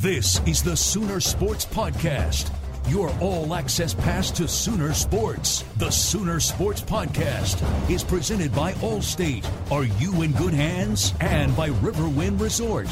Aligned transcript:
This 0.00 0.40
is 0.46 0.62
the 0.62 0.74
Sooner 0.74 1.20
Sports 1.20 1.66
Podcast. 1.66 2.50
Your 2.88 3.14
all 3.20 3.52
access 3.54 3.92
pass 3.92 4.30
to 4.30 4.48
Sooner 4.48 4.94
Sports. 4.94 5.62
The 5.76 5.90
Sooner 5.90 6.40
Sports 6.40 6.80
Podcast 6.80 7.60
is 7.90 8.02
presented 8.02 8.50
by 8.54 8.72
Allstate. 8.76 9.44
Are 9.70 9.84
you 9.84 10.22
in 10.22 10.32
good 10.32 10.54
hands? 10.54 11.12
And 11.20 11.54
by 11.54 11.68
Riverwind 11.68 12.40
Resort. 12.40 12.86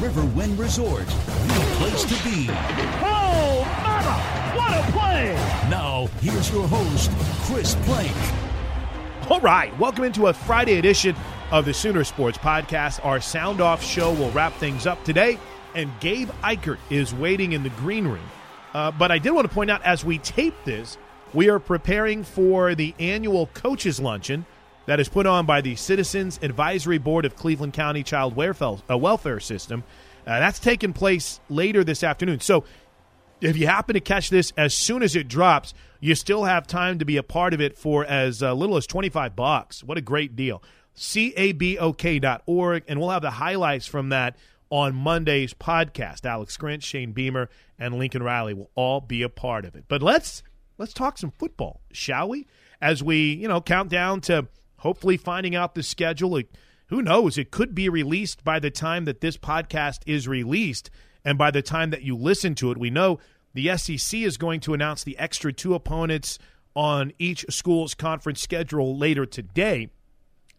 Riverwind 0.00 0.58
Resort, 0.58 1.06
the 1.06 1.66
place 1.76 2.04
to 2.04 2.24
be. 2.24 2.46
Oh, 2.48 3.60
mama! 3.82 4.56
What 4.56 4.72
a 4.72 4.92
play! 4.92 5.34
Now, 5.68 6.06
here's 6.22 6.50
your 6.50 6.66
host, 6.66 7.10
Chris 7.42 7.74
Plank. 7.82 8.16
All 9.30 9.40
right, 9.40 9.78
welcome 9.78 10.04
into 10.04 10.28
a 10.28 10.32
Friday 10.32 10.78
edition 10.78 11.14
of 11.50 11.66
the 11.66 11.74
Sooner 11.74 12.04
Sports 12.04 12.38
Podcast. 12.38 13.04
Our 13.04 13.20
sound 13.20 13.60
off 13.60 13.84
show 13.84 14.14
will 14.14 14.30
wrap 14.30 14.54
things 14.54 14.86
up 14.86 15.04
today, 15.04 15.38
and 15.74 15.90
Gabe 16.00 16.30
Ikard 16.42 16.78
is 16.90 17.14
waiting 17.14 17.52
in 17.52 17.62
the 17.62 17.70
green 17.70 18.06
room. 18.06 18.24
Uh, 18.72 18.90
but 18.90 19.12
I 19.12 19.18
did 19.18 19.30
want 19.30 19.48
to 19.48 19.54
point 19.54 19.70
out 19.70 19.82
as 19.82 20.04
we 20.04 20.18
tape 20.18 20.54
this, 20.64 20.98
we 21.32 21.48
are 21.48 21.58
preparing 21.58 22.24
for 22.24 22.74
the 22.74 22.94
annual 22.98 23.46
coaches 23.48 24.00
luncheon 24.00 24.46
that 24.86 25.00
is 25.00 25.08
put 25.08 25.26
on 25.26 25.46
by 25.46 25.60
the 25.60 25.76
Citizens 25.76 26.38
Advisory 26.42 26.98
Board 26.98 27.24
of 27.24 27.36
Cleveland 27.36 27.72
County 27.72 28.02
Child 28.02 28.36
Welfare, 28.36 29.36
uh, 29.36 29.40
System. 29.40 29.84
Uh, 30.26 30.38
that's 30.40 30.58
taking 30.58 30.92
place 30.92 31.40
later 31.48 31.84
this 31.84 32.02
afternoon. 32.02 32.40
So 32.40 32.64
if 33.40 33.56
you 33.56 33.66
happen 33.66 33.94
to 33.94 34.00
catch 34.00 34.30
this 34.30 34.52
as 34.56 34.74
soon 34.74 35.02
as 35.02 35.16
it 35.16 35.28
drops, 35.28 35.74
you 36.00 36.14
still 36.14 36.44
have 36.44 36.66
time 36.66 36.98
to 36.98 37.04
be 37.04 37.16
a 37.16 37.22
part 37.22 37.54
of 37.54 37.60
it 37.60 37.78
for 37.78 38.04
as 38.04 38.42
uh, 38.42 38.52
little 38.54 38.76
as 38.76 38.86
25 38.86 39.34
bucks. 39.36 39.82
What 39.82 39.98
a 39.98 40.02
great 40.02 40.36
deal. 40.36 40.62
cabok.org, 40.96 42.84
and 42.88 43.00
we'll 43.00 43.10
have 43.10 43.22
the 43.22 43.30
highlights 43.30 43.86
from 43.86 44.10
that 44.10 44.36
on 44.74 44.92
Monday's 44.92 45.54
podcast. 45.54 46.26
Alex 46.26 46.56
Grinch, 46.56 46.82
Shane 46.82 47.12
Beamer, 47.12 47.48
and 47.78 47.94
Lincoln 47.94 48.24
Riley 48.24 48.54
will 48.54 48.72
all 48.74 49.00
be 49.00 49.22
a 49.22 49.28
part 49.28 49.64
of 49.64 49.76
it. 49.76 49.84
But 49.86 50.02
let's 50.02 50.42
let's 50.78 50.92
talk 50.92 51.16
some 51.16 51.30
football, 51.30 51.80
shall 51.92 52.28
we? 52.28 52.48
As 52.80 53.00
we, 53.00 53.34
you 53.34 53.46
know, 53.46 53.60
count 53.60 53.88
down 53.88 54.20
to 54.22 54.48
hopefully 54.78 55.16
finding 55.16 55.54
out 55.54 55.76
the 55.76 55.84
schedule. 55.84 56.40
Who 56.88 57.02
knows? 57.02 57.38
It 57.38 57.52
could 57.52 57.72
be 57.72 57.88
released 57.88 58.42
by 58.42 58.58
the 58.58 58.70
time 58.72 59.04
that 59.04 59.20
this 59.20 59.36
podcast 59.36 60.00
is 60.06 60.26
released. 60.26 60.90
And 61.24 61.38
by 61.38 61.52
the 61.52 61.62
time 61.62 61.90
that 61.90 62.02
you 62.02 62.16
listen 62.16 62.56
to 62.56 62.72
it, 62.72 62.76
we 62.76 62.90
know 62.90 63.20
the 63.54 63.76
SEC 63.76 64.18
is 64.22 64.36
going 64.36 64.58
to 64.60 64.74
announce 64.74 65.04
the 65.04 65.16
extra 65.18 65.52
two 65.52 65.74
opponents 65.74 66.36
on 66.74 67.12
each 67.20 67.46
school's 67.48 67.94
conference 67.94 68.40
schedule 68.40 68.98
later 68.98 69.24
today. 69.24 69.90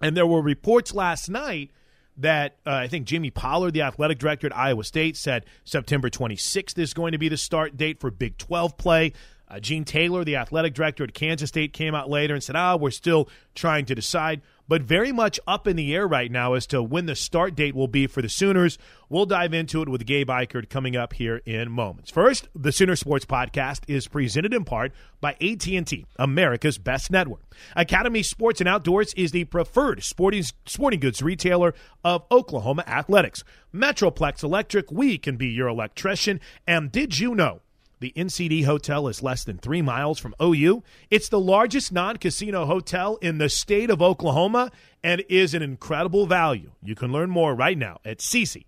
And 0.02 0.16
there 0.16 0.26
were 0.26 0.42
reports 0.42 0.94
last 0.94 1.30
night 1.30 1.72
that 2.18 2.58
uh, 2.66 2.72
I 2.72 2.88
think 2.88 3.06
Jamie 3.06 3.32
Pollard, 3.32 3.72
the 3.72 3.82
athletic 3.82 4.20
director 4.20 4.48
at 4.48 4.56
Iowa 4.56 4.84
State, 4.84 5.18
said 5.18 5.46
September 5.64 6.10
26th 6.10 6.78
is 6.78 6.94
going 6.94 7.12
to 7.12 7.18
be 7.18 7.30
the 7.30 7.38
start 7.38 7.78
date 7.78 8.00
for 8.00 8.12
Big 8.12 8.38
12 8.38 8.78
play. 8.78 9.14
Uh, 9.48 9.60
Gene 9.60 9.86
Taylor, 9.86 10.24
the 10.24 10.36
athletic 10.36 10.74
director 10.74 11.04
at 11.04 11.14
Kansas 11.14 11.50
State, 11.50 11.74
came 11.74 11.94
out 11.94 12.10
later 12.10 12.34
and 12.34 12.44
said, 12.44 12.56
ah, 12.56 12.76
we're 12.76 12.92
still 12.92 13.30
trying 13.54 13.86
to 13.86 13.96
decide, 13.96 14.42
but 14.68 14.82
very 14.82 15.12
much 15.12 15.40
up 15.48 15.68
in 15.68 15.76
the 15.76 15.94
air 15.94 16.08
right 16.08 16.32
now 16.32 16.54
as 16.54 16.66
to 16.68 16.82
when 16.82 17.06
the 17.06 17.16
start 17.16 17.56
date 17.56 17.76
will 17.76 17.88
be 17.88 18.08
for 18.08 18.22
the 18.22 18.30
Sooners. 18.30 18.78
We'll 19.08 19.28
dive 19.28 19.54
into 19.54 19.82
it 19.84 19.90
with 19.90 20.06
Gabe 20.06 20.30
Ikard 20.30 20.70
coming 20.70 20.96
up 20.96 21.14
here 21.14 21.42
in 21.46 21.72
moments. 21.72 22.10
First, 22.10 22.50
the 22.56 22.72
Sooner 22.72 22.96
Sports 22.96 23.26
Podcast 23.26 23.82
is 23.88 24.08
presented 24.08 24.54
in 24.54 24.66
part 24.66 24.92
by 25.22 25.34
AT&T, 25.34 26.06
America's 26.18 26.80
best 26.80 27.12
network. 27.12 27.44
Academy 27.76 28.24
Sports 28.24 28.60
and 28.60 28.68
Outdoors 28.68 29.14
is 29.14 29.32
the 29.32 29.44
preferred 29.46 30.04
sporting, 30.04 30.44
sporting 30.66 31.00
goods 31.00 31.22
retailer 31.22 31.76
of 32.04 32.24
Oklahoma 32.32 32.84
athletics. 32.88 33.44
Metroplex 33.74 34.44
Electric, 34.44 34.92
we 34.92 35.18
can 35.18 35.38
be 35.38 35.48
your 35.48 35.68
electrician. 35.68 36.40
And 36.66 36.92
did 36.92 37.20
you 37.20 37.36
know 37.36 37.62
the 38.00 38.14
NCD 38.16 38.66
Hotel 38.66 39.08
is 39.08 39.24
less 39.24 39.44
than 39.44 39.58
three 39.58 39.82
miles 39.82 40.20
from 40.20 40.36
OU. 40.42 40.84
It's 41.10 41.30
the 41.30 41.40
largest 41.40 41.92
non 41.92 42.18
casino 42.18 42.66
hotel 42.66 43.18
in 43.22 43.38
the 43.38 43.50
state 43.50 43.90
of 43.90 44.02
Oklahoma 44.02 44.72
and 45.04 45.24
is 45.30 45.54
an 45.54 45.62
incredible 45.62 46.26
value. 46.26 46.72
You 46.84 46.96
can 46.96 47.12
learn 47.12 47.30
more 47.30 47.54
right 47.56 47.78
now 47.78 48.00
at 48.04 48.20
cc.nced.com. 48.20 48.66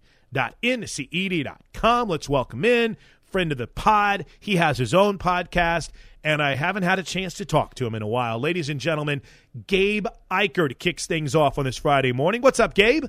Let's 2.10 2.30
welcome 2.30 2.66
in 2.66 2.98
friend 3.28 3.52
of 3.52 3.58
the 3.58 3.68
pod. 3.68 4.26
He 4.40 4.56
has 4.56 4.78
his 4.78 4.94
own 4.94 5.18
podcast, 5.18 5.90
and 6.24 6.42
I 6.42 6.56
haven't 6.56 6.84
had 6.84 7.00
a 7.00 7.04
chance 7.04 7.36
to 7.36 7.46
talk 7.46 7.76
to 7.76 7.86
him 7.86 7.94
in 7.94 8.02
a 8.02 8.08
while. 8.08 8.40
Ladies 8.40 8.70
and 8.70 8.80
gentlemen, 8.80 9.22
Gabe 9.68 10.08
Ikard 10.32 10.80
kicks 10.80 11.06
things 11.06 11.36
off 11.36 11.58
on 11.58 11.66
this 11.66 11.78
Friday 11.78 12.12
morning. 12.12 12.42
What's 12.42 12.60
up, 12.60 12.74
Gabe? 12.74 13.06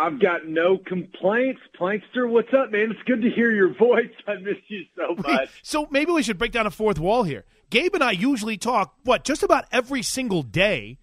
I've 0.00 0.18
got 0.18 0.46
no 0.46 0.78
complaints. 0.78 1.60
Plankster, 1.76 2.26
what's 2.26 2.48
up, 2.54 2.72
man? 2.72 2.90
It's 2.90 3.02
good 3.06 3.20
to 3.20 3.30
hear 3.30 3.52
your 3.52 3.74
voice. 3.74 4.10
I 4.26 4.36
miss 4.36 4.56
you 4.68 4.84
so 4.96 5.14
much. 5.22 5.50
so 5.62 5.86
maybe 5.90 6.10
we 6.10 6.22
should 6.22 6.38
break 6.38 6.52
down 6.52 6.66
a 6.66 6.70
fourth 6.70 6.98
wall 6.98 7.24
here. 7.24 7.44
Gabe 7.68 7.94
and 7.94 8.02
I 8.02 8.12
usually 8.12 8.56
talk, 8.56 8.94
what, 9.04 9.24
just 9.24 9.42
about 9.42 9.66
every 9.70 10.02
single 10.02 10.42
day 10.42 10.98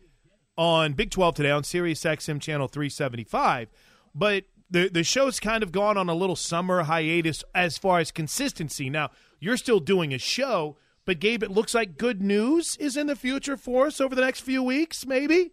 on 0.57 0.94
Big 0.94 1.11
12 1.11 1.35
today 1.35 1.51
on 1.51 1.63
Sirius 1.63 2.03
XM 2.03 2.41
channel 2.41 2.67
375. 2.67 3.69
But 4.15 4.45
the 4.69 4.89
the 4.89 5.03
show's 5.03 5.39
kind 5.39 5.61
of 5.61 5.71
gone 5.71 5.95
on 5.95 6.09
a 6.09 6.15
little 6.15 6.35
summer 6.35 6.83
hiatus 6.83 7.43
as 7.53 7.77
far 7.77 8.00
as 8.00 8.11
consistency. 8.11 8.89
Now, 8.89 9.11
you're 9.39 9.57
still 9.57 9.79
doing 9.79 10.11
a 10.11 10.17
show, 10.17 10.75
but 11.05 11.19
Gabe, 11.19 11.43
it 11.43 11.51
looks 11.51 11.75
like 11.75 11.97
good 11.97 12.21
news 12.21 12.75
is 12.77 12.97
in 12.97 13.05
the 13.05 13.15
future 13.15 13.57
for 13.57 13.85
us 13.85 14.01
over 14.01 14.15
the 14.15 14.21
next 14.21 14.41
few 14.41 14.63
weeks, 14.63 15.05
maybe? 15.05 15.51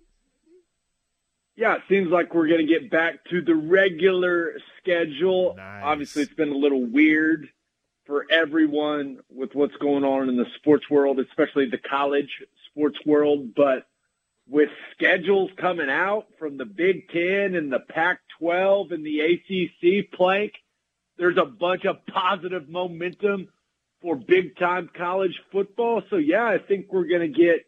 Yeah, 1.57 1.77
it 1.77 1.83
seems 1.89 2.11
like 2.11 2.35
we're 2.35 2.49
going 2.49 2.67
to 2.67 2.73
get 2.73 2.91
back 2.91 3.25
to 3.31 3.41
the 3.41 3.55
regular 3.55 4.55
schedule. 4.81 5.55
Nice. 5.57 5.83
Obviously, 5.85 6.23
it's 6.23 6.35
been 6.35 6.51
a 6.51 6.57
little 6.57 6.85
weird 6.85 7.49
for 8.07 8.27
everyone 8.31 9.19
with 9.31 9.55
what's 9.55 9.77
going 9.77 10.05
on 10.05 10.29
in 10.29 10.37
the 10.37 10.47
sports 10.57 10.91
world, 10.91 11.21
especially 11.21 11.67
the 11.71 11.79
college 11.79 12.31
sports 12.71 12.99
world. 13.07 13.55
But 13.55 13.87
with 14.49 14.69
schedules 14.93 15.51
coming 15.57 15.89
out 15.89 16.27
from 16.39 16.57
the 16.59 16.65
Big 16.65 17.09
Ten 17.09 17.55
and 17.55 17.73
the 17.73 17.81
Pac 17.89 18.19
12 18.41 18.91
and 18.91 19.07
the 19.07 19.21
ACC 19.21 20.11
plank, 20.13 20.53
there's 21.19 21.39
a 21.39 21.47
bunch 21.47 21.85
of 21.85 22.05
positive 22.07 22.69
momentum 22.69 23.49
for 24.03 24.17
big 24.17 24.57
time 24.59 24.91
college 24.95 25.41
football. 25.53 26.03
So 26.11 26.17
yeah, 26.17 26.45
I 26.45 26.59
think 26.59 26.93
we're 26.93 27.07
going 27.07 27.33
to 27.33 27.39
get 27.41 27.65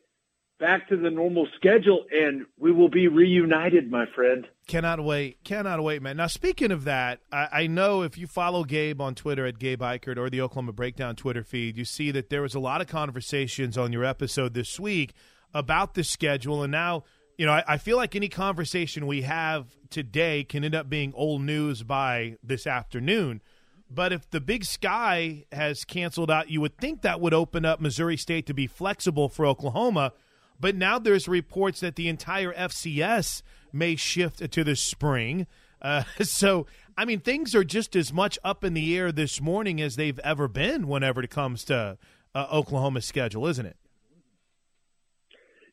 back 0.59 0.89
to 0.89 0.97
the 0.97 1.11
normal 1.11 1.47
schedule 1.57 2.05
and 2.11 2.47
we 2.59 2.73
will 2.73 2.89
be 2.89 3.09
reunited, 3.09 3.91
my 3.91 4.07
friend. 4.15 4.47
Cannot 4.67 5.05
wait. 5.05 5.43
Cannot 5.45 5.83
wait, 5.83 6.03
man. 6.03 6.17
Now, 6.17 6.27
speaking 6.27 6.71
of 6.71 6.85
that, 6.85 7.21
I, 7.31 7.49
I, 7.53 7.67
know 7.67 8.03
if 8.03 8.17
you 8.17 8.27
follow 8.27 8.65
Gabe 8.65 9.01
on 9.01 9.15
Twitter 9.15 9.47
at 9.47 9.59
Gabe 9.59 9.83
Ikard 9.83 10.17
or 10.17 10.31
the 10.31 10.41
Oklahoma 10.41 10.73
Breakdown 10.73 11.15
Twitter 11.15 11.45
feed, 11.45 11.77
you 11.77 11.85
see 11.85 12.11
that 12.11 12.31
there 12.31 12.43
was 12.43 12.55
a 12.55 12.61
lot 12.61 12.81
of 12.81 12.87
conversations 12.87 13.77
on 13.77 13.93
your 13.93 14.05
episode 14.05 14.55
this 14.55 14.81
week 14.81 15.13
about 15.53 15.95
the 15.95 16.03
schedule. 16.03 16.63
And 16.63 16.73
now, 16.73 17.05
you 17.37 17.47
know, 17.47 17.53
I, 17.53 17.65
I 17.69 17.77
feel 17.77 17.97
like 17.97 18.17
any 18.17 18.29
conversation 18.29 19.07
we 19.07 19.23
have 19.23 19.67
today 19.91 20.45
can 20.45 20.65
end 20.65 20.75
up 20.75 20.89
being 20.89 21.13
old 21.15 21.43
news 21.43 21.83
by 21.83 22.37
this 22.43 22.67
afternoon. 22.67 23.43
But 23.89 24.13
if 24.13 24.29
the 24.31 24.41
big 24.41 24.65
sky 24.65 25.45
has 25.53 25.85
canceled 25.85 26.31
out, 26.31 26.51
you 26.51 26.61
would 26.61 26.77
think 26.77 27.03
that 27.03 27.21
would 27.21 27.35
open 27.35 27.65
up 27.65 27.81
Missouri 27.81 28.17
State 28.17 28.47
to 28.47 28.55
be 28.55 28.67
flexible 28.67 29.29
for 29.29 29.47
Oklahoma. 29.47 30.13
But 30.59 30.75
now 30.75 30.99
there's 30.99 31.29
reports 31.29 31.81
that 31.81 31.97
the 31.97 32.09
entire 32.09 32.53
FCS 32.53 33.43
may 33.73 33.97
shift 33.97 34.51
to 34.51 34.65
the 34.65 34.77
spring. 34.77 35.47
Uh, 35.81 36.05
so, 36.23 36.67
I 36.97 37.05
mean, 37.05 37.21
things 37.21 37.55
are 37.55 37.65
just 37.65 37.95
as 37.95 38.13
much 38.13 38.39
up 38.43 38.65
in 38.65 38.75
the 38.75 38.97
air 38.97 39.13
this 39.13 39.41
morning 39.41 39.81
as 39.81 39.97
they've 39.97 40.19
ever 40.21 40.49
been 40.49 40.89
whenever 40.89 41.23
it 41.23 41.31
comes 41.31 41.65
to 41.67 41.99
uh, 42.35 42.47
Oklahoma's 42.53 43.05
schedule, 43.05 43.47
isn't 43.47 43.67
it? 43.67 43.77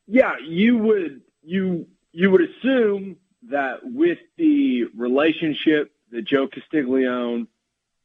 Yeah, 0.06 0.32
you 0.46 0.76
would 0.78 1.22
you 1.42 1.86
you 2.12 2.30
would 2.30 2.42
assume 2.42 3.16
that 3.50 3.80
with 3.82 4.18
the 4.36 4.84
relationship 4.96 5.92
that 6.10 6.26
Joe 6.26 6.46
Castiglione 6.46 7.46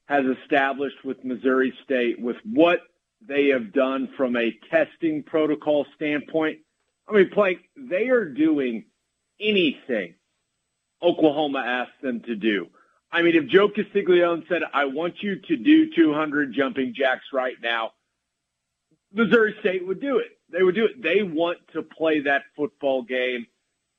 has 0.05 0.23
established 0.41 1.03
with 1.03 1.23
Missouri 1.23 1.73
State, 1.83 2.19
with 2.19 2.37
what 2.43 2.79
they 3.21 3.47
have 3.49 3.71
done 3.73 4.09
from 4.17 4.35
a 4.35 4.57
testing 4.71 5.23
protocol 5.23 5.85
standpoint, 5.95 6.59
I 7.09 7.13
mean, 7.13 7.31
like 7.35 7.59
they 7.75 8.09
are 8.09 8.25
doing 8.25 8.85
anything 9.39 10.15
Oklahoma 11.01 11.59
asked 11.59 12.01
them 12.01 12.21
to 12.21 12.35
do. 12.35 12.67
I 13.11 13.21
mean, 13.21 13.35
if 13.35 13.47
Joe 13.47 13.69
Castiglione 13.69 14.45
said, 14.47 14.61
I 14.73 14.85
want 14.85 15.15
you 15.21 15.37
to 15.39 15.57
do 15.57 15.93
200 15.95 16.53
jumping 16.53 16.93
jacks 16.95 17.25
right 17.33 17.55
now, 17.61 17.91
Missouri 19.11 19.55
State 19.61 19.87
would 19.87 19.99
do 19.99 20.19
it. 20.19 20.37
They 20.51 20.61
would 20.61 20.75
do 20.75 20.85
it. 20.85 21.01
They 21.01 21.23
want 21.23 21.57
to 21.73 21.81
play 21.81 22.21
that 22.21 22.43
football 22.55 23.01
game 23.01 23.47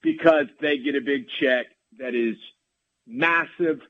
because 0.03 0.47
they 0.61 0.79
get 0.79 0.95
a 0.95 1.01
big 1.01 1.27
check 1.41 1.67
that 1.99 2.15
is 2.15 2.37
massive 3.07 3.81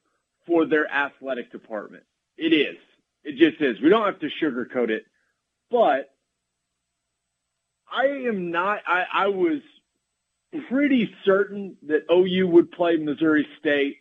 for 0.46 0.66
their 0.66 0.90
athletic 0.90 1.52
department. 1.52 2.04
It 2.38 2.54
is. 2.54 2.76
It 3.22 3.36
just 3.36 3.60
is. 3.60 3.80
We 3.82 3.90
don't 3.90 4.06
have 4.06 4.20
to 4.20 4.30
sugarcoat 4.42 4.88
it. 4.88 5.04
But 5.70 6.10
I 7.92 8.28
am 8.28 8.50
not, 8.50 8.80
I, 8.86 9.04
I 9.12 9.26
was 9.28 9.60
pretty 10.68 11.12
certain 11.24 11.76
that 11.86 12.06
OU 12.10 12.48
would 12.48 12.72
play 12.72 12.96
Missouri 12.96 13.46
State 13.58 13.98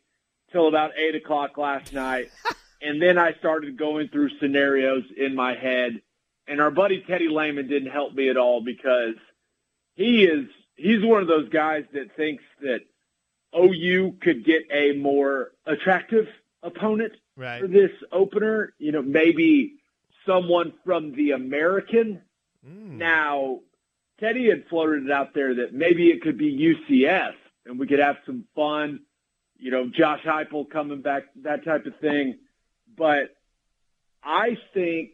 till 0.51 0.67
about 0.67 0.91
eight 0.97 1.15
o'clock 1.15 1.57
last 1.57 1.93
night. 1.93 2.29
and 2.81 3.01
then 3.01 3.17
I 3.17 3.33
started 3.33 3.77
going 3.77 4.09
through 4.09 4.29
scenarios 4.39 5.03
in 5.15 5.35
my 5.35 5.55
head. 5.55 6.01
And 6.47 6.59
our 6.59 6.71
buddy 6.71 7.03
Teddy 7.07 7.27
Lehman 7.27 7.67
didn't 7.67 7.91
help 7.91 8.13
me 8.13 8.29
at 8.29 8.37
all 8.37 8.63
because 8.63 9.15
he 9.93 10.23
is, 10.23 10.47
he's 10.75 11.03
one 11.03 11.21
of 11.21 11.27
those 11.27 11.49
guys 11.49 11.83
that 11.93 12.15
thinks 12.15 12.43
that 12.61 12.79
OU 13.55 14.17
could 14.21 14.45
get 14.45 14.63
a 14.71 14.93
more 14.93 15.51
attractive 15.65 16.27
opponent 16.63 17.13
right. 17.35 17.61
for 17.61 17.67
this 17.67 17.91
opener. 18.11 18.73
You 18.79 18.91
know, 18.91 19.01
maybe 19.01 19.75
someone 20.25 20.73
from 20.85 21.13
the 21.15 21.31
American. 21.31 22.21
Mm. 22.67 22.97
Now, 22.97 23.59
Teddy 24.19 24.49
had 24.49 24.65
floated 24.69 25.05
it 25.05 25.11
out 25.11 25.33
there 25.33 25.55
that 25.55 25.73
maybe 25.73 26.09
it 26.09 26.21
could 26.21 26.37
be 26.37 26.75
UCF 26.89 27.33
and 27.65 27.79
we 27.79 27.87
could 27.87 27.99
have 27.99 28.17
some 28.25 28.45
fun, 28.55 29.01
you 29.57 29.71
know, 29.71 29.87
Josh 29.87 30.21
Heupel 30.25 30.69
coming 30.69 31.01
back, 31.01 31.23
that 31.43 31.63
type 31.63 31.85
of 31.85 31.95
thing. 31.99 32.37
But 32.97 33.35
I 34.23 34.57
think, 34.73 35.11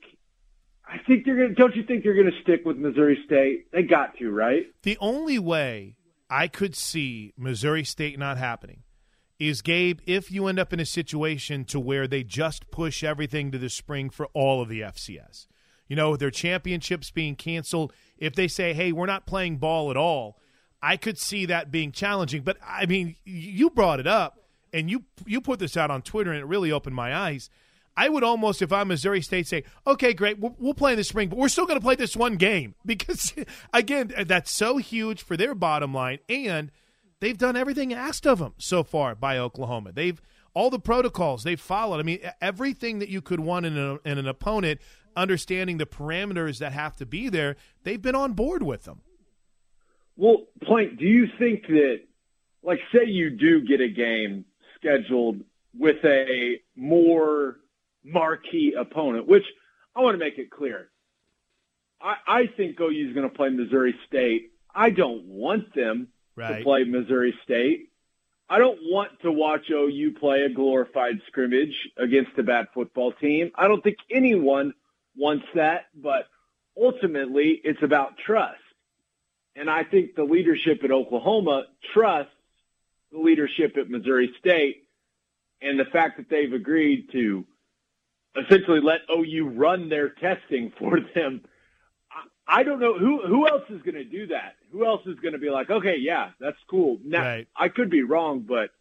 I 0.87 0.97
think 1.05 1.25
they're 1.25 1.35
going 1.35 1.49
to, 1.49 1.55
don't 1.55 1.75
you 1.75 1.83
think 1.83 2.03
they're 2.03 2.15
going 2.15 2.31
to 2.31 2.41
stick 2.41 2.65
with 2.65 2.77
Missouri 2.77 3.19
State? 3.25 3.71
They 3.71 3.83
got 3.83 4.17
to, 4.17 4.31
right? 4.31 4.63
The 4.83 4.97
only 4.99 5.39
way 5.39 5.97
I 6.29 6.47
could 6.47 6.75
see 6.75 7.33
Missouri 7.37 7.83
State 7.83 8.17
not 8.17 8.37
happening 8.37 8.83
is 9.37 9.61
Gabe, 9.61 9.99
if 10.05 10.31
you 10.31 10.47
end 10.47 10.59
up 10.59 10.71
in 10.71 10.79
a 10.79 10.85
situation 10.85 11.65
to 11.65 11.79
where 11.79 12.07
they 12.07 12.23
just 12.23 12.71
push 12.71 13.03
everything 13.03 13.51
to 13.51 13.57
the 13.57 13.69
spring 13.69 14.09
for 14.09 14.27
all 14.27 14.61
of 14.61 14.69
the 14.69 14.81
FCS. 14.81 15.47
You 15.87 15.95
know, 15.95 16.15
their 16.15 16.31
championships 16.31 17.11
being 17.11 17.35
canceled 17.35 17.93
if 18.17 18.33
they 18.35 18.47
say, 18.47 18.73
hey, 18.73 18.91
we're 18.91 19.05
not 19.05 19.25
playing 19.25 19.57
ball 19.57 19.91
at 19.91 19.97
all, 19.97 20.39
I 20.81 20.97
could 20.97 21.17
see 21.17 21.45
that 21.47 21.71
being 21.71 21.91
challenging. 21.91 22.41
But 22.43 22.57
I 22.65 22.85
mean, 22.85 23.15
you 23.23 23.69
brought 23.69 23.99
it 23.99 24.07
up 24.07 24.39
and 24.71 24.89
you 24.89 25.03
you 25.25 25.41
put 25.41 25.59
this 25.59 25.77
out 25.77 25.91
on 25.91 26.01
Twitter 26.01 26.31
and 26.31 26.39
it 26.39 26.45
really 26.45 26.71
opened 26.71 26.95
my 26.95 27.15
eyes. 27.15 27.49
I 27.97 28.09
would 28.09 28.23
almost, 28.23 28.61
if 28.61 28.73
I'm 28.73 28.89
Missouri 28.89 29.21
State, 29.21 29.47
say, 29.47 29.63
okay, 29.87 30.13
great, 30.13 30.37
we'll, 30.37 30.55
we'll 30.59 30.73
play 30.73 30.91
in 30.91 30.97
the 30.97 31.03
spring, 31.03 31.29
but 31.29 31.37
we're 31.37 31.47
still 31.47 31.65
going 31.65 31.79
to 31.79 31.83
play 31.83 31.95
this 31.95 32.15
one 32.15 32.35
game 32.35 32.75
because, 32.85 33.33
again, 33.73 34.13
that's 34.25 34.51
so 34.51 34.77
huge 34.77 35.23
for 35.23 35.37
their 35.37 35.55
bottom 35.55 35.93
line, 35.93 36.19
and 36.27 36.71
they've 37.21 37.37
done 37.37 37.55
everything 37.55 37.93
asked 37.93 38.27
of 38.27 38.39
them 38.39 38.53
so 38.57 38.83
far 38.83 39.15
by 39.15 39.37
Oklahoma. 39.37 39.93
They've 39.93 40.21
all 40.55 40.71
the 40.71 40.79
protocols 40.79 41.43
they've 41.43 41.61
followed. 41.61 41.99
I 41.99 42.03
mean, 42.03 42.19
everything 42.41 42.97
that 42.99 43.09
you 43.09 43.21
could 43.21 43.39
want 43.39 43.67
in, 43.67 43.77
a, 43.77 43.99
in 44.03 44.17
an 44.17 44.27
opponent 44.27 44.81
understanding 45.15 45.77
the 45.77 45.85
parameters 45.85 46.57
that 46.57 46.71
have 46.71 46.95
to 46.95 47.05
be 47.05 47.29
there, 47.29 47.55
they've 47.83 48.01
been 48.01 48.15
on 48.15 48.33
board 48.33 48.63
with 48.63 48.85
them. 48.85 49.01
Well, 50.17 50.47
Plank, 50.63 50.97
do 50.97 51.05
you 51.05 51.27
think 51.37 51.67
that, 51.67 51.99
like, 52.63 52.79
say 52.91 53.05
you 53.05 53.29
do 53.29 53.61
get 53.61 53.81
a 53.81 53.89
game 53.89 54.45
scheduled 54.77 55.41
with 55.77 55.97
a 56.03 56.59
more 56.75 57.57
marquee 58.03 58.73
opponent, 58.79 59.27
which 59.27 59.43
I 59.95 60.01
want 60.01 60.15
to 60.15 60.23
make 60.23 60.37
it 60.37 60.49
clear. 60.51 60.89
I, 62.01 62.15
I 62.27 62.41
think 62.55 62.79
OU 62.79 63.09
is 63.09 63.13
going 63.13 63.29
to 63.29 63.35
play 63.35 63.49
Missouri 63.49 63.95
State. 64.07 64.51
I 64.73 64.89
don't 64.89 65.25
want 65.25 65.73
them 65.73 66.09
right. 66.35 66.57
to 66.57 66.63
play 66.63 66.83
Missouri 66.83 67.33
State. 67.43 67.89
I 68.47 68.59
don't 68.59 68.79
want 68.83 69.19
to 69.21 69.31
watch 69.31 69.69
OU 69.71 70.13
play 70.19 70.41
a 70.41 70.49
glorified 70.49 71.19
scrimmage 71.27 71.73
against 71.97 72.37
a 72.37 72.43
bad 72.43 72.67
football 72.73 73.11
team. 73.13 73.51
I 73.55 73.67
don't 73.67 73.83
think 73.83 73.97
anyone 74.11 74.73
wants 75.17 75.45
that, 75.55 75.85
but 75.95 76.27
ultimately 76.79 77.59
it's 77.63 77.81
about 77.81 78.17
trust. 78.17 78.59
And 79.55 79.69
I 79.69 79.83
think 79.83 80.15
the 80.15 80.23
leadership 80.23 80.83
at 80.83 80.91
Oklahoma 80.91 81.63
trusts 81.93 82.31
the 83.11 83.19
leadership 83.19 83.77
at 83.77 83.89
Missouri 83.89 84.33
State 84.39 84.83
and 85.61 85.79
the 85.79 85.85
fact 85.85 86.17
that 86.17 86.29
they've 86.29 86.51
agreed 86.51 87.11
to 87.13 87.45
essentially 88.35 88.81
let 88.81 88.99
OU 89.09 89.49
run 89.49 89.89
their 89.89 90.09
testing 90.09 90.71
for 90.77 90.99
them. 91.15 91.41
I 92.47 92.63
don't 92.63 92.79
know 92.79 92.97
who 92.97 93.25
who 93.25 93.47
else 93.47 93.63
is 93.69 93.81
going 93.81 93.95
to 93.95 94.03
do 94.03 94.27
that. 94.27 94.55
Who 94.75 94.85
else 94.85 95.01
is 95.05 95.17
going 95.19 95.33
to 95.33 95.39
be 95.39 95.49
like, 95.49 95.69
okay, 95.69 95.95
yeah, 95.97 96.31
that's 96.39 96.57
cool. 96.67 96.99
Now 97.03 97.23
right. 97.23 97.47
I 97.55 97.69
could 97.69 97.89
be 97.89 98.03
wrong, 98.03 98.41
but 98.41 98.71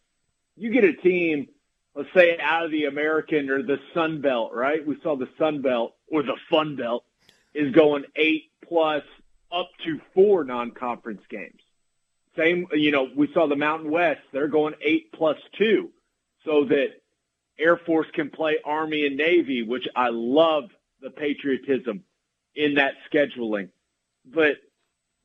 you 0.57 0.69
get 0.71 0.83
a 0.83 0.93
team 0.93 1.47
let's 1.95 2.09
say 2.13 2.37
out 2.39 2.65
of 2.65 2.71
the 2.71 2.85
American 2.85 3.49
or 3.49 3.63
the 3.63 3.79
Sun 3.93 4.21
Belt, 4.21 4.51
right? 4.53 4.85
We 4.85 4.97
saw 5.01 5.15
the 5.15 5.29
Sun 5.39 5.61
Belt 5.61 5.95
or 6.07 6.23
the 6.23 6.35
Fun 6.49 6.75
Belt 6.75 7.05
is 7.53 7.73
going 7.73 8.03
eight 8.15 8.51
plus 8.67 9.03
up 9.51 9.69
to 9.85 10.01
four 10.13 10.43
non-conference 10.43 11.21
games. 11.29 11.61
Same, 12.37 12.67
you 12.73 12.91
know, 12.91 13.07
we 13.15 13.31
saw 13.33 13.47
the 13.47 13.55
Mountain 13.55 13.89
West, 13.89 14.19
they're 14.33 14.49
going 14.49 14.73
eight 14.81 15.13
plus 15.13 15.37
two 15.57 15.91
so 16.43 16.65
that 16.65 16.87
Air 17.57 17.77
Force 17.77 18.07
can 18.13 18.29
play 18.29 18.57
Army 18.65 19.05
and 19.05 19.15
Navy, 19.15 19.63
which 19.63 19.87
I 19.95 20.09
love 20.09 20.65
the 21.01 21.09
patriotism 21.09 22.03
in 22.53 22.75
that 22.75 22.95
scheduling. 23.11 23.69
But 24.25 24.57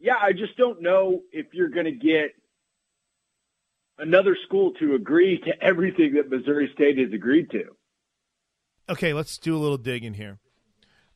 yeah, 0.00 0.14
I 0.20 0.32
just 0.32 0.56
don't 0.56 0.82
know 0.82 1.20
if 1.30 1.46
you're 1.52 1.68
going 1.68 1.84
to 1.84 1.92
get 1.92 2.34
another 3.98 4.36
school 4.46 4.72
to 4.80 4.94
agree 4.94 5.38
to 5.44 5.52
everything 5.62 6.14
that 6.14 6.30
Missouri 6.30 6.70
State 6.74 6.98
has 6.98 7.12
agreed 7.12 7.50
to. 7.50 7.64
Okay, 8.88 9.12
let's 9.12 9.36
do 9.38 9.56
a 9.56 9.58
little 9.58 9.78
digging 9.78 10.14
here. 10.14 10.38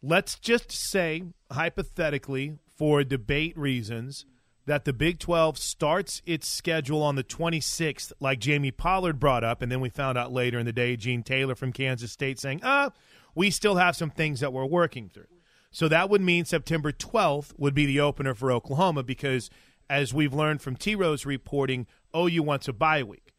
Let's 0.03 0.39
just 0.39 0.71
say, 0.71 1.23
hypothetically, 1.51 2.59
for 2.77 3.03
debate 3.03 3.57
reasons, 3.57 4.27
that 4.67 4.85
the 4.85 4.93
Big 4.93 5.19
12 5.19 5.59
starts 5.59 6.23
its 6.27 6.47
schedule 6.47 7.03
on 7.03 7.17
the 7.17 7.25
26th, 7.25 8.13
like 8.21 8.39
Jamie 8.39 8.71
Pollard 8.71 9.19
brought 9.19 9.45
up, 9.45 9.63
and 9.63 9.73
then 9.73 9.81
we 9.81 9.89
found 9.89 10.19
out 10.19 10.33
later 10.33 10.59
in 10.59 10.67
the 10.67 10.73
day 10.73 10.97
Gene 10.97 11.23
Taylor 11.23 11.55
from 11.55 11.73
Kansas 11.73 12.13
State 12.13 12.39
saying, 12.39 12.61
ah, 12.63 12.91
we 13.35 13.51
still 13.51 13.77
have 13.77 13.97
some 13.97 14.11
things 14.11 14.41
that 14.41 14.53
we're 14.53 14.67
working 14.67 15.09
through. 15.09 15.27
So 15.75 15.89
that 15.89 16.09
would 16.09 16.21
mean 16.21 16.45
September 16.45 16.93
12th 16.93 17.53
would 17.59 17.75
be 17.75 17.85
the 17.85 17.99
opener 17.99 18.33
for 18.33 18.53
Oklahoma 18.53 19.03
because, 19.03 19.51
as 19.91 20.15
we've 20.15 20.33
learned 20.33 20.63
from 20.63 20.77
T 20.77 20.95
Rose 20.95 21.27
reporting, 21.27 21.89
OU 22.17 22.45
wants 22.45 22.69
a 22.69 22.73
bye 22.73 23.03
week. 23.03 23.33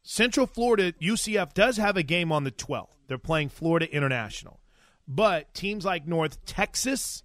Central 0.00 0.46
Florida, 0.46 0.92
UCF 1.02 1.52
does 1.52 1.76
have 1.78 1.96
a 1.96 2.04
game 2.04 2.30
on 2.30 2.44
the 2.44 2.52
12th. 2.52 2.90
They're 3.08 3.18
playing 3.18 3.48
Florida 3.48 3.92
International. 3.92 4.60
But 5.08 5.52
teams 5.52 5.84
like 5.84 6.06
North 6.06 6.44
Texas, 6.44 7.24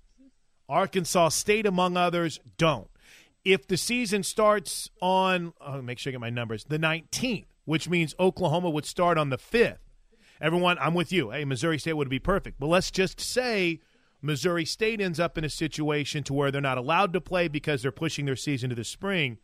Arkansas 0.67 1.29
State, 1.29 1.67
among 1.67 1.95
others, 1.95 2.39
don't. 2.57 2.89
If 3.45 3.67
the 3.67 3.77
season 3.77 4.23
starts 4.23 4.89
on, 4.99 5.53
oh, 5.61 5.79
make 5.83 5.99
sure 5.99 6.09
I 6.09 6.13
get 6.13 6.21
my 6.21 6.31
numbers, 6.31 6.63
the 6.63 6.79
19th, 6.79 7.45
which 7.65 7.87
means 7.87 8.15
Oklahoma 8.19 8.71
would 8.71 8.85
start 8.85 9.19
on 9.19 9.29
the 9.29 9.37
5th. 9.37 9.77
Everyone, 10.41 10.79
I'm 10.79 10.95
with 10.95 11.11
you. 11.11 11.29
Hey, 11.29 11.45
Missouri 11.45 11.77
State 11.77 11.93
would 11.93 12.09
be 12.09 12.17
perfect. 12.17 12.59
But 12.59 12.67
let's 12.67 12.89
just 12.89 13.21
say 13.21 13.79
Missouri 14.21 14.65
State 14.65 14.99
ends 14.99 15.19
up 15.19 15.37
in 15.37 15.43
a 15.43 15.49
situation 15.49 16.23
to 16.23 16.33
where 16.33 16.51
they're 16.51 16.61
not 16.61 16.77
allowed 16.77 17.13
to 17.13 17.21
play 17.21 17.47
because 17.47 17.81
they're 17.81 17.91
pushing 17.91 18.25
their 18.25 18.35
season 18.35 18.69
to 18.69 18.75
the 18.75 18.83
spring. 18.83 19.37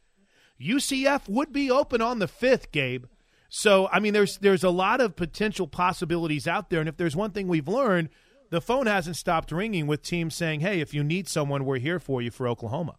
UCF 0.59 1.29
would 1.29 1.51
be 1.51 1.71
open 1.71 2.01
on 2.01 2.19
the 2.19 2.27
5th, 2.27 2.71
Gabe. 2.71 3.05
So, 3.49 3.87
I 3.91 3.99
mean, 3.99 4.13
there's 4.13 4.37
there's 4.39 4.63
a 4.63 4.69
lot 4.69 4.99
of 4.99 5.15
potential 5.15 5.67
possibilities 5.67 6.47
out 6.47 6.69
there, 6.69 6.79
and 6.79 6.89
if 6.89 6.97
there's 6.97 7.15
one 7.15 7.31
thing 7.31 7.47
we've 7.47 7.67
learned, 7.67 8.09
the 8.49 8.59
phone 8.59 8.87
hasn't 8.87 9.15
stopped 9.15 9.51
ringing 9.51 9.87
with 9.87 10.01
teams 10.01 10.35
saying, 10.35 10.59
"Hey, 10.59 10.81
if 10.81 10.93
you 10.93 11.03
need 11.03 11.27
someone, 11.27 11.63
we're 11.63 11.77
here 11.77 11.99
for 11.99 12.21
you 12.21 12.31
for 12.31 12.47
Oklahoma." 12.47 12.95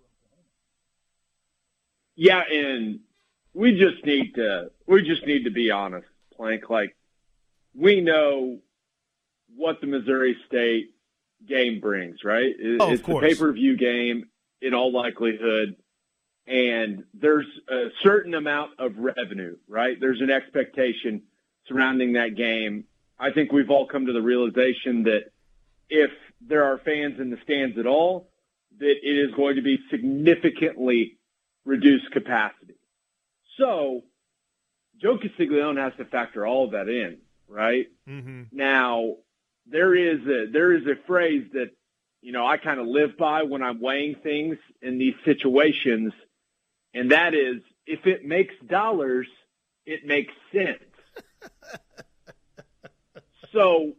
Yeah, 2.14 2.42
and 2.50 3.00
we 3.52 3.72
just 3.78 4.04
need 4.04 4.34
to 4.36 4.70
we 4.86 5.02
just 5.02 5.26
need 5.26 5.44
to 5.44 5.50
be 5.50 5.70
honest, 5.70 6.08
Plank. 6.34 6.70
Like 6.70 6.96
we 7.74 8.00
know 8.00 8.60
what 9.54 9.80
the 9.80 9.86
Missouri 9.86 10.36
State 10.46 10.94
game 11.46 11.80
brings, 11.80 12.18
right? 12.24 12.54
Oh, 12.80 12.92
it's 12.92 13.02
a 13.02 13.20
pay 13.20 13.34
per 13.34 13.52
view 13.52 13.76
game 13.76 14.26
in 14.60 14.74
all 14.74 14.92
likelihood 14.92 15.76
and 16.46 17.04
there's 17.12 17.46
a 17.68 17.86
certain 18.02 18.34
amount 18.34 18.72
of 18.78 18.96
revenue, 18.96 19.56
right? 19.68 19.96
There's 19.98 20.20
an 20.20 20.30
expectation 20.30 21.22
surrounding 21.66 22.12
that 22.12 22.36
game. 22.36 22.84
I 23.18 23.32
think 23.32 23.52
we've 23.52 23.70
all 23.70 23.86
come 23.86 24.06
to 24.06 24.12
the 24.12 24.22
realization 24.22 25.04
that 25.04 25.24
if 25.88 26.10
there 26.40 26.64
are 26.64 26.78
fans 26.78 27.18
in 27.18 27.30
the 27.30 27.38
stands 27.42 27.78
at 27.78 27.86
all, 27.86 28.30
that 28.78 28.94
it 29.02 29.18
is 29.18 29.34
going 29.34 29.56
to 29.56 29.62
be 29.62 29.78
significantly 29.90 31.18
reduced 31.64 32.10
capacity. 32.12 32.74
So 33.58 34.02
Joe 35.00 35.18
Castiglione 35.18 35.80
has 35.80 35.94
to 35.98 36.04
factor 36.04 36.46
all 36.46 36.66
of 36.66 36.72
that 36.72 36.88
in, 36.88 37.18
right? 37.48 37.86
Mm-hmm. 38.08 38.42
Now 38.52 39.16
there 39.68 39.94
is 39.94 40.20
a, 40.26 40.50
there 40.50 40.72
is 40.72 40.86
a 40.86 40.94
phrase 41.06 41.46
that, 41.52 41.70
you 42.20 42.32
know, 42.32 42.46
I 42.46 42.56
kind 42.56 42.80
of 42.80 42.86
live 42.86 43.16
by 43.18 43.42
when 43.42 43.62
I'm 43.62 43.80
weighing 43.80 44.16
things 44.22 44.56
in 44.82 44.98
these 44.98 45.14
situations– 45.24 46.12
and 46.96 47.10
that 47.10 47.34
is 47.34 47.60
if 47.86 48.06
it 48.06 48.24
makes 48.24 48.54
dollars, 48.66 49.28
it 49.84 50.06
makes 50.06 50.32
sense. 50.50 50.82
so 53.52 53.92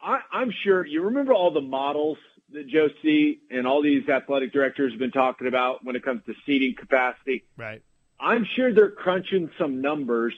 I, 0.00 0.18
I'm 0.32 0.52
sure 0.64 0.84
you 0.84 1.04
remember 1.04 1.32
all 1.32 1.52
the 1.52 1.60
models 1.60 2.18
that 2.50 2.66
Joe 2.66 2.88
C 3.02 3.38
and 3.50 3.66
all 3.66 3.82
these 3.82 4.08
athletic 4.08 4.52
directors 4.52 4.92
have 4.92 4.98
been 4.98 5.12
talking 5.12 5.46
about 5.46 5.84
when 5.84 5.94
it 5.94 6.04
comes 6.04 6.22
to 6.26 6.34
seating 6.44 6.74
capacity. 6.76 7.44
Right. 7.56 7.82
I'm 8.20 8.46
sure 8.56 8.74
they're 8.74 8.90
crunching 8.90 9.50
some 9.58 9.80
numbers 9.80 10.34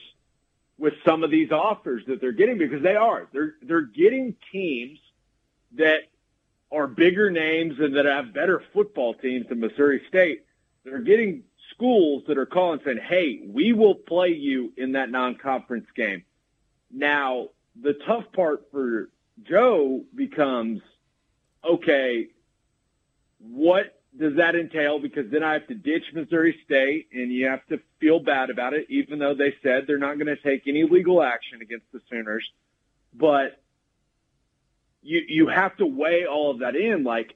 with 0.77 0.93
some 1.05 1.23
of 1.23 1.31
these 1.31 1.51
offers 1.51 2.03
that 2.07 2.19
they're 2.19 2.31
getting 2.31 2.57
because 2.57 2.83
they 2.83 2.95
are. 2.95 3.27
They're 3.31 3.55
they're 3.61 3.81
getting 3.81 4.35
teams 4.51 4.99
that 5.77 6.01
are 6.71 6.87
bigger 6.87 7.29
names 7.31 7.75
and 7.79 7.95
that 7.95 8.05
have 8.05 8.33
better 8.33 8.61
football 8.73 9.13
teams 9.13 9.47
than 9.47 9.59
Missouri 9.59 10.01
State. 10.07 10.45
They're 10.83 10.99
getting 10.99 11.43
schools 11.71 12.23
that 12.27 12.37
are 12.37 12.45
calling 12.45 12.79
saying, 12.83 12.99
hey, 13.07 13.41
we 13.47 13.73
will 13.73 13.95
play 13.95 14.29
you 14.29 14.73
in 14.77 14.93
that 14.93 15.09
non-conference 15.09 15.87
game. 15.95 16.23
Now, 16.91 17.49
the 17.81 17.93
tough 18.05 18.25
part 18.33 18.67
for 18.71 19.09
Joe 19.43 20.03
becomes, 20.13 20.81
okay, 21.63 22.27
what 23.39 24.01
does 24.17 24.35
that 24.37 24.55
entail? 24.55 24.99
Because 24.99 25.29
then 25.31 25.43
I 25.43 25.53
have 25.53 25.67
to 25.67 25.75
ditch 25.75 26.03
Missouri 26.13 26.57
State 26.65 27.09
and 27.11 27.31
you 27.31 27.47
have 27.47 27.65
to 27.67 27.79
feel 27.99 28.19
bad 28.19 28.49
about 28.49 28.73
it, 28.73 28.87
even 28.89 29.19
though 29.19 29.33
they 29.33 29.53
said 29.61 29.83
they're 29.87 29.97
not 29.97 30.17
going 30.17 30.27
to 30.27 30.37
take 30.37 30.67
any 30.67 30.83
legal 30.83 31.21
action 31.21 31.61
against 31.61 31.85
the 31.91 31.99
Sooners. 32.09 32.49
But 33.13 33.61
you, 35.01 35.21
you 35.27 35.47
have 35.47 35.75
to 35.77 35.85
weigh 35.85 36.25
all 36.25 36.51
of 36.51 36.59
that 36.59 36.75
in. 36.75 37.03
Like, 37.03 37.35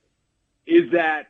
is 0.65 0.91
that 0.91 1.27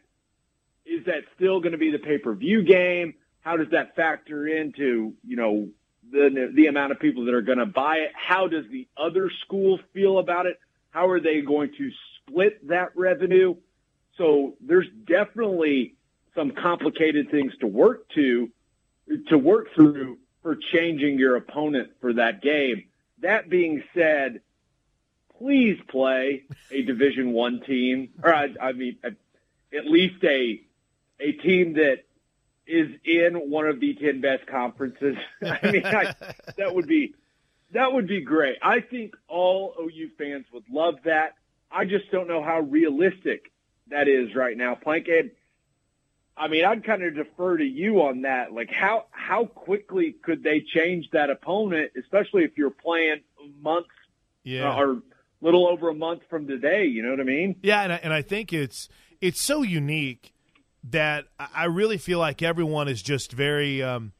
is 0.85 1.05
that 1.05 1.23
still 1.35 1.59
going 1.59 1.73
to 1.73 1.77
be 1.77 1.91
the 1.91 1.99
pay 1.99 2.17
per 2.17 2.33
view 2.33 2.63
game? 2.63 3.13
How 3.41 3.57
does 3.57 3.69
that 3.71 3.95
factor 3.95 4.47
into 4.47 5.13
you 5.25 5.35
know 5.35 5.69
the 6.11 6.51
the 6.53 6.67
amount 6.67 6.91
of 6.91 6.99
people 6.99 7.25
that 7.25 7.33
are 7.33 7.41
going 7.41 7.57
to 7.59 7.65
buy 7.65 7.97
it? 7.97 8.11
How 8.15 8.47
does 8.47 8.65
the 8.71 8.87
other 8.97 9.31
school 9.45 9.79
feel 9.93 10.19
about 10.19 10.45
it? 10.45 10.59
How 10.91 11.09
are 11.09 11.19
they 11.19 11.41
going 11.41 11.71
to 11.77 11.91
split 12.17 12.67
that 12.67 12.95
revenue? 12.95 13.55
So 14.19 14.55
there's 14.61 14.87
definitely 15.07 15.95
some 16.35 16.51
complicated 16.51 17.31
things 17.31 17.53
to 17.61 17.67
work 17.67 18.07
to 18.09 18.51
to 19.29 19.37
work 19.37 19.73
through 19.73 20.19
for 20.43 20.55
changing 20.55 21.17
your 21.17 21.35
opponent 21.37 21.91
for 21.99 22.13
that 22.13 22.41
game. 22.43 22.83
That 23.21 23.49
being 23.49 23.81
said, 23.95 24.41
please 25.39 25.79
play 25.87 26.43
a 26.69 26.83
Division 26.83 27.31
One 27.31 27.61
team, 27.61 28.09
or 28.21 28.33
I, 28.33 28.49
I 28.61 28.73
mean, 28.73 28.97
at 29.03 29.85
least 29.85 30.23
a 30.23 30.61
a 31.19 31.31
team 31.31 31.73
that 31.73 32.03
is 32.67 32.89
in 33.03 33.49
one 33.49 33.67
of 33.67 33.79
the 33.79 33.95
10 33.95 34.21
best 34.21 34.45
conferences. 34.45 35.15
I 35.41 35.71
mean, 35.71 35.85
I, 35.85 36.13
that 36.57 36.75
would 36.75 36.87
be, 36.87 37.15
that 37.71 37.91
would 37.91 38.07
be 38.07 38.21
great. 38.21 38.57
I 38.61 38.79
think 38.81 39.15
all 39.27 39.73
OU 39.79 40.09
fans 40.17 40.45
would 40.53 40.65
love 40.69 40.95
that. 41.05 41.33
I 41.71 41.85
just 41.85 42.11
don't 42.11 42.27
know 42.27 42.43
how 42.43 42.59
realistic 42.59 43.51
that 43.89 44.07
is 44.07 44.35
right 44.35 44.55
now, 44.55 44.75
Plank. 44.75 45.07
And 45.07 45.31
I 46.39 46.47
mean, 46.47 46.63
I'd 46.63 46.85
kind 46.85 47.03
of 47.03 47.15
defer 47.15 47.57
to 47.57 47.63
you 47.65 48.01
on 48.01 48.21
that. 48.21 48.53
Like, 48.53 48.69
how 48.71 49.05
how 49.11 49.45
quickly 49.45 50.15
could 50.23 50.41
they 50.41 50.61
change 50.61 51.09
that 51.11 51.29
opponent, 51.29 51.91
especially 51.99 52.43
if 52.43 52.57
you're 52.57 52.69
playing 52.69 53.21
months 53.61 53.89
yeah. 54.43 54.71
uh, 54.71 54.79
or 54.79 55.03
little 55.41 55.67
over 55.67 55.89
a 55.89 55.93
month 55.93 56.21
from 56.29 56.47
today? 56.47 56.85
You 56.85 57.03
know 57.03 57.09
what 57.09 57.19
I 57.19 57.23
mean? 57.23 57.57
Yeah, 57.61 57.81
and 57.81 57.93
I, 57.93 57.95
and 57.97 58.13
I 58.13 58.21
think 58.21 58.53
it's 58.53 58.87
it's 59.19 59.41
so 59.41 59.63
unique 59.63 60.33
that 60.85 61.25
I 61.39 61.65
really 61.65 61.97
feel 61.97 62.19
like 62.19 62.41
everyone 62.41 62.87
is 62.87 63.01
just 63.01 63.33
very. 63.33 63.83
Um, 63.83 64.13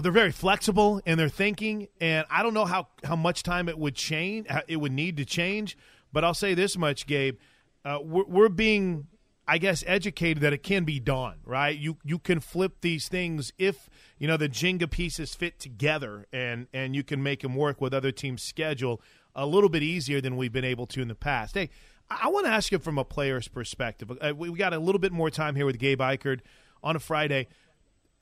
they're 0.00 0.12
very 0.12 0.30
flexible 0.30 1.00
in 1.04 1.18
their 1.18 1.28
thinking, 1.28 1.88
and 2.00 2.24
I 2.30 2.44
don't 2.44 2.54
know 2.54 2.66
how, 2.66 2.86
how 3.02 3.16
much 3.16 3.42
time 3.42 3.68
it 3.68 3.76
would 3.76 3.96
change. 3.96 4.46
It 4.68 4.76
would 4.76 4.92
need 4.92 5.16
to 5.16 5.24
change, 5.24 5.76
but 6.12 6.22
I'll 6.22 6.34
say 6.34 6.54
this 6.54 6.76
much, 6.76 7.06
Gabe: 7.06 7.36
uh, 7.84 7.98
we're, 8.02 8.24
we're 8.24 8.48
being, 8.48 9.06
I 9.46 9.58
guess, 9.58 9.84
educated 9.86 10.42
that 10.42 10.52
it 10.52 10.62
can 10.62 10.84
be 10.84 11.00
done. 11.00 11.38
Right? 11.44 11.76
You 11.76 11.96
you 12.04 12.18
can 12.18 12.40
flip 12.40 12.80
these 12.80 13.08
things 13.08 13.52
if 13.58 13.88
you 14.18 14.26
know 14.26 14.36
the 14.36 14.48
Jenga 14.48 14.90
pieces 14.90 15.34
fit 15.34 15.58
together, 15.58 16.26
and 16.32 16.66
and 16.72 16.94
you 16.94 17.02
can 17.02 17.22
make 17.22 17.40
them 17.40 17.54
work 17.54 17.80
with 17.80 17.94
other 17.94 18.12
teams' 18.12 18.42
schedule 18.42 19.00
a 19.34 19.46
little 19.46 19.68
bit 19.68 19.82
easier 19.82 20.20
than 20.20 20.36
we've 20.36 20.52
been 20.52 20.64
able 20.64 20.86
to 20.86 21.00
in 21.00 21.08
the 21.08 21.14
past. 21.14 21.54
Hey, 21.54 21.70
I 22.10 22.28
want 22.28 22.46
to 22.46 22.52
ask 22.52 22.72
you 22.72 22.78
from 22.78 22.98
a 22.98 23.04
player's 23.04 23.48
perspective. 23.48 24.10
Uh, 24.20 24.32
we 24.36 24.50
got 24.52 24.72
a 24.72 24.78
little 24.78 24.98
bit 24.98 25.12
more 25.12 25.30
time 25.30 25.54
here 25.54 25.66
with 25.66 25.78
Gabe 25.78 26.00
Ikard 26.00 26.40
on 26.82 26.96
a 26.96 26.98
Friday. 26.98 27.48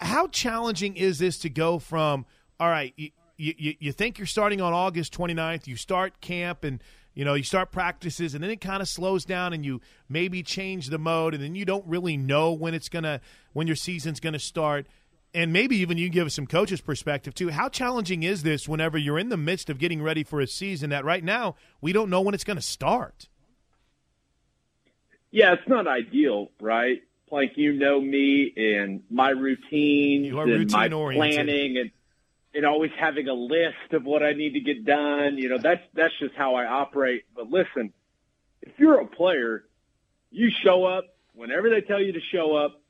How 0.00 0.26
challenging 0.26 0.96
is 0.96 1.18
this 1.18 1.38
to 1.38 1.48
go 1.48 1.78
from, 1.78 2.26
all 2.58 2.68
right, 2.68 2.92
you, 2.96 3.10
you, 3.36 3.74
you 3.78 3.92
think 3.92 4.18
you're 4.18 4.26
starting 4.26 4.60
on 4.60 4.72
August 4.72 5.16
29th, 5.16 5.66
you 5.66 5.76
start 5.76 6.20
camp 6.20 6.64
and 6.64 6.82
you 7.16 7.24
know 7.24 7.34
you 7.34 7.42
start 7.42 7.72
practices 7.72 8.34
and 8.34 8.44
then 8.44 8.50
it 8.50 8.60
kind 8.60 8.80
of 8.80 8.86
slows 8.86 9.24
down 9.24 9.52
and 9.52 9.64
you 9.64 9.80
maybe 10.08 10.42
change 10.44 10.88
the 10.88 10.98
mode 10.98 11.34
and 11.34 11.42
then 11.42 11.56
you 11.56 11.64
don't 11.64 11.84
really 11.86 12.16
know 12.16 12.52
when 12.52 12.74
it's 12.74 12.90
going 12.90 13.02
to 13.02 13.20
when 13.54 13.66
your 13.66 13.74
season's 13.74 14.20
going 14.20 14.34
to 14.34 14.38
start. 14.38 14.86
And 15.34 15.52
maybe 15.52 15.76
even 15.78 15.98
you 15.98 16.06
can 16.06 16.14
give 16.14 16.26
us 16.26 16.34
some 16.34 16.46
coaches 16.46 16.80
perspective 16.80 17.34
too. 17.34 17.48
How 17.48 17.68
challenging 17.68 18.22
is 18.22 18.42
this 18.42 18.68
whenever 18.68 18.96
you're 18.96 19.18
in 19.18 19.30
the 19.30 19.36
midst 19.36 19.68
of 19.68 19.78
getting 19.78 20.02
ready 20.02 20.24
for 20.24 20.40
a 20.40 20.46
season 20.46 20.90
that 20.90 21.04
right 21.04 21.24
now 21.24 21.56
we 21.80 21.92
don't 21.92 22.10
know 22.10 22.20
when 22.20 22.34
it's 22.34 22.44
going 22.44 22.58
to 22.58 22.62
start? 22.62 23.28
Yeah, 25.30 25.54
it's 25.54 25.68
not 25.68 25.88
ideal, 25.88 26.50
right? 26.60 27.02
Like 27.30 27.52
you 27.56 27.72
know 27.72 28.00
me 28.00 28.52
and 28.56 29.02
my 29.10 29.30
routines 29.30 30.28
and 30.28 30.70
my 30.70 30.88
planning 30.88 31.78
and 31.78 31.90
and 32.56 32.64
always 32.64 32.90
having 32.98 33.28
a 33.28 33.34
list 33.34 33.92
of 33.92 34.04
what 34.04 34.22
I 34.22 34.32
need 34.32 34.54
to 34.54 34.60
get 34.60 34.84
done. 34.84 35.36
You 35.36 35.50
know, 35.50 35.58
that's 35.58 35.82
that's 35.94 36.14
just 36.18 36.34
how 36.34 36.54
I 36.54 36.64
operate. 36.64 37.24
But 37.34 37.50
listen, 37.50 37.92
if 38.62 38.72
you're 38.78 39.00
a 39.00 39.06
player, 39.06 39.64
you 40.30 40.50
show 40.64 40.84
up 40.84 41.04
whenever 41.34 41.68
they 41.68 41.82
tell 41.82 42.00
you 42.00 42.12
to 42.12 42.20
show 42.32 42.56
up. 42.56 42.80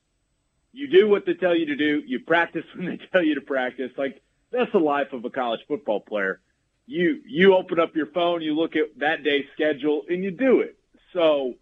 You 0.73 0.89
do 0.89 1.09
what 1.09 1.25
they 1.27 1.35
tell 1.35 1.57
you 1.57 1.67
to 1.67 1.77
do. 1.77 2.03
You 2.07 2.21
practice 2.21 2.65
when 2.77 2.87
they 2.87 3.01
tell 3.13 3.25
you 3.25 3.35
to 3.35 3.41
practice. 3.41 3.91
Like 3.99 4.23
that's 4.53 4.71
the 4.73 4.79
life 4.79 5.13
of 5.13 5.25
a 5.25 5.31
college 5.31 5.61
football 5.67 6.01
player. 6.01 6.41
You 6.87 7.21
you 7.27 7.57
open 7.57 7.81
up 7.81 7.97
your 7.97 8.07
phone, 8.07 8.43
you 8.43 8.55
look 8.55 8.77
at 8.77 8.99
that 8.99 9.25
day's 9.25 9.47
schedule, 9.55 10.03
and 10.09 10.23
you 10.23 10.31
do 10.31 10.61
it. 10.61 10.79
So 11.13 11.55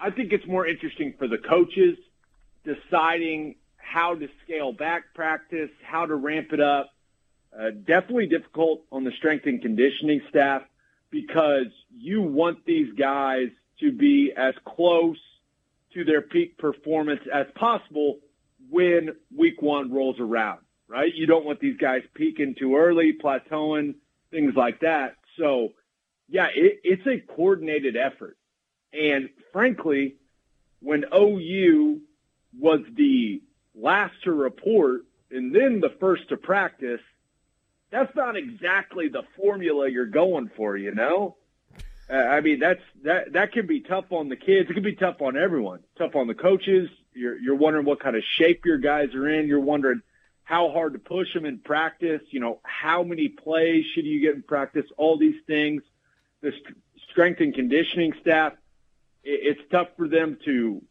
I 0.00 0.10
think 0.10 0.32
it's 0.32 0.46
more 0.46 0.66
interesting 0.66 1.14
for 1.18 1.28
the 1.28 1.38
coaches 1.38 1.96
deciding 2.64 3.56
how 3.76 4.14
to 4.14 4.28
scale 4.44 4.72
back 4.72 5.14
practice, 5.14 5.70
how 5.82 6.06
to 6.06 6.14
ramp 6.14 6.48
it 6.52 6.60
up. 6.60 6.90
Uh, 7.58 7.70
definitely 7.70 8.26
difficult 8.26 8.84
on 8.92 9.02
the 9.04 9.10
strength 9.18 9.46
and 9.46 9.60
conditioning 9.60 10.20
staff. 10.28 10.62
because 11.10 11.66
you 11.90 12.20
want 12.22 12.64
these 12.66 12.92
guys 12.98 13.48
to 13.80 13.92
be 13.92 14.32
as 14.36 14.54
close 14.66 15.16
to 15.94 16.04
their 16.04 16.20
peak 16.20 16.58
performance 16.58 17.22
as 17.32 17.46
possible 17.54 18.18
when 18.70 19.10
week 19.34 19.62
one 19.62 19.92
rolls 19.92 20.16
around, 20.20 20.60
right? 20.86 21.14
You 21.14 21.26
don't 21.26 21.46
want 21.46 21.60
these 21.60 21.78
guys 21.78 22.02
peaking 22.14 22.56
too 22.58 22.76
early, 22.76 23.14
plateauing, 23.14 23.94
things 24.30 24.52
like 24.54 24.80
that. 24.80 25.16
So, 25.38 25.70
yeah, 26.28 26.48
it, 26.54 26.80
it's 26.84 27.06
a 27.06 27.20
coordinated 27.34 27.96
effort. 27.96 28.36
And 28.92 29.30
frankly, 29.52 30.16
when 30.80 31.04
OU 31.14 32.00
was 32.58 32.80
the 32.94 33.42
last 33.74 34.14
to 34.24 34.32
report 34.32 35.02
and 35.30 35.54
then 35.54 35.80
the 35.80 35.94
first 36.00 36.28
to 36.28 36.36
practice, 36.36 37.00
that's 37.90 38.14
not 38.14 38.36
exactly 38.36 39.08
the 39.08 39.22
formula 39.36 39.88
you're 39.88 40.06
going 40.06 40.50
for, 40.56 40.76
you 40.76 40.94
know? 40.94 41.36
Uh, 42.10 42.16
I 42.16 42.40
mean, 42.40 42.58
that's 42.58 42.80
that 43.04 43.32
that 43.34 43.52
can 43.52 43.66
be 43.66 43.80
tough 43.80 44.06
on 44.10 44.28
the 44.28 44.36
kids. 44.36 44.70
It 44.70 44.74
can 44.74 44.82
be 44.82 44.94
tough 44.94 45.20
on 45.20 45.36
everyone. 45.36 45.80
Tough 45.98 46.16
on 46.16 46.26
the 46.26 46.34
coaches. 46.34 46.88
You're 47.12 47.38
you're 47.38 47.54
wondering 47.54 47.84
what 47.84 48.00
kind 48.00 48.16
of 48.16 48.22
shape 48.36 48.64
your 48.64 48.78
guys 48.78 49.14
are 49.14 49.28
in. 49.28 49.46
You're 49.46 49.60
wondering 49.60 50.00
how 50.44 50.70
hard 50.70 50.94
to 50.94 50.98
push 50.98 51.32
them 51.34 51.44
in 51.44 51.58
practice. 51.58 52.22
You 52.30 52.40
know, 52.40 52.60
how 52.62 53.02
many 53.02 53.28
plays 53.28 53.84
should 53.94 54.06
you 54.06 54.20
get 54.20 54.34
in 54.34 54.42
practice? 54.42 54.86
All 54.96 55.18
these 55.18 55.40
things. 55.46 55.82
The 56.40 56.52
strength 57.10 57.40
and 57.40 57.54
conditioning 57.54 58.14
staff. 58.22 58.54
It, 59.22 59.56
it's 59.56 59.70
tough 59.70 59.88
for 59.98 60.08
them 60.08 60.38
to 60.46 60.82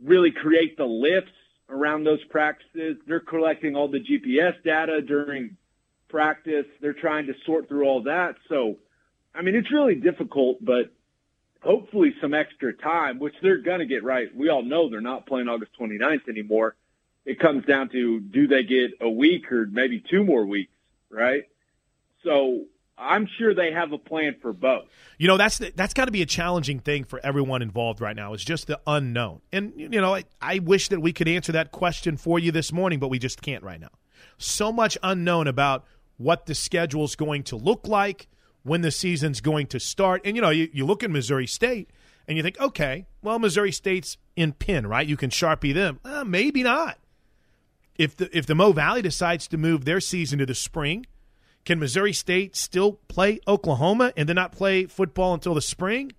really 0.00 0.30
create 0.30 0.76
the 0.76 0.84
lifts 0.84 1.32
around 1.68 2.04
those 2.04 2.22
practices. 2.24 2.98
They're 3.06 3.18
collecting 3.18 3.74
all 3.74 3.88
the 3.88 3.98
GPS 3.98 4.62
data 4.62 5.02
during 5.02 5.56
practice. 6.08 6.66
They're 6.80 6.92
trying 6.92 7.26
to 7.26 7.34
sort 7.44 7.68
through 7.68 7.84
all 7.84 8.02
that. 8.04 8.36
So 8.48 8.76
I 9.36 9.42
mean, 9.42 9.54
it's 9.54 9.70
really 9.70 9.94
difficult, 9.94 10.64
but 10.64 10.92
hopefully 11.62 12.14
some 12.20 12.32
extra 12.32 12.72
time, 12.72 13.18
which 13.18 13.34
they're 13.42 13.60
going 13.60 13.80
to 13.80 13.86
get 13.86 14.02
right. 14.02 14.34
We 14.34 14.48
all 14.48 14.62
know 14.62 14.88
they're 14.88 15.00
not 15.00 15.26
playing 15.26 15.48
August 15.48 15.72
29th 15.78 16.28
anymore. 16.28 16.74
It 17.26 17.38
comes 17.38 17.64
down 17.66 17.90
to 17.90 18.20
do 18.20 18.46
they 18.46 18.62
get 18.62 18.92
a 19.00 19.10
week 19.10 19.50
or 19.52 19.66
maybe 19.66 20.02
two 20.08 20.24
more 20.24 20.46
weeks, 20.46 20.72
right? 21.10 21.42
So 22.24 22.64
I'm 22.96 23.28
sure 23.38 23.52
they 23.52 23.72
have 23.72 23.92
a 23.92 23.98
plan 23.98 24.36
for 24.40 24.52
both. 24.52 24.86
You 25.18 25.26
know, 25.26 25.36
that's 25.36 25.58
that's 25.58 25.92
got 25.92 26.06
to 26.06 26.12
be 26.12 26.22
a 26.22 26.26
challenging 26.26 26.78
thing 26.78 27.04
for 27.04 27.20
everyone 27.24 27.62
involved 27.62 28.00
right 28.00 28.16
now. 28.16 28.32
It's 28.32 28.44
just 28.44 28.68
the 28.68 28.80
unknown. 28.86 29.40
And 29.52 29.72
you 29.76 29.88
know, 29.88 30.14
I, 30.14 30.24
I 30.40 30.60
wish 30.60 30.88
that 30.88 31.00
we 31.00 31.12
could 31.12 31.28
answer 31.28 31.52
that 31.52 31.72
question 31.72 32.16
for 32.16 32.38
you 32.38 32.52
this 32.52 32.72
morning, 32.72 33.00
but 33.00 33.08
we 33.08 33.18
just 33.18 33.42
can't 33.42 33.64
right 33.64 33.80
now. 33.80 33.90
So 34.38 34.72
much 34.72 34.96
unknown 35.02 35.46
about 35.46 35.84
what 36.16 36.46
the 36.46 36.54
schedule 36.54 37.04
is 37.04 37.16
going 37.16 37.42
to 37.44 37.56
look 37.56 37.86
like, 37.86 38.28
when 38.66 38.80
the 38.80 38.90
season's 38.90 39.40
going 39.40 39.68
to 39.68 39.78
start. 39.78 40.22
And, 40.24 40.34
you 40.34 40.42
know, 40.42 40.50
you, 40.50 40.68
you 40.72 40.84
look 40.84 41.04
at 41.04 41.10
Missouri 41.10 41.46
State 41.46 41.88
and 42.26 42.36
you 42.36 42.42
think, 42.42 42.60
okay, 42.60 43.06
well, 43.22 43.38
Missouri 43.38 43.70
State's 43.70 44.18
in 44.34 44.52
pin, 44.52 44.88
right? 44.88 45.06
You 45.06 45.16
can 45.16 45.30
sharpie 45.30 45.72
them. 45.72 46.00
Uh, 46.04 46.24
maybe 46.24 46.64
not. 46.64 46.98
If 47.96 48.16
the, 48.16 48.36
if 48.36 48.44
the 48.44 48.56
Mo 48.56 48.72
Valley 48.72 49.02
decides 49.02 49.46
to 49.48 49.56
move 49.56 49.84
their 49.84 50.00
season 50.00 50.40
to 50.40 50.46
the 50.46 50.54
spring, 50.54 51.06
can 51.64 51.78
Missouri 51.78 52.12
State 52.12 52.56
still 52.56 52.94
play 53.06 53.38
Oklahoma 53.46 54.12
and 54.16 54.28
then 54.28 54.34
not 54.34 54.50
play 54.50 54.86
football 54.86 55.32
until 55.32 55.54
the 55.54 55.62
spring? 55.62 56.10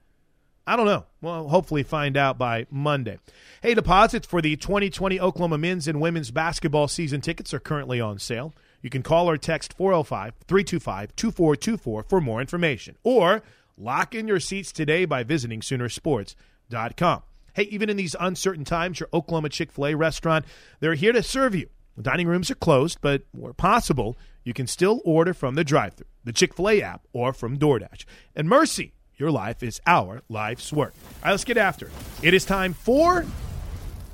I 0.66 0.78
don't 0.78 0.86
know. 0.86 1.06
Well, 1.22 1.50
hopefully 1.50 1.84
find 1.84 2.16
out 2.16 2.38
by 2.38 2.66
Monday. 2.72 3.20
Hey, 3.62 3.74
deposits 3.74 4.26
for 4.26 4.42
the 4.42 4.56
2020 4.56 5.20
Oklahoma 5.20 5.58
men's 5.58 5.88
and 5.88 6.00
women's 6.00 6.32
basketball 6.32 6.88
season 6.88 7.20
tickets 7.20 7.54
are 7.54 7.60
currently 7.60 8.00
on 8.00 8.20
sale. 8.20 8.54
You 8.82 8.90
can 8.90 9.04
call 9.04 9.30
or 9.30 9.38
text 9.38 9.74
405 9.74 10.34
325 10.48 11.16
2424 11.16 12.04
for 12.04 12.22
more 12.22 12.42
information. 12.42 12.96
Or 13.04 13.42
lock 13.78 14.16
in 14.16 14.28
your 14.28 14.40
seats 14.40 14.72
today 14.72 15.06
by 15.06 15.24
visiting 15.24 15.62
Soonersports.com. 15.62 17.24
Hey, 17.54 17.64
even 17.64 17.90
in 17.90 17.98
these 17.98 18.16
uncertain 18.20 18.66
times, 18.66 19.00
your 19.00 19.10
Oklahoma 19.12 19.50
Chick 19.50 19.72
fil 19.72 19.88
A 19.88 19.96
restaurant, 19.96 20.46
they're 20.80 20.94
here 20.94 21.12
to 21.12 21.24
serve 21.24 21.56
you. 21.56 21.70
The 21.96 22.04
dining 22.04 22.28
rooms 22.28 22.52
are 22.52 22.56
closed, 22.56 23.00
but 23.02 23.24
where 23.32 23.54
possible, 23.54 24.16
you 24.44 24.54
can 24.54 24.68
still 24.68 25.02
order 25.04 25.34
from 25.34 25.56
the 25.56 25.64
drive 25.64 25.96
thru, 25.96 26.06
the 26.24 26.32
Chick 26.32 26.54
fil 26.54 26.70
A 26.70 26.82
app, 26.84 27.08
or 27.14 27.34
from 27.34 27.58
DoorDash. 27.58 28.06
And 28.36 28.48
mercy, 28.48 28.94
your 29.16 29.32
life 29.32 29.64
is 29.64 29.82
our 29.88 30.22
life's 30.30 30.72
work. 30.72 30.94
All 30.96 31.26
right, 31.26 31.32
let's 31.32 31.44
get 31.44 31.58
after 31.58 31.88
it. 31.88 31.94
It 32.22 32.34
is 32.36 32.46
time 32.46 32.74
for 32.74 33.26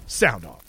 Sound 0.08 0.46
Off. 0.46 0.63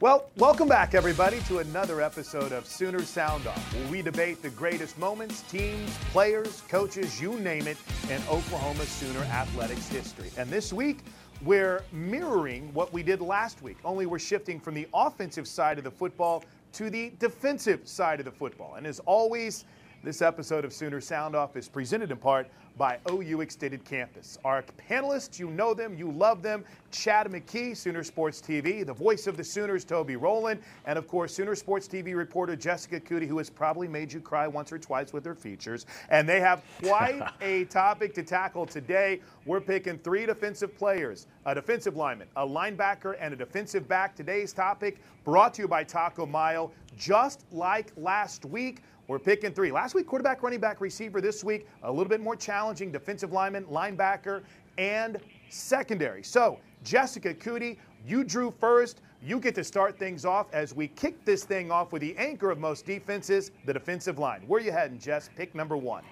Well, 0.00 0.28
welcome 0.38 0.66
back, 0.66 0.92
everybody, 0.92 1.38
to 1.42 1.58
another 1.58 2.00
episode 2.00 2.50
of 2.50 2.66
Sooner 2.66 3.02
Sound 3.02 3.46
Off, 3.46 3.74
where 3.76 3.92
we 3.92 4.02
debate 4.02 4.42
the 4.42 4.50
greatest 4.50 4.98
moments, 4.98 5.42
teams, 5.42 5.96
players, 6.10 6.62
coaches, 6.68 7.20
you 7.20 7.38
name 7.38 7.68
it, 7.68 7.76
in 8.10 8.20
Oklahoma 8.22 8.84
Sooner 8.86 9.20
athletics 9.20 9.86
history. 9.86 10.30
And 10.36 10.50
this 10.50 10.72
week, 10.72 10.98
we're 11.44 11.84
mirroring 11.92 12.74
what 12.74 12.92
we 12.92 13.04
did 13.04 13.20
last 13.20 13.62
week, 13.62 13.76
only 13.84 14.06
we're 14.06 14.18
shifting 14.18 14.58
from 14.58 14.74
the 14.74 14.88
offensive 14.92 15.46
side 15.46 15.78
of 15.78 15.84
the 15.84 15.92
football 15.92 16.42
to 16.72 16.90
the 16.90 17.12
defensive 17.20 17.86
side 17.86 18.18
of 18.18 18.24
the 18.24 18.32
football. 18.32 18.74
And 18.74 18.88
as 18.88 18.98
always, 19.06 19.64
this 20.04 20.20
episode 20.20 20.66
of 20.66 20.72
Sooner 20.72 21.00
Sound 21.00 21.34
Off 21.34 21.56
is 21.56 21.66
presented 21.66 22.10
in 22.10 22.18
part 22.18 22.46
by 22.76 22.98
OU 23.10 23.40
Extended 23.40 23.84
Campus. 23.84 24.38
Our 24.44 24.62
panelists, 24.62 25.38
you 25.38 25.48
know 25.48 25.72
them, 25.72 25.96
you 25.96 26.10
love 26.10 26.42
them. 26.42 26.64
Chad 26.90 27.28
McKee, 27.28 27.74
Sooner 27.76 28.02
Sports 28.02 28.40
TV, 28.40 28.84
the 28.84 28.92
voice 28.92 29.26
of 29.26 29.36
the 29.36 29.44
Sooners, 29.44 29.84
Toby 29.84 30.16
Rowland, 30.16 30.60
and 30.84 30.98
of 30.98 31.08
course, 31.08 31.32
Sooner 31.34 31.54
Sports 31.54 31.88
TV 31.88 32.14
reporter 32.14 32.54
Jessica 32.54 33.00
Coody, 33.00 33.26
who 33.26 33.38
has 33.38 33.48
probably 33.48 33.88
made 33.88 34.12
you 34.12 34.20
cry 34.20 34.46
once 34.46 34.72
or 34.72 34.78
twice 34.78 35.12
with 35.12 35.24
her 35.24 35.34
features. 35.34 35.86
And 36.10 36.28
they 36.28 36.40
have 36.40 36.62
quite 36.82 37.22
a 37.40 37.64
topic 37.64 38.12
to 38.14 38.22
tackle 38.22 38.66
today. 38.66 39.20
We're 39.46 39.60
picking 39.60 39.98
three 39.98 40.26
defensive 40.26 40.76
players 40.76 41.26
a 41.46 41.54
defensive 41.54 41.96
lineman, 41.96 42.28
a 42.36 42.46
linebacker, 42.46 43.16
and 43.20 43.34
a 43.34 43.36
defensive 43.36 43.86
back. 43.86 44.14
Today's 44.16 44.52
topic 44.52 45.00
brought 45.24 45.54
to 45.54 45.62
you 45.62 45.68
by 45.68 45.84
Taco 45.84 46.26
Mayo. 46.26 46.70
Just 46.96 47.44
like 47.50 47.92
last 47.96 48.44
week, 48.44 48.82
we're 49.06 49.18
picking 49.18 49.52
three. 49.52 49.70
Last 49.70 49.94
week, 49.94 50.06
quarterback, 50.06 50.42
running 50.42 50.60
back, 50.60 50.80
receiver. 50.80 51.20
This 51.20 51.44
week, 51.44 51.66
a 51.82 51.90
little 51.90 52.08
bit 52.08 52.20
more 52.20 52.36
challenging 52.36 52.90
defensive 52.90 53.32
lineman, 53.32 53.64
linebacker, 53.64 54.42
and 54.78 55.18
secondary. 55.50 56.22
So, 56.22 56.58
Jessica 56.84 57.34
Coody, 57.34 57.76
you 58.06 58.24
drew 58.24 58.52
first. 58.58 59.00
You 59.22 59.40
get 59.40 59.54
to 59.54 59.64
start 59.64 59.98
things 59.98 60.24
off 60.24 60.46
as 60.52 60.74
we 60.74 60.88
kick 60.88 61.24
this 61.24 61.44
thing 61.44 61.70
off 61.70 61.92
with 61.92 62.02
the 62.02 62.16
anchor 62.16 62.50
of 62.50 62.58
most 62.58 62.84
defenses, 62.84 63.50
the 63.64 63.72
defensive 63.72 64.18
line. 64.18 64.42
Where 64.46 64.60
you 64.60 64.72
heading, 64.72 64.98
Jess? 64.98 65.30
Pick 65.34 65.54
number 65.54 65.76
one. 65.76 66.04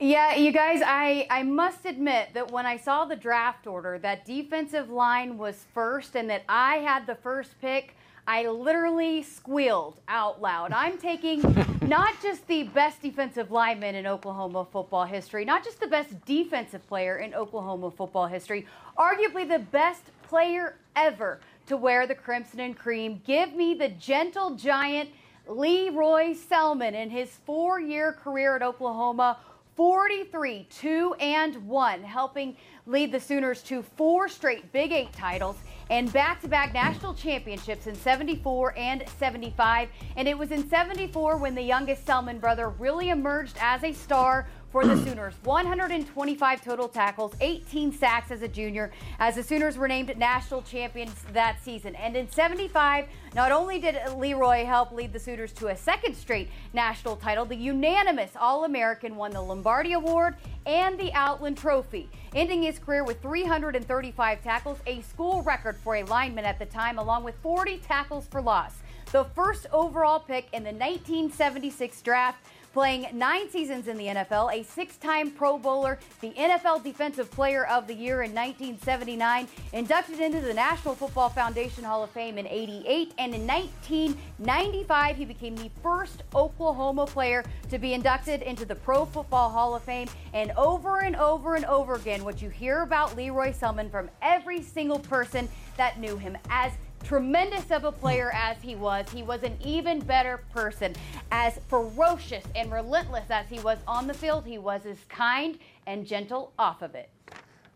Yeah, 0.00 0.34
you 0.34 0.50
guys, 0.50 0.82
I, 0.84 1.26
I 1.30 1.42
must 1.44 1.84
admit 1.84 2.30
that 2.34 2.50
when 2.50 2.66
I 2.66 2.76
saw 2.76 3.04
the 3.04 3.14
draft 3.14 3.66
order, 3.66 3.98
that 3.98 4.24
defensive 4.24 4.90
line 4.90 5.38
was 5.38 5.66
first 5.72 6.16
and 6.16 6.28
that 6.28 6.42
I 6.48 6.76
had 6.76 7.06
the 7.06 7.14
first 7.14 7.60
pick. 7.60 7.94
I 8.26 8.48
literally 8.48 9.22
squealed 9.22 10.00
out 10.08 10.40
loud. 10.40 10.72
I'm 10.72 10.96
taking 10.98 11.40
not 11.92 12.14
just 12.22 12.46
the 12.48 12.62
best 12.62 13.02
defensive 13.02 13.50
lineman 13.50 13.94
in 13.94 14.06
Oklahoma 14.06 14.66
football 14.72 15.04
history, 15.04 15.44
not 15.44 15.62
just 15.62 15.78
the 15.78 15.86
best 15.86 16.24
defensive 16.24 16.86
player 16.88 17.18
in 17.18 17.34
Oklahoma 17.34 17.90
football 17.90 18.26
history, 18.26 18.66
arguably 18.96 19.46
the 19.46 19.58
best 19.58 20.04
player 20.22 20.76
ever 20.96 21.38
to 21.66 21.76
wear 21.76 22.06
the 22.06 22.14
crimson 22.14 22.60
and 22.60 22.78
cream. 22.78 23.20
Give 23.26 23.52
me 23.52 23.74
the 23.74 23.90
gentle 23.90 24.54
giant 24.54 25.10
Lee 25.46 25.90
Roy 25.90 26.32
Selmon 26.32 26.94
in 26.94 27.10
his 27.10 27.28
four 27.44 27.78
year 27.78 28.14
career 28.14 28.56
at 28.56 28.62
Oklahoma. 28.62 29.36
43 29.74 30.66
2 30.70 31.14
and 31.18 31.56
1, 31.66 32.02
helping 32.02 32.56
lead 32.86 33.10
the 33.10 33.20
Sooners 33.20 33.62
to 33.62 33.82
four 33.82 34.28
straight 34.28 34.70
Big 34.72 34.92
Eight 34.92 35.12
titles 35.12 35.56
and 35.88 36.12
back 36.12 36.40
to 36.42 36.48
back 36.48 36.74
national 36.74 37.14
championships 37.14 37.86
in 37.86 37.94
74 37.94 38.76
and 38.76 39.04
75. 39.18 39.88
And 40.16 40.28
it 40.28 40.36
was 40.36 40.50
in 40.50 40.68
74 40.68 41.38
when 41.38 41.54
the 41.54 41.62
youngest 41.62 42.04
Selmon 42.04 42.40
brother 42.40 42.68
really 42.68 43.08
emerged 43.08 43.56
as 43.60 43.82
a 43.82 43.92
star 43.92 44.46
for 44.72 44.86
the 44.86 44.96
Sooners. 45.04 45.34
125 45.44 46.64
total 46.64 46.88
tackles, 46.88 47.34
18 47.40 47.92
sacks 47.92 48.30
as 48.30 48.42
a 48.42 48.48
junior, 48.48 48.90
as 49.20 49.36
the 49.36 49.42
Sooners 49.42 49.76
were 49.76 49.86
named 49.86 50.16
national 50.16 50.62
champions 50.62 51.14
that 51.32 51.62
season. 51.62 51.94
And 51.94 52.16
in 52.16 52.28
75, 52.30 53.06
not 53.34 53.52
only 53.52 53.78
did 53.78 53.96
Lee 54.16 54.34
Roy 54.34 54.64
help 54.64 54.90
lead 54.90 55.12
the 55.12 55.20
Sooners 55.20 55.52
to 55.52 55.68
a 55.68 55.76
second 55.76 56.16
straight 56.16 56.48
national 56.72 57.16
title, 57.16 57.44
the 57.44 57.54
unanimous 57.54 58.32
All 58.40 58.64
American 58.64 59.14
won 59.16 59.30
the 59.30 59.42
Lombardi 59.42 59.92
Award 59.92 60.36
and 60.64 60.98
the 60.98 61.12
Outland 61.12 61.58
Trophy, 61.58 62.08
ending 62.34 62.62
his 62.62 62.78
career 62.78 63.04
with 63.04 63.20
335 63.20 64.42
tackles, 64.42 64.78
a 64.86 65.02
school 65.02 65.42
record 65.42 65.76
for 65.76 65.96
a 65.96 66.04
lineman 66.04 66.46
at 66.46 66.58
the 66.58 66.66
time, 66.66 66.98
along 66.98 67.24
with 67.24 67.34
40 67.42 67.78
tackles 67.78 68.26
for 68.26 68.40
loss. 68.40 68.76
The 69.12 69.24
first 69.34 69.66
overall 69.72 70.20
pick 70.20 70.46
in 70.54 70.62
the 70.62 70.70
1976 70.70 72.00
draft 72.00 72.38
playing 72.72 73.06
nine 73.12 73.50
seasons 73.50 73.88
in 73.88 73.96
the 73.96 74.06
NFL, 74.06 74.52
a 74.52 74.64
six 74.64 74.96
time 74.96 75.30
Pro 75.30 75.58
Bowler, 75.58 75.98
the 76.20 76.30
NFL 76.30 76.82
Defensive 76.82 77.30
Player 77.30 77.66
of 77.66 77.86
the 77.86 77.94
Year 77.94 78.22
in 78.22 78.34
1979, 78.34 79.46
inducted 79.72 80.20
into 80.20 80.40
the 80.40 80.54
National 80.54 80.94
Football 80.94 81.28
Foundation 81.28 81.84
Hall 81.84 82.02
of 82.02 82.10
Fame 82.10 82.38
in 82.38 82.46
88, 82.46 83.12
and 83.18 83.34
in 83.34 83.46
1995, 83.46 85.16
he 85.16 85.24
became 85.24 85.56
the 85.56 85.70
first 85.82 86.22
Oklahoma 86.34 87.06
player 87.06 87.44
to 87.70 87.78
be 87.78 87.94
inducted 87.94 88.42
into 88.42 88.64
the 88.64 88.74
Pro 88.74 89.04
Football 89.04 89.50
Hall 89.50 89.74
of 89.74 89.82
Fame. 89.82 90.08
And 90.32 90.52
over 90.52 91.00
and 91.00 91.16
over 91.16 91.56
and 91.56 91.64
over 91.66 91.94
again, 91.94 92.24
what 92.24 92.40
you 92.40 92.48
hear 92.48 92.82
about 92.82 93.16
Lee 93.16 93.30
Roy 93.30 93.52
Selmon 93.52 93.90
from 93.90 94.08
every 94.22 94.62
single 94.62 94.98
person 94.98 95.48
that 95.76 95.98
knew 95.98 96.16
him 96.16 96.36
as 96.48 96.72
tremendous 97.02 97.70
of 97.70 97.84
a 97.84 97.92
player 97.92 98.30
as 98.34 98.56
he 98.62 98.74
was, 98.74 99.06
he 99.10 99.22
was 99.22 99.42
an 99.42 99.56
even 99.64 100.00
better 100.00 100.38
person. 100.52 100.94
As 101.30 101.58
ferocious 101.68 102.44
and 102.54 102.72
relentless 102.72 103.30
as 103.30 103.46
he 103.48 103.60
was 103.60 103.78
on 103.86 104.06
the 104.06 104.14
field, 104.14 104.46
he 104.46 104.58
was 104.58 104.86
as 104.86 104.98
kind 105.08 105.58
and 105.86 106.06
gentle 106.06 106.52
off 106.58 106.82
of 106.82 106.94
it. 106.94 107.10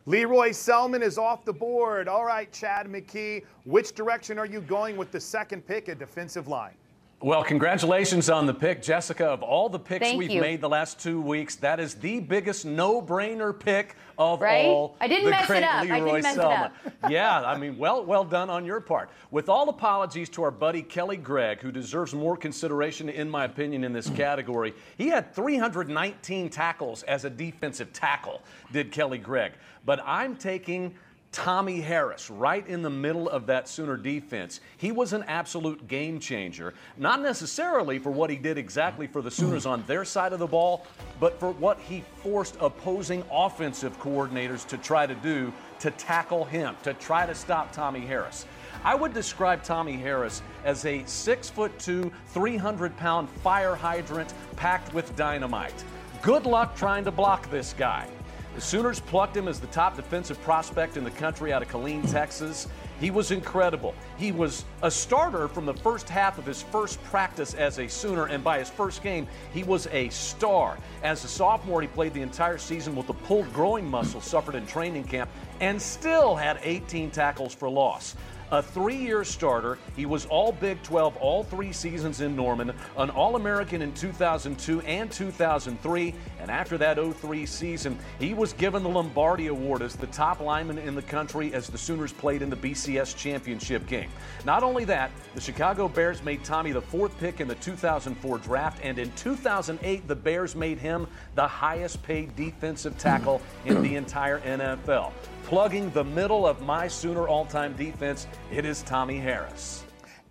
Lee 0.08 0.24
Roy 0.24 0.50
Selmon 0.50 1.02
is 1.02 1.18
off 1.18 1.44
the 1.44 1.52
board. 1.52 2.06
All 2.06 2.24
right, 2.24 2.50
Chad 2.52 2.86
McKee, 2.86 3.44
which 3.64 3.92
direction 3.92 4.38
are 4.38 4.46
you 4.46 4.60
going 4.60 4.96
with 4.96 5.10
the 5.10 5.20
second 5.20 5.66
pick 5.66 5.88
at 5.88 5.98
defensive 5.98 6.46
line? 6.46 6.74
Well, 7.22 7.42
congratulations 7.42 8.28
on 8.28 8.44
the 8.44 8.52
pick, 8.52 8.82
Jessica. 8.82 9.24
Of 9.24 9.42
all 9.42 9.70
the 9.70 9.78
picks 9.78 10.04
Thank 10.04 10.18
we've 10.18 10.30
you. 10.30 10.40
made 10.42 10.60
the 10.60 10.68
last 10.68 11.00
two 11.00 11.18
weeks, 11.18 11.56
that 11.56 11.80
is 11.80 11.94
the 11.94 12.20
biggest 12.20 12.66
no-brainer 12.66 13.58
pick 13.58 13.96
of 14.18 14.42
Right? 14.42 14.66
all. 14.66 14.96
I 15.00 15.08
didn't 15.08 15.24
the 15.24 15.30
mess 15.30 15.48
it 15.48 15.62
up. 15.62 15.74
I 15.76 15.86
didn't 15.86 16.04
Lee 16.04 16.10
Roy 16.10 16.20
mess 16.20 16.36
it 16.36 16.40
up. 16.44 16.74
yeah, 17.08 17.40
I 17.40 17.56
mean, 17.56 17.78
well, 17.78 18.04
well 18.04 18.22
done 18.22 18.50
on 18.50 18.66
your 18.66 18.80
part. 18.80 19.08
With 19.30 19.48
all 19.48 19.70
apologies 19.70 20.28
to 20.30 20.42
our 20.42 20.50
buddy 20.50 20.82
Kelly 20.82 21.16
Gregg, 21.16 21.60
who 21.60 21.72
deserves 21.72 22.12
more 22.14 22.36
consideration, 22.36 23.08
in 23.08 23.30
my 23.30 23.44
opinion, 23.46 23.82
in 23.82 23.94
this 23.94 24.10
category. 24.10 24.74
He 24.98 25.08
had 25.08 25.34
319 25.34 26.50
tackles 26.50 27.02
as 27.04 27.24
a 27.24 27.30
defensive 27.30 27.94
tackle. 27.94 28.42
Did 28.72 28.92
Kelly 28.92 29.18
Gregg? 29.18 29.52
But 29.86 30.00
I'm 30.04 30.36
taking. 30.36 30.94
Tommy 31.36 31.82
Harris, 31.82 32.30
right 32.30 32.66
in 32.66 32.80
the 32.80 32.88
middle 32.88 33.28
of 33.28 33.44
that 33.44 33.68
Sooner 33.68 33.98
defense. 33.98 34.62
He 34.78 34.90
was 34.90 35.12
an 35.12 35.22
absolute 35.24 35.86
game 35.86 36.18
changer, 36.18 36.72
not 36.96 37.20
necessarily 37.20 37.98
for 37.98 38.10
what 38.10 38.30
he 38.30 38.36
did 38.36 38.56
exactly 38.56 39.06
for 39.06 39.20
the 39.20 39.30
Sooners 39.30 39.66
on 39.66 39.84
their 39.86 40.02
side 40.02 40.32
of 40.32 40.38
the 40.38 40.46
ball, 40.46 40.86
but 41.20 41.38
for 41.38 41.50
what 41.50 41.78
he 41.78 42.02
forced 42.22 42.56
opposing 42.58 43.22
offensive 43.30 44.00
coordinators 44.00 44.66
to 44.68 44.78
try 44.78 45.06
to 45.06 45.14
do 45.16 45.52
to 45.80 45.90
tackle 45.90 46.46
him, 46.46 46.74
to 46.82 46.94
try 46.94 47.26
to 47.26 47.34
stop 47.34 47.70
Tommy 47.70 48.00
Harris. 48.00 48.46
I 48.82 48.94
would 48.94 49.12
describe 49.12 49.62
Tommy 49.62 49.98
Harris 49.98 50.40
as 50.64 50.86
a 50.86 51.04
six 51.04 51.50
foot 51.50 51.78
two, 51.78 52.10
300 52.28 52.96
pound 52.96 53.28
fire 53.28 53.74
hydrant 53.74 54.32
packed 54.56 54.94
with 54.94 55.14
dynamite. 55.16 55.84
Good 56.22 56.46
luck 56.46 56.74
trying 56.76 57.04
to 57.04 57.10
block 57.10 57.50
this 57.50 57.74
guy. 57.74 58.08
The 58.56 58.62
Sooners 58.62 59.00
plucked 59.00 59.36
him 59.36 59.48
as 59.48 59.60
the 59.60 59.66
top 59.66 59.96
defensive 59.96 60.40
prospect 60.40 60.96
in 60.96 61.04
the 61.04 61.10
country 61.10 61.52
out 61.52 61.60
of 61.60 61.68
Killeen, 61.68 62.10
Texas. 62.10 62.68
He 62.98 63.10
was 63.10 63.30
incredible. 63.30 63.94
He 64.16 64.32
was 64.32 64.64
a 64.80 64.90
starter 64.90 65.46
from 65.46 65.66
the 65.66 65.74
first 65.74 66.08
half 66.08 66.38
of 66.38 66.46
his 66.46 66.62
first 66.62 67.04
practice 67.04 67.52
as 67.52 67.78
a 67.78 67.86
Sooner, 67.86 68.24
and 68.28 68.42
by 68.42 68.58
his 68.58 68.70
first 68.70 69.02
game, 69.02 69.28
he 69.52 69.62
was 69.62 69.88
a 69.88 70.08
star. 70.08 70.78
As 71.02 71.22
a 71.22 71.28
sophomore, 71.28 71.82
he 71.82 71.88
played 71.88 72.14
the 72.14 72.22
entire 72.22 72.56
season 72.56 72.96
with 72.96 73.10
a 73.10 73.12
pulled 73.12 73.52
growing 73.52 73.86
muscle 73.86 74.22
suffered 74.22 74.54
in 74.54 74.66
training 74.66 75.04
camp 75.04 75.28
and 75.60 75.80
still 75.80 76.34
had 76.34 76.58
18 76.62 77.10
tackles 77.10 77.54
for 77.54 77.68
loss. 77.68 78.16
A 78.52 78.62
three 78.62 78.96
year 78.96 79.24
starter. 79.24 79.76
He 79.96 80.06
was 80.06 80.24
all 80.26 80.52
Big 80.52 80.80
12 80.82 81.16
all 81.16 81.42
three 81.42 81.72
seasons 81.72 82.20
in 82.20 82.36
Norman, 82.36 82.72
an 82.96 83.10
All 83.10 83.34
American 83.34 83.82
in 83.82 83.92
2002 83.92 84.80
and 84.82 85.10
2003. 85.10 86.14
And 86.38 86.50
after 86.50 86.78
that 86.78 86.96
03 86.96 87.44
season, 87.44 87.98
he 88.20 88.34
was 88.34 88.52
given 88.52 88.84
the 88.84 88.88
Lombardi 88.88 89.48
Award 89.48 89.82
as 89.82 89.96
the 89.96 90.06
top 90.08 90.40
lineman 90.40 90.78
in 90.78 90.94
the 90.94 91.02
country 91.02 91.52
as 91.54 91.66
the 91.66 91.78
Sooners 91.78 92.12
played 92.12 92.40
in 92.40 92.48
the 92.48 92.56
BCS 92.56 93.16
championship 93.16 93.84
game. 93.88 94.10
Not 94.44 94.62
only 94.62 94.84
that, 94.84 95.10
the 95.34 95.40
Chicago 95.40 95.88
Bears 95.88 96.22
made 96.22 96.44
Tommy 96.44 96.70
the 96.70 96.80
fourth 96.80 97.18
pick 97.18 97.40
in 97.40 97.48
the 97.48 97.56
2004 97.56 98.38
draft, 98.38 98.78
and 98.84 98.98
in 98.98 99.10
2008, 99.12 100.06
the 100.06 100.14
Bears 100.14 100.54
made 100.54 100.78
him 100.78 101.08
the 101.34 101.46
highest 101.46 102.00
paid 102.04 102.36
defensive 102.36 102.96
tackle 102.96 103.42
in 103.64 103.82
the 103.82 103.96
entire 103.96 104.38
NFL 104.40 105.12
plugging 105.46 105.88
the 105.90 106.02
middle 106.02 106.44
of 106.44 106.60
my 106.62 106.88
Sooner 106.88 107.28
all 107.28 107.46
time 107.46 107.74
defense, 107.76 108.26
it 108.52 108.64
is 108.64 108.82
Tommy 108.82 109.18
Harris. 109.18 109.84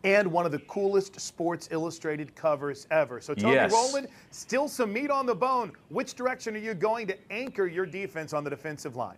And 0.04 0.30
one 0.30 0.46
of 0.46 0.52
the 0.52 0.60
coolest 0.60 1.20
Sports 1.20 1.70
Illustrated 1.72 2.36
covers 2.36 2.86
ever. 2.92 3.22
So, 3.22 3.34
Tommy 3.34 3.56
Yes. 3.56 3.72
Rowland, 3.72 4.08
still 4.30 4.68
some 4.68 4.92
meat 4.94 5.10
on 5.10 5.26
the 5.26 5.34
bone. 5.34 5.72
Which 5.90 6.14
direction 6.16 6.54
are 6.56 6.60
you 6.60 6.74
going 6.74 7.08
to 7.08 7.18
anchor 7.32 7.66
your 7.66 7.86
defense 7.86 8.34
on 8.34 8.44
the 8.44 8.50
defensive 8.50 8.96
line? 8.98 9.18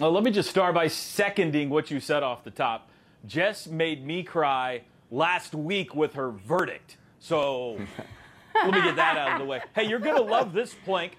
Well, 0.00 0.12
let 0.12 0.22
me 0.22 0.30
just 0.30 0.48
start 0.48 0.74
by 0.74 0.86
seconding 0.86 1.68
what 1.68 1.90
you 1.90 1.98
said 2.00 2.22
off 2.22 2.44
the 2.44 2.50
top. 2.50 2.88
Jess 3.26 3.66
made 3.66 4.06
me 4.06 4.22
cry 4.22 4.82
last 5.10 5.54
week 5.54 5.94
with 5.94 6.14
her 6.14 6.30
verdict. 6.30 6.96
So 7.18 7.72
let 8.54 8.72
me 8.72 8.82
get 8.82 8.96
that 8.96 9.18
out 9.18 9.32
of 9.32 9.38
the 9.40 9.44
way. 9.44 9.62
Hey, 9.74 9.88
you're 9.88 9.98
going 9.98 10.16
to 10.16 10.22
love 10.22 10.52
this 10.52 10.74
plank. 10.84 11.18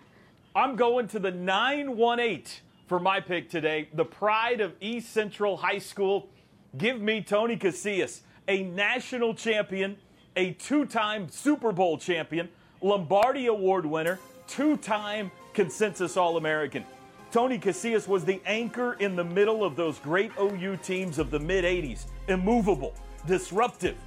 I'm 0.56 0.78
going 0.78 1.10
to 1.10 1.20
the 1.20 1.32
918 1.32 2.44
for 2.88 3.00
my 3.00 3.20
pick 3.20 3.50
today. 3.50 3.90
The 3.94 4.06
pride 4.06 4.62
of 4.62 4.74
East 4.80 5.12
Central 5.12 5.58
High 5.58 5.80
School. 5.80 6.30
Give 6.78 7.02
me 7.02 7.22
Tony 7.22 7.58
Casillas, 7.58 8.22
a 8.48 8.64
national 8.64 9.34
champion, 9.34 9.98
a 10.36 10.52
two 10.52 10.86
time 10.86 11.30
Super 11.30 11.72
Bowl 11.72 11.98
champion, 11.98 12.50
Lombardi 12.82 13.48
Award 13.48 13.86
winner, 13.86 14.20
two 14.48 14.78
time 14.78 15.32
consensus 15.54 16.18
All 16.18 16.38
American. 16.38 16.84
Tony 17.32 17.58
Casillas 17.58 18.08
was 18.08 18.24
the 18.24 18.42
anchor 18.46 18.94
in 18.94 19.16
the 19.16 19.24
middle 19.24 19.64
of 19.64 19.76
those 19.76 20.00
great 20.00 20.32
OU 20.40 20.78
teams 20.78 21.18
of 21.18 21.32
the 21.32 21.40
mid 21.40 21.64
80s. 21.66 22.06
Immovable, 22.28 22.94
disruptive, 23.26 23.98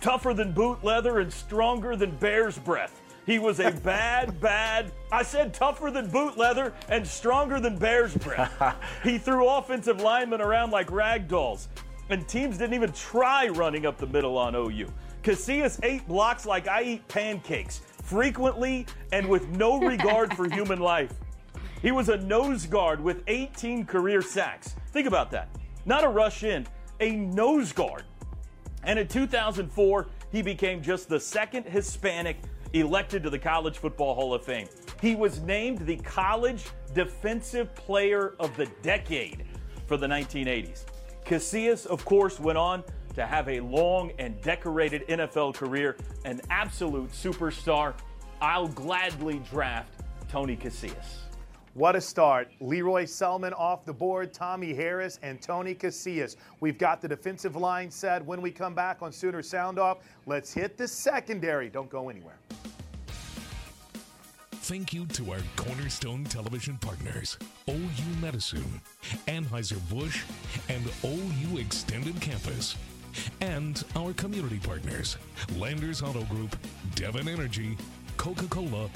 tougher 0.00 0.32
than 0.32 0.52
boot 0.52 0.82
leather, 0.82 1.20
and 1.20 1.32
stronger 1.32 1.96
than 1.96 2.16
bear's 2.16 2.58
breath. 2.58 3.01
He 3.26 3.38
was 3.38 3.60
a 3.60 3.70
bad, 3.70 4.40
bad, 4.40 4.92
I 5.10 5.22
said 5.22 5.54
tougher 5.54 5.90
than 5.90 6.08
boot 6.08 6.36
leather 6.36 6.72
and 6.88 7.06
stronger 7.06 7.60
than 7.60 7.76
bear's 7.76 8.16
breath. 8.16 8.76
he 9.04 9.18
threw 9.18 9.48
offensive 9.48 10.00
linemen 10.00 10.40
around 10.40 10.70
like 10.70 10.90
rag 10.90 11.28
dolls, 11.28 11.68
and 12.08 12.26
teams 12.28 12.58
didn't 12.58 12.74
even 12.74 12.92
try 12.92 13.48
running 13.48 13.86
up 13.86 13.98
the 13.98 14.06
middle 14.06 14.36
on 14.36 14.54
OU. 14.54 14.88
Casillas 15.22 15.78
ate 15.84 16.06
blocks 16.08 16.46
like 16.46 16.66
I 16.66 16.82
eat 16.82 17.08
pancakes, 17.08 17.82
frequently 18.02 18.86
and 19.12 19.28
with 19.28 19.48
no 19.50 19.78
regard 19.86 20.34
for 20.34 20.48
human 20.48 20.80
life. 20.80 21.12
He 21.80 21.92
was 21.92 22.08
a 22.08 22.16
nose 22.16 22.66
guard 22.66 23.00
with 23.00 23.22
18 23.26 23.86
career 23.86 24.22
sacks. 24.22 24.74
Think 24.92 25.06
about 25.06 25.30
that. 25.32 25.48
Not 25.84 26.04
a 26.04 26.08
rush 26.08 26.44
in, 26.44 26.66
a 27.00 27.10
nose 27.10 27.72
guard. 27.72 28.04
And 28.84 28.98
in 28.98 29.08
2004, 29.08 30.06
he 30.30 30.42
became 30.42 30.82
just 30.82 31.08
the 31.08 31.20
second 31.20 31.66
Hispanic 31.66 32.38
elected 32.72 33.22
to 33.22 33.30
the 33.30 33.38
College 33.38 33.78
Football 33.78 34.14
Hall 34.14 34.34
of 34.34 34.44
Fame. 34.44 34.68
He 35.00 35.14
was 35.14 35.40
named 35.40 35.80
the 35.80 35.96
College 35.96 36.64
Defensive 36.94 37.74
Player 37.74 38.34
of 38.38 38.56
the 38.56 38.66
Decade 38.82 39.44
for 39.86 39.96
the 39.96 40.06
1980s. 40.06 40.84
Casillas, 41.24 41.86
of 41.86 42.04
course, 42.04 42.40
went 42.40 42.58
on 42.58 42.82
to 43.14 43.26
have 43.26 43.48
a 43.48 43.60
long 43.60 44.12
and 44.18 44.40
decorated 44.42 45.06
NFL 45.08 45.54
career, 45.54 45.96
an 46.24 46.40
absolute 46.50 47.10
superstar. 47.10 47.94
I'll 48.40 48.68
gladly 48.68 49.40
draft 49.50 49.92
Tony 50.28 50.56
Casillas. 50.56 51.21
What 51.74 51.96
a 51.96 52.02
start. 52.02 52.48
Lee 52.60 52.82
Roy 52.82 53.06
Selmon 53.06 53.58
off 53.58 53.86
the 53.86 53.94
board, 53.94 54.34
Tommy 54.34 54.74
Harris, 54.74 55.18
and 55.22 55.40
Tony 55.40 55.74
Casillas. 55.74 56.36
We've 56.60 56.76
got 56.76 57.00
the 57.00 57.08
defensive 57.08 57.56
line 57.56 57.90
set. 57.90 58.22
When 58.26 58.42
we 58.42 58.50
come 58.50 58.74
back 58.74 59.00
on 59.00 59.10
Sooner 59.10 59.40
Sound 59.40 59.78
Off, 59.78 59.98
let's 60.26 60.52
hit 60.52 60.76
the 60.76 60.86
secondary. 60.86 61.70
Don't 61.70 61.88
go 61.88 62.10
anywhere. 62.10 62.36
Thank 64.50 64.92
you 64.92 65.06
to 65.06 65.32
our 65.32 65.40
cornerstone 65.56 66.24
television 66.24 66.76
partners, 66.76 67.38
OU 67.68 68.20
Medicine, 68.20 68.80
Anheuser-Busch, 69.26 70.24
and 70.68 70.84
OU 71.02 71.56
Extended 71.56 72.20
Campus. 72.20 72.76
And 73.40 73.82
our 73.96 74.12
community 74.12 74.58
partners, 74.58 75.16
Landers 75.56 76.02
Auto 76.02 76.24
Group, 76.24 76.54
Devon 76.94 77.28
Energy, 77.28 77.78
Coca-Cola, 78.18 78.90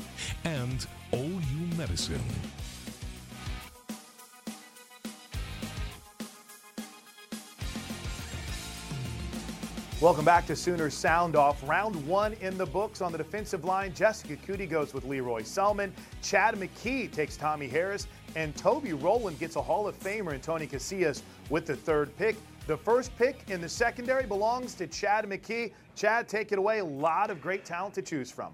and 0.45 0.87
OU 1.15 1.77
Medicine. 1.77 2.21
Welcome 10.03 10.27
back 10.27 10.47
to 10.49 10.55
Sooner 10.55 10.91
Sound 10.91 11.37
Off. 11.37 11.67
Round 11.67 12.07
one 12.07 12.35
in 12.43 12.59
the 12.59 12.67
books 12.67 13.01
on 13.01 13.13
the 13.13 13.19
defensive 13.19 13.65
line. 13.65 13.95
Jessica 13.95 14.37
Coody 14.37 14.69
goes 14.69 14.93
with 14.93 15.07
Lee 15.07 15.21
Roy 15.21 15.41
Selmon. 15.41 15.91
Chad 16.23 16.55
McKee 16.57 17.11
takes 17.11 17.35
Tommy 17.35 17.67
Harris. 17.67 18.07
And 18.35 18.55
Toby 18.59 18.93
Rowland 18.93 19.39
gets 19.39 19.57
a 19.57 19.63
Hall 19.63 19.89
of 19.89 19.99
Famer 19.99 20.35
in 20.35 20.41
Tony 20.43 20.67
Casillas 20.67 21.23
with 21.49 21.65
the 21.65 21.75
third 21.75 22.15
pick. 22.19 22.37
The 22.67 22.77
first 22.77 23.17
pick 23.17 23.49
in 23.49 23.63
the 23.63 23.71
secondary 23.71 24.27
belongs 24.27 24.75
to 24.75 24.87
Chad 24.87 25.25
McKee. 25.25 25.73
Chad, 25.95 26.29
take 26.29 26.53
it 26.53 26.59
away. 26.59 26.81
A 26.81 26.85
lot 26.85 27.31
of 27.31 27.41
great 27.41 27.65
talent 27.65 27.95
to 27.95 28.03
choose 28.03 28.31
from. 28.31 28.53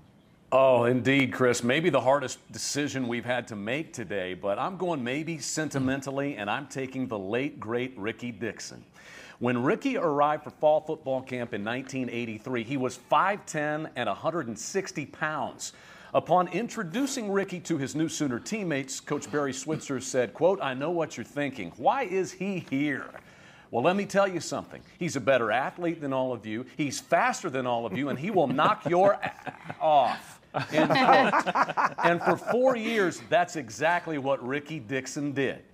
Oh, 0.52 0.85
indeed, 0.85 1.33
Chris. 1.33 1.64
Maybe 1.64 1.90
the 1.90 2.00
hardest 2.00 2.38
decision 2.52 3.09
we've 3.09 3.24
had 3.24 3.48
to 3.48 3.57
make 3.57 3.92
today, 3.92 4.35
but 4.35 4.61
I'm 4.61 4.76
going 4.76 5.02
maybe 5.02 5.38
sentimentally, 5.38 6.37
and 6.37 6.48
I'm 6.48 6.68
taking 6.68 7.09
the 7.09 7.18
late, 7.18 7.59
great 7.59 7.98
Rickey 7.98 8.31
Dixon. 8.31 8.85
When 9.42 9.61
Rickey 9.61 9.96
arrived 9.96 10.44
for 10.44 10.50
fall 10.50 10.81
football 10.81 11.20
camp 11.20 11.52
in 11.52 11.64
1983, 11.64 12.62
he 12.62 12.76
was 12.76 12.96
5'10 13.11 13.90
and 13.96 14.09
160 14.09 15.07
pounds. 15.07 15.72
Upon 16.14 16.46
introducing 16.46 17.28
Rickey 17.28 17.59
to 17.59 17.76
his 17.76 17.96
new 17.96 18.09
Sooner 18.09 18.38
teammates, 18.38 19.00
Coach 19.00 19.28
Barry 19.33 19.52
Switzer 19.52 19.98
said, 19.98 20.33
quote, 20.33 20.61
I 20.62 20.74
know 20.74 20.92
what 20.92 21.16
you're 21.16 21.24
thinking. 21.24 21.72
Why 21.76 22.05
is 22.05 22.31
he 22.31 22.61
here? 22.70 23.07
Well, 23.72 23.83
let 23.83 23.96
me 23.96 24.07
tell 24.07 24.28
you 24.28 24.38
something. 24.38 24.81
He's 24.96 25.16
a 25.16 25.20
better 25.20 25.50
athlete 25.50 26.00
than 26.00 26.12
all 26.12 26.33
of 26.33 26.46
you. 26.46 26.64
He's 26.76 27.00
faster 27.00 27.50
than 27.50 27.66
all 27.66 27.85
of 27.85 27.98
you, 27.98 28.11
and 28.11 28.18
he 28.20 28.31
will 28.31 28.46
knock 28.46 28.88
your 28.88 29.14
ass 29.24 29.55
off. 29.81 30.40
and 32.05 32.22
for 32.22 32.37
four 32.37 32.76
years, 32.76 33.20
that's 33.28 33.57
exactly 33.57 34.18
what 34.18 34.40
Rickey 34.46 34.78
Dixon 34.78 35.33
did. 35.33 35.64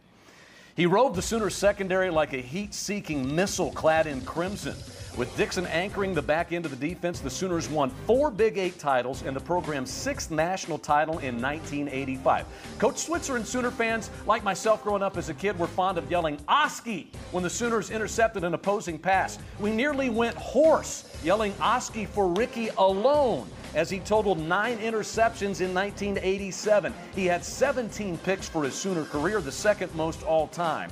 He 0.78 0.86
rode 0.86 1.16
the 1.16 1.22
Sooners 1.22 1.56
secondary 1.56 2.08
like 2.08 2.34
a 2.34 2.40
heat 2.40 2.72
seeking 2.72 3.34
missile 3.34 3.72
clad 3.72 4.06
in 4.06 4.20
crimson. 4.20 4.76
With 5.16 5.36
Dixon 5.36 5.66
anchoring 5.66 6.14
the 6.14 6.22
back 6.22 6.52
end 6.52 6.64
of 6.64 6.70
the 6.70 6.88
defense, 6.88 7.18
the 7.18 7.28
Sooners 7.28 7.68
won 7.68 7.90
four 8.06 8.30
Big 8.30 8.58
Eight 8.58 8.78
titles 8.78 9.22
and 9.22 9.34
the 9.34 9.40
program's 9.40 9.90
sixth 9.90 10.30
national 10.30 10.78
title 10.78 11.18
in 11.18 11.42
1985. 11.42 12.46
Coach 12.78 12.98
Switzer 12.98 13.34
and 13.34 13.44
Sooner 13.44 13.72
fans, 13.72 14.08
like 14.24 14.44
myself 14.44 14.84
growing 14.84 15.02
up 15.02 15.16
as 15.16 15.28
a 15.30 15.34
kid, 15.34 15.58
were 15.58 15.66
fond 15.66 15.98
of 15.98 16.08
yelling 16.08 16.38
Oski 16.46 17.10
when 17.32 17.42
the 17.42 17.50
Sooners 17.50 17.90
intercepted 17.90 18.44
an 18.44 18.54
opposing 18.54 19.00
pass. 19.00 19.40
We 19.58 19.72
nearly 19.72 20.10
went 20.10 20.36
hoarse 20.36 21.12
yelling 21.24 21.54
Oski 21.60 22.04
for 22.04 22.28
Rickey 22.28 22.68
alone 22.78 23.50
as 23.74 23.90
he 23.90 24.00
totaled 24.00 24.38
nine 24.38 24.78
interceptions 24.78 25.60
in 25.60 25.74
1987. 25.74 26.92
He 27.14 27.26
had 27.26 27.44
17 27.44 28.18
picks 28.18 28.48
for 28.48 28.64
his 28.64 28.74
Sooner 28.74 29.04
career, 29.04 29.40
the 29.40 29.52
second 29.52 29.94
most 29.94 30.22
all 30.22 30.46
time. 30.48 30.90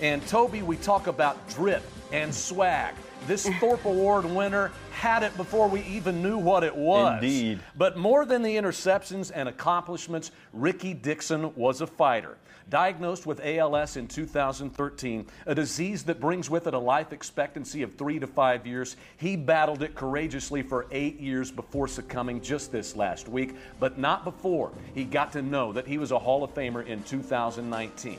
And 0.00 0.26
Toby, 0.26 0.62
we 0.62 0.76
talk 0.76 1.06
about 1.06 1.48
drip 1.48 1.82
and 2.12 2.34
swag. 2.34 2.94
This 3.26 3.48
Thorpe 3.60 3.84
Award 3.84 4.24
winner 4.24 4.70
had 4.92 5.22
it 5.22 5.36
before 5.36 5.68
we 5.68 5.82
even 5.82 6.22
knew 6.22 6.38
what 6.38 6.64
it 6.64 6.74
was. 6.74 7.22
Indeed. 7.22 7.60
But 7.76 7.96
more 7.96 8.24
than 8.24 8.42
the 8.42 8.56
interceptions 8.56 9.30
and 9.34 9.48
accomplishments, 9.48 10.30
Rickey 10.52 10.94
Dixon 10.94 11.54
was 11.54 11.80
a 11.80 11.86
fighter. 11.86 12.36
Diagnosed 12.68 13.26
with 13.26 13.40
ALS 13.44 13.96
in 13.96 14.08
2013, 14.08 15.26
a 15.46 15.54
disease 15.54 16.02
that 16.02 16.18
brings 16.18 16.50
with 16.50 16.66
it 16.66 16.74
a 16.74 16.78
life 16.78 17.12
expectancy 17.12 17.82
of 17.82 17.94
three 17.94 18.18
to 18.18 18.26
five 18.26 18.66
years, 18.66 18.96
he 19.18 19.36
battled 19.36 19.84
it 19.84 19.94
courageously 19.94 20.62
for 20.62 20.86
eight 20.90 21.20
years 21.20 21.52
before 21.52 21.86
succumbing 21.86 22.40
just 22.40 22.72
this 22.72 22.96
last 22.96 23.28
week, 23.28 23.54
but 23.78 23.98
not 23.98 24.24
before 24.24 24.72
he 24.96 25.04
got 25.04 25.30
to 25.30 25.42
know 25.42 25.72
that 25.72 25.86
he 25.86 25.96
was 25.96 26.10
a 26.10 26.18
Hall 26.18 26.42
of 26.42 26.52
Famer 26.54 26.84
in 26.84 27.04
2019. 27.04 28.18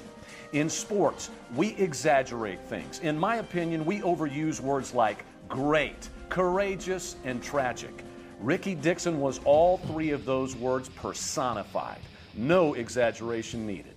In 0.54 0.70
sports, 0.70 1.30
we 1.54 1.76
exaggerate 1.76 2.62
things. 2.62 3.00
In 3.00 3.20
my 3.20 3.38
opinion, 3.38 3.84
we 3.84 4.00
overuse 4.00 4.62
words 4.62 4.94
like 4.94 5.26
great, 5.50 6.08
courageous, 6.30 7.18
and 7.26 7.44
tragic. 7.44 8.02
Rickey 8.40 8.76
Dixon 8.76 9.20
was 9.20 9.42
all 9.44 9.80
three 9.80 10.12
of 10.12 10.24
those 10.24 10.56
words 10.56 10.88
personified. 10.88 12.00
No 12.34 12.76
exaggeration 12.76 13.68
needed. 13.68 13.97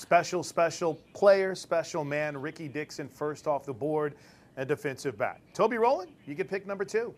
Special, 0.00 0.42
special 0.42 0.94
player, 1.12 1.54
special 1.54 2.04
man, 2.04 2.34
Rickey 2.38 2.68
Dixon, 2.68 3.06
first 3.06 3.46
off 3.46 3.66
the 3.66 3.74
board, 3.74 4.14
a 4.56 4.64
defensive 4.64 5.18
back. 5.18 5.42
Toby 5.52 5.76
Rowland, 5.76 6.10
you 6.26 6.34
get 6.34 6.48
pick 6.48 6.66
number 6.66 6.86
two. 6.86 7.14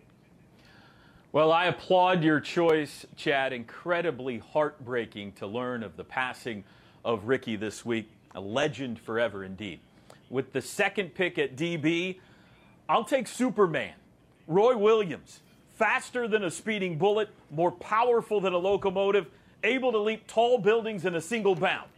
Well, 1.30 1.52
I 1.52 1.66
applaud 1.66 2.24
your 2.24 2.40
choice, 2.40 3.06
Chad. 3.14 3.52
Incredibly 3.52 4.38
heartbreaking 4.38 5.30
to 5.34 5.46
learn 5.46 5.84
of 5.84 5.96
the 5.96 6.02
passing 6.02 6.64
of 7.04 7.28
Rickey 7.28 7.54
this 7.54 7.84
week. 7.84 8.10
A 8.34 8.40
legend 8.40 8.98
forever 8.98 9.44
indeed. 9.44 9.78
With 10.28 10.52
the 10.52 10.60
second 10.60 11.14
pick 11.14 11.38
at 11.38 11.54
DB, 11.54 12.18
I'll 12.88 13.04
take 13.04 13.28
Superman. 13.28 13.94
Roy 14.48 14.76
Williams. 14.76 15.38
Faster 15.76 16.26
than 16.26 16.42
a 16.42 16.50
speeding 16.50 16.98
bullet, 16.98 17.28
more 17.48 17.70
powerful 17.70 18.40
than 18.40 18.54
a 18.54 18.58
locomotive, 18.58 19.28
able 19.62 19.92
to 19.92 19.98
leap 19.98 20.26
tall 20.26 20.58
buildings 20.58 21.04
in 21.04 21.14
a 21.14 21.20
single 21.20 21.54
bound, 21.54 21.88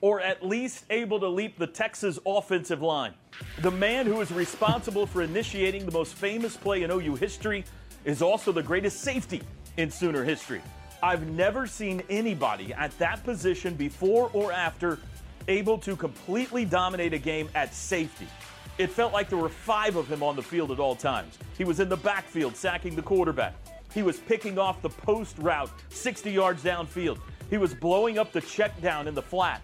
or 0.00 0.20
at 0.20 0.44
least 0.46 0.84
able 0.90 1.18
to 1.20 1.28
leap 1.28 1.58
the 1.58 1.66
Texas 1.66 2.18
offensive 2.26 2.82
line. 2.82 3.14
The 3.62 3.70
man 3.70 4.06
who 4.06 4.20
is 4.20 4.30
responsible 4.30 5.06
for 5.06 5.22
initiating 5.22 5.86
the 5.86 5.92
most 5.92 6.14
famous 6.14 6.56
play 6.56 6.82
in 6.82 6.90
OU 6.90 7.16
history 7.16 7.64
is 8.04 8.22
also 8.22 8.52
the 8.52 8.62
greatest 8.62 9.00
safety 9.00 9.42
in 9.76 9.90
Sooner 9.90 10.24
history. 10.24 10.62
I've 11.02 11.28
never 11.28 11.66
seen 11.66 12.02
anybody 12.08 12.72
at 12.72 12.96
that 12.98 13.22
position 13.24 13.74
before 13.74 14.30
or 14.32 14.52
after 14.52 14.98
able 15.48 15.78
to 15.78 15.96
completely 15.96 16.64
dominate 16.64 17.12
a 17.12 17.18
game 17.18 17.48
at 17.54 17.74
safety. 17.74 18.26
It 18.78 18.90
felt 18.90 19.12
like 19.12 19.28
there 19.28 19.38
were 19.38 19.48
five 19.48 19.96
of 19.96 20.06
him 20.08 20.22
on 20.22 20.36
the 20.36 20.42
field 20.42 20.70
at 20.70 20.78
all 20.78 20.94
times. 20.94 21.38
He 21.56 21.64
was 21.64 21.80
in 21.80 21.88
the 21.88 21.96
backfield 21.96 22.56
sacking 22.56 22.94
the 22.94 23.02
quarterback. 23.02 23.54
He 23.94 24.02
was 24.02 24.18
picking 24.18 24.58
off 24.58 24.82
the 24.82 24.90
post 24.90 25.38
route 25.38 25.70
60 25.88 26.30
yards 26.30 26.62
downfield. 26.62 27.18
He 27.48 27.56
was 27.56 27.72
blowing 27.72 28.18
up 28.18 28.32
the 28.32 28.40
check 28.40 28.78
down 28.82 29.08
in 29.08 29.14
the 29.14 29.22
flat. 29.22 29.62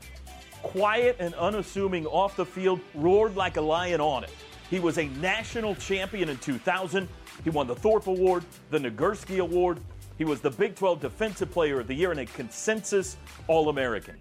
Quiet 0.62 1.16
and 1.18 1.34
unassuming 1.34 2.06
off 2.06 2.36
the 2.36 2.46
field, 2.46 2.80
roared 2.94 3.36
like 3.36 3.56
a 3.56 3.60
lion 3.60 4.00
on 4.00 4.24
it. 4.24 4.30
He 4.70 4.80
was 4.80 4.98
a 4.98 5.06
national 5.06 5.74
champion 5.74 6.28
in 6.28 6.38
2000. 6.38 7.08
He 7.44 7.50
won 7.50 7.66
the 7.66 7.74
Thorpe 7.74 8.06
Award, 8.06 8.44
the 8.70 8.78
Nagurski 8.78 9.38
Award. 9.38 9.80
He 10.18 10.24
was 10.24 10.40
the 10.40 10.50
Big 10.50 10.76
12 10.76 11.00
Defensive 11.00 11.50
Player 11.50 11.80
of 11.80 11.88
the 11.88 11.94
Year 11.94 12.10
and 12.10 12.20
a 12.20 12.26
consensus 12.26 13.16
All 13.48 13.68
American. 13.68 14.16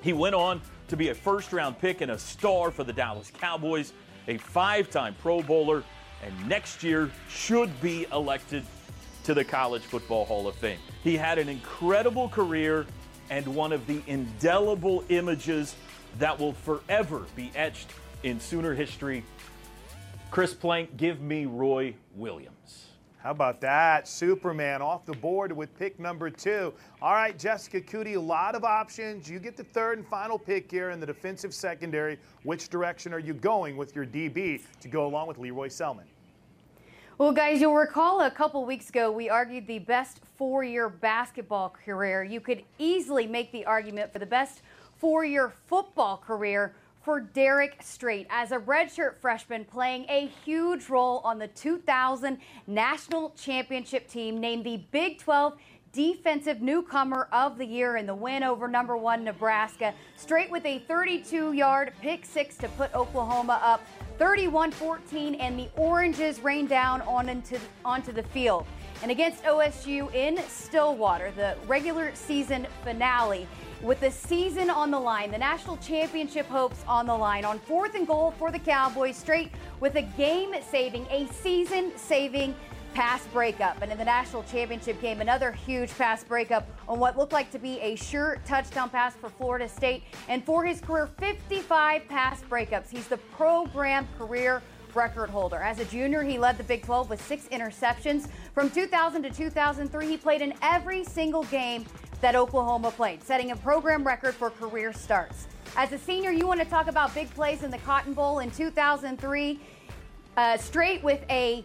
He 0.00 0.12
went 0.12 0.34
on 0.34 0.60
to 0.88 0.96
be 0.96 1.08
a 1.08 1.14
first 1.14 1.52
round 1.52 1.78
pick 1.78 2.00
and 2.00 2.12
a 2.12 2.18
star 2.18 2.70
for 2.70 2.84
the 2.84 2.92
Dallas 2.92 3.30
Cowboys, 3.30 3.92
a 4.28 4.38
five 4.38 4.90
time 4.90 5.14
Pro 5.20 5.42
Bowler, 5.42 5.82
and 6.24 6.48
next 6.48 6.82
year 6.82 7.10
should 7.28 7.80
be 7.80 8.06
elected 8.12 8.64
to 9.24 9.34
the 9.34 9.44
College 9.44 9.82
Football 9.82 10.26
Hall 10.26 10.46
of 10.46 10.54
Fame. 10.54 10.78
He 11.02 11.16
had 11.16 11.38
an 11.38 11.48
incredible 11.48 12.28
career 12.28 12.86
and 13.30 13.46
one 13.46 13.72
of 13.72 13.86
the 13.86 14.02
indelible 14.06 15.04
images 15.08 15.74
that 16.18 16.38
will 16.38 16.52
forever 16.52 17.26
be 17.36 17.50
etched 17.54 17.88
in 18.22 18.40
Sooner 18.40 18.74
history. 18.74 19.24
Chris 20.30 20.54
Plank, 20.54 20.96
give 20.96 21.20
me 21.20 21.46
Roy 21.46 21.94
Williams. 22.14 22.86
How 23.24 23.30
about 23.30 23.62
that? 23.62 24.06
Superman 24.06 24.82
off 24.82 25.06
the 25.06 25.14
board 25.14 25.50
with 25.50 25.74
pick 25.78 25.98
number 25.98 26.28
two. 26.28 26.74
All 27.00 27.14
right, 27.14 27.38
Jessica 27.38 27.80
Coody, 27.80 28.16
a 28.16 28.20
lot 28.20 28.54
of 28.54 28.64
options. 28.64 29.30
You 29.30 29.38
get 29.38 29.56
the 29.56 29.64
third 29.64 29.96
and 29.96 30.06
final 30.06 30.38
pick 30.38 30.70
here 30.70 30.90
in 30.90 31.00
the 31.00 31.06
defensive 31.06 31.54
secondary. 31.54 32.18
Which 32.42 32.68
direction 32.68 33.14
are 33.14 33.18
you 33.18 33.32
going 33.32 33.78
with 33.78 33.96
your 33.96 34.04
DB 34.04 34.62
to 34.80 34.88
go 34.88 35.06
along 35.06 35.28
with 35.28 35.38
Lee 35.38 35.52
Roy 35.52 35.68
Selmon? 35.68 36.04
Well, 37.16 37.30
guys, 37.30 37.60
you'll 37.60 37.76
recall 37.76 38.22
a 38.22 38.30
couple 38.30 38.64
weeks 38.66 38.88
ago 38.88 39.12
we 39.12 39.30
argued 39.30 39.68
the 39.68 39.78
best 39.78 40.20
four 40.36 40.64
year 40.64 40.88
basketball 40.88 41.68
career. 41.84 42.24
You 42.24 42.40
could 42.40 42.64
easily 42.76 43.28
make 43.28 43.52
the 43.52 43.64
argument 43.66 44.12
for 44.12 44.18
the 44.18 44.26
best 44.26 44.62
four 44.96 45.24
year 45.24 45.52
football 45.68 46.16
career 46.16 46.74
for 47.04 47.20
Derrick 47.20 47.76
Strait 47.80 48.26
as 48.30 48.50
a 48.50 48.58
redshirt 48.58 49.20
freshman 49.20 49.64
playing 49.64 50.06
a 50.08 50.26
huge 50.44 50.88
role 50.88 51.20
on 51.22 51.38
the 51.38 51.46
2000 51.46 52.36
National 52.66 53.30
Championship 53.30 54.08
team 54.08 54.40
named 54.40 54.64
the 54.64 54.78
Big 54.90 55.18
12 55.18 55.54
Defensive 55.92 56.60
Newcomer 56.62 57.28
of 57.30 57.58
the 57.58 57.64
Year 57.64 57.96
in 57.96 58.06
the 58.06 58.14
win 58.14 58.42
over 58.42 58.66
number 58.66 58.96
one 58.96 59.22
Nebraska. 59.22 59.94
Strait 60.16 60.50
with 60.50 60.66
a 60.66 60.80
32 60.80 61.52
yard 61.52 61.92
pick 62.02 62.24
six 62.24 62.56
to 62.56 62.68
put 62.70 62.92
Oklahoma 62.92 63.60
up 63.62 63.80
31 64.18 64.70
14, 64.70 65.34
and 65.36 65.58
the 65.58 65.68
Oranges 65.76 66.40
rained 66.40 66.68
down 66.68 67.00
on 67.02 67.28
into, 67.28 67.58
onto 67.84 68.12
the 68.12 68.22
field. 68.22 68.66
And 69.02 69.10
against 69.10 69.42
OSU 69.44 70.12
in 70.14 70.38
Stillwater, 70.48 71.32
the 71.32 71.56
regular 71.66 72.14
season 72.14 72.66
finale, 72.82 73.46
with 73.82 74.00
the 74.00 74.10
season 74.10 74.70
on 74.70 74.90
the 74.90 74.98
line, 74.98 75.30
the 75.30 75.38
national 75.38 75.76
championship 75.78 76.46
hopes 76.46 76.82
on 76.86 77.06
the 77.06 77.14
line, 77.14 77.44
on 77.44 77.58
fourth 77.58 77.94
and 77.94 78.06
goal 78.06 78.32
for 78.38 78.50
the 78.50 78.58
Cowboys, 78.58 79.16
Strait 79.16 79.50
with 79.80 79.96
a 79.96 80.02
game 80.02 80.54
saving, 80.70 81.06
a 81.10 81.26
season 81.32 81.92
saving 81.96 82.54
pass 82.94 83.26
breakup. 83.26 83.82
And 83.82 83.92
in 83.92 83.98
the 83.98 84.04
national 84.04 84.44
championship 84.44 85.00
game, 85.02 85.20
another 85.20 85.52
huge 85.52 85.90
pass 85.98 86.24
breakup 86.24 86.66
on 86.88 86.98
what 86.98 87.18
looked 87.18 87.32
like 87.32 87.50
to 87.50 87.58
be 87.58 87.80
a 87.80 87.96
sure 87.96 88.38
touchdown 88.46 88.88
pass 88.88 89.14
for 89.14 89.28
Florida 89.28 89.68
State. 89.68 90.04
And 90.28 90.44
for 90.44 90.64
his 90.64 90.80
career, 90.80 91.10
55 91.18 92.08
pass 92.08 92.42
breakups. 92.42 92.88
He's 92.90 93.08
the 93.08 93.18
program 93.18 94.06
career 94.16 94.62
record 94.94 95.28
holder. 95.28 95.56
As 95.56 95.80
a 95.80 95.84
junior, 95.86 96.22
he 96.22 96.38
led 96.38 96.56
the 96.56 96.62
Big 96.62 96.84
12 96.84 97.10
with 97.10 97.20
six 97.26 97.46
interceptions. 97.48 98.28
From 98.54 98.70
2000 98.70 99.24
to 99.24 99.30
2003, 99.30 100.06
he 100.06 100.16
played 100.16 100.40
in 100.40 100.54
every 100.62 101.02
single 101.04 101.42
game 101.44 101.84
that 102.20 102.36
Oklahoma 102.36 102.92
played, 102.92 103.22
setting 103.22 103.50
a 103.50 103.56
program 103.56 104.06
record 104.06 104.34
for 104.34 104.50
career 104.50 104.92
starts. 104.92 105.48
As 105.76 105.92
a 105.92 105.98
senior, 105.98 106.30
you 106.30 106.46
want 106.46 106.60
to 106.60 106.66
talk 106.66 106.86
about 106.86 107.12
big 107.12 107.28
plays 107.34 107.64
in 107.64 107.70
the 107.72 107.78
Cotton 107.78 108.14
Bowl 108.14 108.38
in 108.38 108.50
2003. 108.52 109.60
Uh, 110.36 110.56
Strait 110.56 111.02
with 111.02 111.24
a 111.28 111.64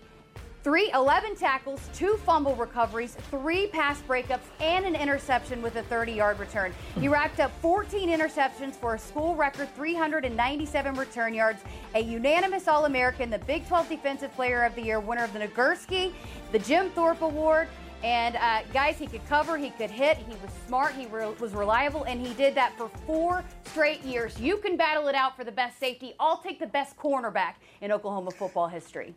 Three, 0.62 0.91
11 0.91 1.38
tackles, 1.38 1.80
two 1.93 2.17
fumble 2.26 2.54
recoveries, 2.54 3.15
three 3.32 3.67
pass 3.67 4.02
breakups, 4.02 4.43
and 4.60 4.86
an 4.86 4.93
interception 4.93 5.62
with 5.62 5.78
a 5.78 5.84
30 5.84 6.12
yard 6.12 6.38
return. 6.38 6.74
He 7.00 7.08
racked 7.08 7.39
up 7.39 7.52
14 7.62 8.10
interceptions 8.10 8.76
for 8.76 8.95
a 8.95 9.00
school 9.00 9.36
record 9.38 9.74
397 9.74 10.95
return 10.95 11.34
yards, 11.34 11.62
a 11.95 12.02
unanimous 12.02 12.67
All 12.67 12.84
American, 12.84 13.30
the 13.30 13.39
Big 13.39 13.65
12 13.69 13.88
Defensive 13.88 14.36
Player 14.36 14.65
of 14.65 14.76
the 14.76 14.82
Year, 14.82 15.00
winner 15.00 15.24
of 15.24 15.32
the 15.32 15.39
Nagurski, 15.39 16.12
the 16.52 16.60
Jim 16.60 16.89
Thorpe 16.89 17.22
Award. 17.22 17.69
And 18.04 18.36
uh, 18.36 18.63
guys, 18.74 18.98
he 18.98 19.08
could 19.08 19.26
cover, 19.28 19.58
he 19.58 19.69
could 19.72 19.91
hit, 19.91 20.17
he 20.17 20.36
was 20.41 20.52
smart, 20.67 20.93
he 20.93 21.06
re- 21.06 21.34
was 21.39 21.54
reliable, 21.54 22.04
and 22.04 22.19
he 22.26 22.34
did 22.34 22.54
that 22.56 22.78
for 22.78 22.89
four 23.06 23.45
straight 23.65 24.04
years. 24.04 24.38
You 24.39 24.58
can 24.58 24.76
battle 24.76 25.08
it 25.08 25.15
out 25.15 25.38
for 25.38 25.45
the 25.45 25.52
best 25.54 25.80
safety. 25.80 26.15
I'll 26.19 26.41
take 26.41 26.60
the 26.60 26.67
best 26.67 26.98
cornerback 26.98 27.56
in 27.80 27.93
Oklahoma 27.93 28.32
football 28.32 28.67
history. 28.67 29.15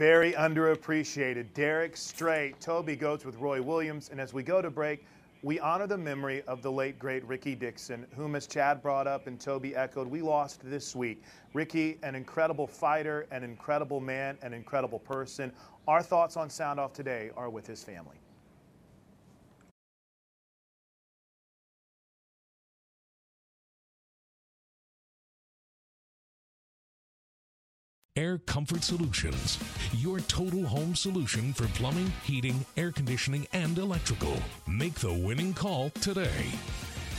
Very 0.00 0.32
underappreciated. 0.32 1.52
Derrick 1.52 1.94
Strait. 1.94 2.58
Toby 2.58 2.96
goes 2.96 3.26
with 3.26 3.36
Roy 3.36 3.60
Williams. 3.60 4.08
And 4.08 4.18
as 4.18 4.32
we 4.32 4.42
go 4.42 4.62
to 4.62 4.70
break, 4.70 5.04
we 5.42 5.60
honor 5.60 5.86
the 5.86 5.98
memory 5.98 6.42
of 6.46 6.62
the 6.62 6.72
late, 6.72 6.98
great 6.98 7.22
Rickey 7.26 7.54
Dixon, 7.54 8.06
whom, 8.16 8.34
as 8.34 8.46
Chad 8.46 8.80
brought 8.80 9.06
up 9.06 9.26
and 9.26 9.38
Toby 9.38 9.76
echoed, 9.76 10.08
we 10.08 10.22
lost 10.22 10.62
this 10.64 10.96
week. 10.96 11.22
Rickey, 11.52 11.98
an 12.02 12.14
incredible 12.14 12.66
fighter, 12.66 13.26
an 13.30 13.44
incredible 13.44 14.00
man, 14.00 14.38
an 14.40 14.54
incredible 14.54 15.00
person. 15.00 15.52
Our 15.86 16.02
thoughts 16.02 16.38
on 16.38 16.48
Sound 16.48 16.80
Off 16.80 16.94
today 16.94 17.30
are 17.36 17.50
with 17.50 17.66
his 17.66 17.84
family. 17.84 18.16
Air 28.20 28.36
Comfort 28.44 28.84
Solutions, 28.84 29.58
your 29.94 30.20
total 30.20 30.66
home 30.66 30.94
solution 30.94 31.54
for 31.54 31.66
plumbing, 31.68 32.12
heating, 32.22 32.66
air 32.76 32.92
conditioning, 32.92 33.46
and 33.54 33.78
electrical. 33.78 34.36
Make 34.68 34.92
the 34.96 35.14
winning 35.14 35.54
call 35.54 35.88
today. 36.02 36.50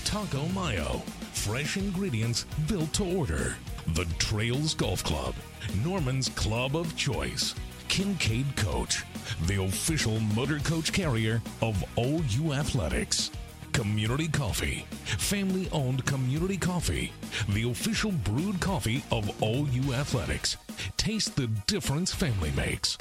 Taco 0.06 0.46
Mayo, 0.50 1.02
fresh 1.34 1.76
ingredients 1.76 2.46
built 2.68 2.94
to 2.94 3.04
order. 3.18 3.56
The 3.96 4.06
Trails 4.20 4.76
Golf 4.76 5.04
Club, 5.04 5.34
Norman's 5.84 6.30
Club 6.30 6.76
of 6.76 6.96
Choice. 6.96 7.56
Kincaid 7.88 8.56
Coach, 8.56 9.04
the 9.48 9.64
official 9.64 10.20
motor 10.36 10.60
coach 10.60 10.94
carrier 10.94 11.42
of 11.64 11.84
OU 11.98 12.54
Athletics. 12.54 13.32
Community 13.74 14.28
Coffee, 14.28 14.86
family 15.18 15.70
owned 15.72 16.06
Community 16.06 16.58
Coffee, 16.58 17.12
the 17.50 17.70
official 17.70 18.12
brewed 18.12 18.60
coffee 18.60 19.04
of 19.12 19.30
OU 19.42 19.94
Athletics. 19.94 20.58
Taste 20.98 21.36
the 21.36 21.48
difference 21.68 22.14
family 22.14 22.52
makes. 22.52 22.98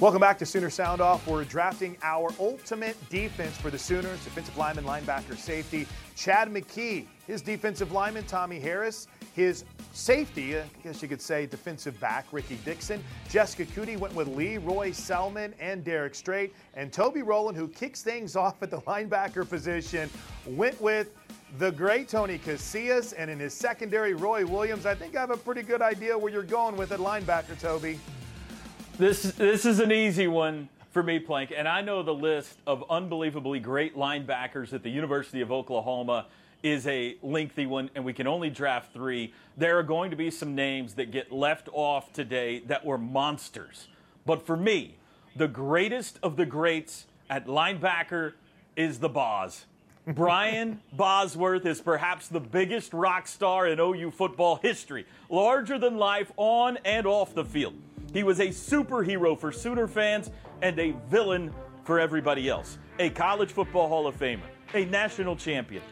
Welcome 0.00 0.20
back 0.20 0.38
to 0.38 0.46
Sooner 0.46 0.70
Sound 0.70 1.00
Off. 1.00 1.26
We're 1.26 1.44
drafting 1.44 1.96
our 2.02 2.30
ultimate 2.40 2.96
defense 3.08 3.56
for 3.56 3.70
the 3.70 3.78
Sooners 3.78 4.24
defensive 4.24 4.56
lineman, 4.56 4.84
linebacker, 4.84 5.36
safety. 5.36 5.86
Chad 6.16 6.48
McKee, 6.52 7.06
his 7.26 7.42
defensive 7.42 7.92
lineman, 7.92 8.24
Tommy 8.24 8.60
Harris, 8.60 9.06
his 9.34 9.64
safety, 9.92 10.58
I 10.58 10.64
guess 10.84 11.02
you 11.02 11.08
could 11.08 11.22
say 11.22 11.46
defensive 11.46 11.98
back, 12.00 12.26
Rickey 12.32 12.58
Dixon. 12.64 13.02
Jessica 13.28 13.64
Coody 13.64 13.98
went 13.98 14.14
with 14.14 14.28
Lee, 14.28 14.58
Roy 14.58 14.90
Selmon, 14.90 15.52
and 15.58 15.84
Derrick 15.84 16.14
Strait. 16.14 16.54
And 16.74 16.92
Toby 16.92 17.22
Rowland, 17.22 17.56
who 17.56 17.68
kicks 17.68 18.02
things 18.02 18.36
off 18.36 18.62
at 18.62 18.70
the 18.70 18.80
linebacker 18.82 19.48
position, 19.48 20.10
went 20.46 20.80
with 20.80 21.10
the 21.58 21.70
great 21.70 22.08
Tony 22.08 22.38
Casillas, 22.38 23.14
and 23.16 23.30
in 23.30 23.38
his 23.38 23.54
secondary, 23.54 24.14
Roy 24.14 24.46
Williams. 24.46 24.86
I 24.86 24.94
think 24.94 25.16
I 25.16 25.20
have 25.20 25.30
a 25.30 25.36
pretty 25.36 25.62
good 25.62 25.82
idea 25.82 26.16
where 26.16 26.32
you're 26.32 26.42
going 26.42 26.76
with 26.76 26.92
at 26.92 27.00
linebacker, 27.00 27.58
Toby. 27.60 27.98
This 28.98 29.22
this 29.22 29.64
is 29.64 29.80
an 29.80 29.90
easy 29.90 30.28
one 30.28 30.68
for 30.92 31.02
me, 31.02 31.18
Plank, 31.18 31.52
and 31.56 31.66
I 31.66 31.80
know 31.80 32.02
the 32.02 32.14
list 32.14 32.58
of 32.66 32.84
unbelievably 32.90 33.60
great 33.60 33.96
linebackers 33.96 34.74
at 34.74 34.82
the 34.82 34.90
University 34.90 35.40
of 35.40 35.50
Oklahoma 35.50 36.26
is 36.62 36.86
a 36.86 37.16
lengthy 37.22 37.64
one, 37.64 37.90
and 37.94 38.04
we 38.04 38.12
can 38.12 38.26
only 38.26 38.50
draft 38.50 38.92
three. 38.92 39.32
There 39.56 39.78
are 39.78 39.82
going 39.82 40.10
to 40.10 40.16
be 40.16 40.30
some 40.30 40.54
names 40.54 40.94
that 40.94 41.10
get 41.10 41.32
left 41.32 41.70
off 41.72 42.12
today 42.12 42.60
that 42.66 42.84
were 42.84 42.98
monsters. 42.98 43.88
But 44.26 44.46
for 44.46 44.56
me, 44.56 44.96
the 45.34 45.48
greatest 45.48 46.18
of 46.22 46.36
the 46.36 46.44
greats 46.44 47.06
at 47.30 47.46
linebacker 47.46 48.34
is 48.76 48.98
the 48.98 49.08
Boz. 49.08 49.64
Brian 50.06 50.82
Bosworth 50.92 51.64
is 51.64 51.80
perhaps 51.80 52.28
the 52.28 52.40
biggest 52.40 52.92
rock 52.92 53.26
star 53.26 53.66
in 53.66 53.80
OU 53.80 54.10
football 54.10 54.56
history, 54.56 55.06
larger 55.30 55.78
than 55.78 55.96
life 55.96 56.30
on 56.36 56.76
and 56.84 57.06
off 57.06 57.34
the 57.34 57.46
field. 57.46 57.74
He 58.12 58.22
was 58.22 58.40
a 58.40 58.48
superhero 58.48 59.38
for 59.38 59.52
Sooner 59.52 59.88
fans 59.88 60.30
and 60.62 60.78
a 60.78 60.94
villain 61.10 61.52
for 61.84 62.00
everybody 62.00 62.48
else. 62.48 62.78
A 62.98 63.10
college 63.10 63.50
football 63.50 63.88
Hall 63.88 64.06
of 64.06 64.18
Famer, 64.18 64.40
a 64.74 64.84
national 64.86 65.36
champion, 65.36 65.82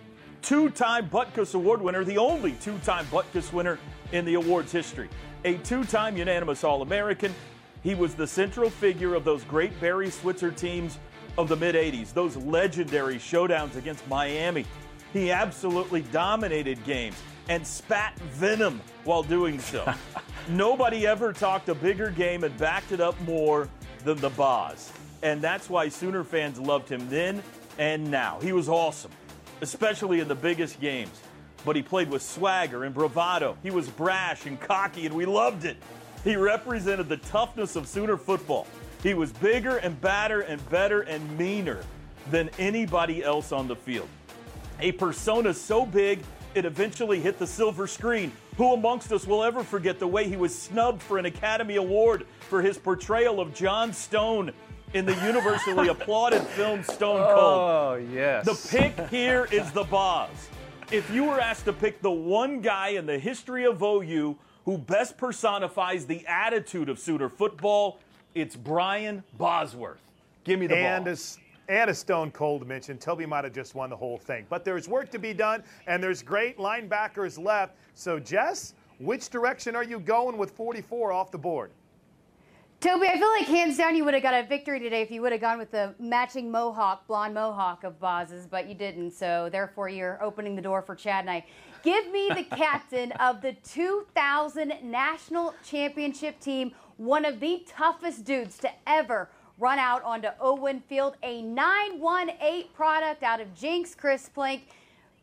two 0.40 0.70
time 0.70 1.10
Butkus 1.10 1.54
Award 1.54 1.82
winner, 1.82 2.04
the 2.04 2.16
only 2.16 2.52
two 2.52 2.78
time 2.78 3.04
Butkus 3.06 3.52
winner 3.52 3.78
in 4.12 4.24
the 4.24 4.34
award's 4.34 4.72
history, 4.72 5.08
a 5.44 5.54
two 5.58 5.84
time 5.84 6.16
unanimous 6.16 6.64
All 6.64 6.82
American. 6.82 7.34
He 7.82 7.94
was 7.94 8.14
the 8.14 8.26
central 8.26 8.70
figure 8.70 9.14
of 9.14 9.24
those 9.24 9.42
great 9.44 9.78
Barry 9.80 10.10
Switzer 10.10 10.50
teams 10.50 10.98
of 11.36 11.48
the 11.48 11.56
mid 11.56 11.74
80s, 11.74 12.12
those 12.12 12.36
legendary 12.36 13.16
showdowns 13.16 13.76
against 13.76 14.06
Miami. 14.08 14.64
He 15.12 15.32
absolutely 15.32 16.02
dominated 16.02 16.82
games 16.84 17.16
and 17.48 17.66
spat 17.66 18.16
venom 18.18 18.80
while 19.04 19.24
doing 19.24 19.58
so. 19.58 19.92
Nobody 20.48 21.06
ever 21.06 21.32
talked 21.32 21.68
a 21.68 21.74
bigger 21.74 22.10
game 22.10 22.44
and 22.44 22.56
backed 22.58 22.92
it 22.92 23.00
up 23.00 23.20
more 23.22 23.68
than 24.00 24.18
the 24.18 24.30
Boz. 24.30 24.92
And 25.22 25.42
that's 25.42 25.68
why 25.68 25.88
Sooner 25.88 26.24
fans 26.24 26.58
loved 26.58 26.88
him 26.88 27.08
then 27.08 27.42
and 27.78 28.10
now. 28.10 28.38
He 28.40 28.52
was 28.52 28.68
awesome, 28.68 29.10
especially 29.60 30.20
in 30.20 30.28
the 30.28 30.34
biggest 30.34 30.80
games. 30.80 31.20
But 31.64 31.76
he 31.76 31.82
played 31.82 32.10
with 32.10 32.22
swagger 32.22 32.84
and 32.84 32.94
bravado. 32.94 33.56
He 33.62 33.70
was 33.70 33.88
brash 33.88 34.46
and 34.46 34.58
cocky, 34.58 35.06
and 35.06 35.14
we 35.14 35.26
loved 35.26 35.64
it. 35.64 35.76
He 36.24 36.36
represented 36.36 37.08
the 37.08 37.18
toughness 37.18 37.76
of 37.76 37.86
Sooner 37.86 38.16
football. 38.16 38.66
He 39.02 39.14
was 39.14 39.32
bigger 39.32 39.76
and 39.78 39.98
badder 40.00 40.40
and 40.40 40.66
better 40.70 41.02
and 41.02 41.38
meaner 41.38 41.82
than 42.30 42.50
anybody 42.58 43.22
else 43.24 43.52
on 43.52 43.68
the 43.68 43.76
field. 43.76 44.08
A 44.80 44.92
persona 44.92 45.52
so 45.52 45.84
big 45.84 46.20
it 46.54 46.64
eventually 46.64 47.20
hit 47.20 47.38
the 47.38 47.46
silver 47.46 47.86
screen. 47.86 48.32
Who 48.60 48.74
amongst 48.74 49.10
us 49.10 49.26
will 49.26 49.42
ever 49.42 49.64
forget 49.64 49.98
the 49.98 50.06
way 50.06 50.28
he 50.28 50.36
was 50.36 50.54
snubbed 50.54 51.00
for 51.00 51.16
an 51.16 51.24
Academy 51.24 51.76
Award 51.76 52.26
for 52.40 52.60
his 52.60 52.76
portrayal 52.76 53.40
of 53.40 53.54
John 53.54 53.94
Stone 53.94 54.52
in 54.92 55.06
the 55.06 55.14
universally 55.24 55.88
applauded 55.96 56.42
film 56.42 56.82
Stone 56.82 57.22
Cold? 57.22 57.38
Oh, 57.38 58.06
yes. 58.12 58.44
The 58.44 58.68
pick 58.68 59.08
here 59.08 59.48
is 59.50 59.72
the 59.72 59.84
Boz. 59.84 60.28
If 60.92 61.10
you 61.10 61.24
were 61.24 61.40
asked 61.40 61.64
to 61.64 61.72
pick 61.72 62.02
the 62.02 62.10
one 62.10 62.60
guy 62.60 62.88
in 62.88 63.06
the 63.06 63.18
history 63.18 63.64
of 63.64 63.82
OU 63.82 64.36
who 64.66 64.76
best 64.76 65.16
personifies 65.16 66.04
the 66.04 66.26
attitude 66.26 66.90
of 66.90 66.98
Sooner 66.98 67.30
football, 67.30 67.98
it's 68.34 68.56
Brian 68.56 69.24
Bosworth. 69.38 70.02
Give 70.44 70.60
me 70.60 70.66
the 70.66 70.76
and 70.76 71.06
ball. 71.06 71.14
And 71.70 71.88
a 71.88 71.94
stone 71.94 72.32
cold 72.32 72.66
mention. 72.66 72.98
Toby 72.98 73.26
might 73.26 73.44
have 73.44 73.52
just 73.52 73.76
won 73.76 73.90
the 73.90 73.96
whole 73.96 74.18
thing. 74.18 74.44
But 74.50 74.64
there's 74.64 74.88
work 74.88 75.08
to 75.12 75.20
be 75.20 75.32
done, 75.32 75.62
and 75.86 76.02
there's 76.02 76.20
great 76.20 76.58
linebackers 76.58 77.40
left. 77.40 77.76
So, 77.94 78.18
Jess, 78.18 78.74
which 78.98 79.28
direction 79.30 79.76
are 79.76 79.84
you 79.84 80.00
going 80.00 80.36
with 80.36 80.50
44 80.50 81.12
off 81.12 81.30
the 81.30 81.38
board? 81.38 81.70
Toby, 82.80 83.06
I 83.06 83.16
feel 83.18 83.28
like 83.28 83.46
hands 83.46 83.76
down 83.76 83.94
you 83.94 84.04
would 84.04 84.14
have 84.14 84.22
got 84.24 84.34
a 84.34 84.42
victory 84.48 84.80
today 84.80 85.00
if 85.02 85.12
you 85.12 85.22
would 85.22 85.30
have 85.30 85.40
gone 85.40 85.58
with 85.58 85.70
the 85.70 85.94
matching 86.00 86.50
mohawk, 86.50 87.06
blonde 87.06 87.34
mohawk 87.34 87.84
of 87.84 88.00
Boz's, 88.00 88.48
but 88.48 88.66
you 88.66 88.74
didn't. 88.74 89.12
So 89.12 89.48
therefore, 89.52 89.88
you're 89.88 90.20
opening 90.20 90.56
the 90.56 90.62
door 90.62 90.82
for 90.82 90.96
Chad 90.96 91.20
and 91.20 91.30
I. 91.30 91.46
Give 91.84 92.10
me 92.10 92.30
the 92.34 92.42
captain 92.56 93.12
of 93.12 93.42
the 93.42 93.52
2000 93.62 94.74
National 94.82 95.54
Championship 95.64 96.40
team, 96.40 96.72
one 96.96 97.24
of 97.24 97.38
the 97.38 97.64
toughest 97.68 98.24
dudes 98.24 98.58
to 98.58 98.70
ever 98.88 99.28
run 99.60 99.78
out 99.78 100.02
onto 100.02 100.28
Owen 100.40 100.82
Field, 100.88 101.16
a 101.22 101.42
918 101.42 102.72
product 102.72 103.22
out 103.22 103.40
of 103.40 103.54
Jenks 103.54 103.94
Chris 103.94 104.28
Plank. 104.28 104.62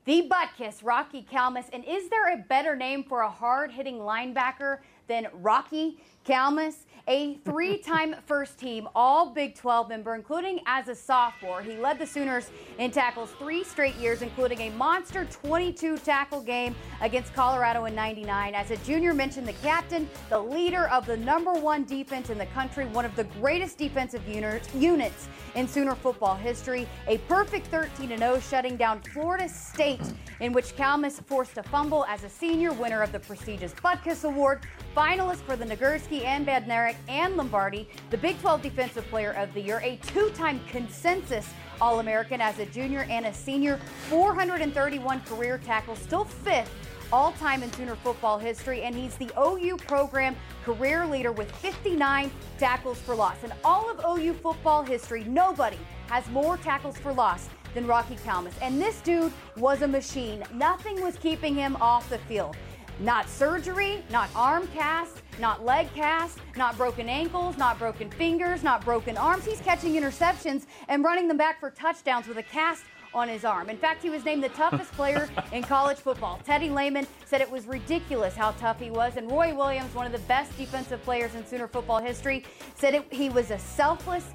The 0.06 0.30
Butkus, 0.30 0.86
Rocky 0.86 1.28
Calmus. 1.30 1.66
And 1.74 1.84
is 1.84 2.10
there 2.10 2.34
a 2.34 2.38
better 2.38 2.78
name 2.78 3.04
for 3.04 3.22
a 3.22 3.30
hard 3.30 3.72
hitting 3.72 3.98
linebacker 3.98 4.78
than 5.08 5.28
Rocky 5.34 5.98
Calmus? 6.28 6.84
A 7.10 7.36
three 7.46 7.78
time 7.78 8.14
first 8.26 8.60
team, 8.60 8.90
all 8.94 9.30
Big 9.30 9.56
12 9.56 9.88
member, 9.88 10.14
including 10.14 10.60
as 10.66 10.90
a 10.90 10.96
sophomore. 10.96 11.62
He 11.62 11.78
led 11.78 12.00
the 12.00 12.06
Sooners 12.06 12.50
in 12.80 12.92
tackles 12.92 13.32
three 13.40 13.64
straight 13.64 13.96
years, 13.96 14.22
including 14.22 14.60
a 14.60 14.70
monster 14.72 15.24
22 15.24 16.00
tackle 16.00 16.42
game 16.42 16.76
against 17.00 17.34
Colorado 17.34 17.86
in 17.86 17.96
99. 17.96 18.54
As 18.54 18.72
a 18.72 18.78
junior, 18.78 19.14
mentioned 19.14 19.48
the 19.48 19.54
captain, 19.54 20.10
the 20.30 20.38
leader 20.38 20.90
of 20.90 21.06
the 21.06 21.16
number 21.16 21.54
one 21.54 21.86
defense 21.86 22.30
in 22.30 22.38
the 22.38 22.46
country, 22.48 22.86
one 22.88 23.06
of 23.06 23.16
the 23.16 23.24
greatest 23.40 23.78
defensive 23.78 24.22
units 24.28 25.28
in 25.56 25.66
Sooner 25.66 25.96
football 25.96 26.36
history. 26.36 26.88
A 27.08 27.20
perfect 27.20 27.68
13 27.68 28.18
0, 28.18 28.40
shutting 28.42 28.76
down 28.76 29.02
Florida 29.14 29.48
State, 29.48 30.02
in 30.42 30.52
which 30.52 30.76
Calmus 30.76 31.24
forced 31.26 31.58
a 31.58 31.64
fumble 31.64 32.04
as 32.10 32.26
a 32.26 32.30
senior 32.30 32.74
winner 32.74 33.02
of 33.02 33.14
the 33.14 33.20
prestigious 33.20 33.74
Butkus 33.76 34.26
Award. 34.26 34.62
finalist 34.96 35.42
for 35.42 35.56
the 35.56 35.64
Nagurski 35.64 36.17
and 36.24 36.46
Bednarik 36.46 36.96
and 37.08 37.36
Lombardi, 37.38 37.88
the 38.10 38.18
Big 38.18 38.40
12 38.42 38.62
Defensive 38.62 39.08
Player 39.10 39.32
of 39.34 39.54
the 39.54 39.62
Year, 39.62 39.80
a 39.84 39.98
two 40.08 40.30
time 40.32 40.60
consensus 40.70 41.48
All 41.82 42.00
American 42.00 42.42
as 42.42 42.60
a 42.60 42.66
junior 42.66 43.06
and 43.10 43.26
a 43.26 43.34
senior, 43.34 43.80
431 44.10 45.22
career 45.22 45.60
tackles, 45.60 46.00
still 46.00 46.26
fifth 46.26 46.72
all 47.12 47.32
time 47.34 47.64
in 47.64 47.72
Sooner 47.74 47.96
football 47.96 48.38
history, 48.38 48.82
and 48.82 48.96
he's 48.96 49.16
the 49.16 49.32
OU 49.40 49.78
program 49.78 50.36
career 50.64 51.06
leader 51.06 51.32
with 51.32 51.50
59 51.52 52.32
tackles 52.58 53.00
for 53.00 53.16
loss. 53.16 53.44
In 53.44 53.54
all 53.64 53.90
of 53.90 54.02
OU 54.06 54.34
football 54.34 54.84
history, 54.84 55.24
nobody 55.26 55.78
has 56.08 56.28
more 56.30 56.58
tackles 56.58 56.98
for 56.98 57.14
loss 57.14 57.50
than 57.74 57.88
Rocky 57.88 58.16
Calmus. 58.26 58.54
And 58.62 58.82
this 58.82 59.02
dude 59.02 59.32
was 59.56 59.82
a 59.82 59.88
machine. 59.88 60.44
Nothing 60.54 61.02
was 61.02 61.18
keeping 61.18 61.56
him 61.56 61.78
off 61.78 62.10
the 62.10 62.18
field. 62.20 62.56
Not 63.00 63.30
surgery, 63.30 64.04
not 64.10 64.30
arm 64.36 64.68
cast, 64.74 65.22
not 65.40 65.64
leg 65.64 65.88
cast, 65.94 66.40
not 66.56 66.76
broken 66.78 67.08
ankles, 67.08 67.56
not 67.56 67.78
broken 67.78 68.10
fingers, 68.10 68.64
not 68.64 68.84
broken 68.84 69.18
arms. 69.18 69.46
He's 69.46 69.62
catching 69.62 69.94
interceptions 69.94 70.66
and 70.88 71.04
running 71.04 71.28
them 71.28 71.38
back 71.38 71.60
for 71.60 71.70
touchdowns 71.70 72.28
with 72.28 72.38
a 72.38 72.44
cast 72.44 72.84
on 73.14 73.30
his 73.30 73.46
arm. 73.46 73.70
In 73.70 73.78
fact, 73.78 74.02
he 74.02 74.10
was 74.10 74.26
named 74.26 74.44
the 74.44 74.50
toughest 74.50 74.92
player 74.94 75.30
in 75.52 75.62
college 75.62 75.98
football. 75.98 76.40
Teddy 76.44 76.72
Lehman 76.72 77.06
said 77.26 77.40
it 77.40 77.50
was 77.50 77.68
ridiculous 77.68 78.36
how 78.36 78.52
tough 78.52 78.80
he 78.80 78.90
was. 78.90 79.16
And 79.16 79.32
Roy 79.32 79.54
Williams, 79.54 79.94
one 79.94 80.08
of 80.08 80.12
the 80.12 80.20
best 80.28 80.58
defensive 80.58 81.02
players 81.04 81.36
in 81.36 81.46
Sooner 81.46 81.68
football 81.68 82.00
history, 82.00 82.46
said 82.76 82.96
it, 82.96 83.06
he 83.14 83.30
was 83.30 83.52
a 83.52 83.60
selfless, 83.60 84.26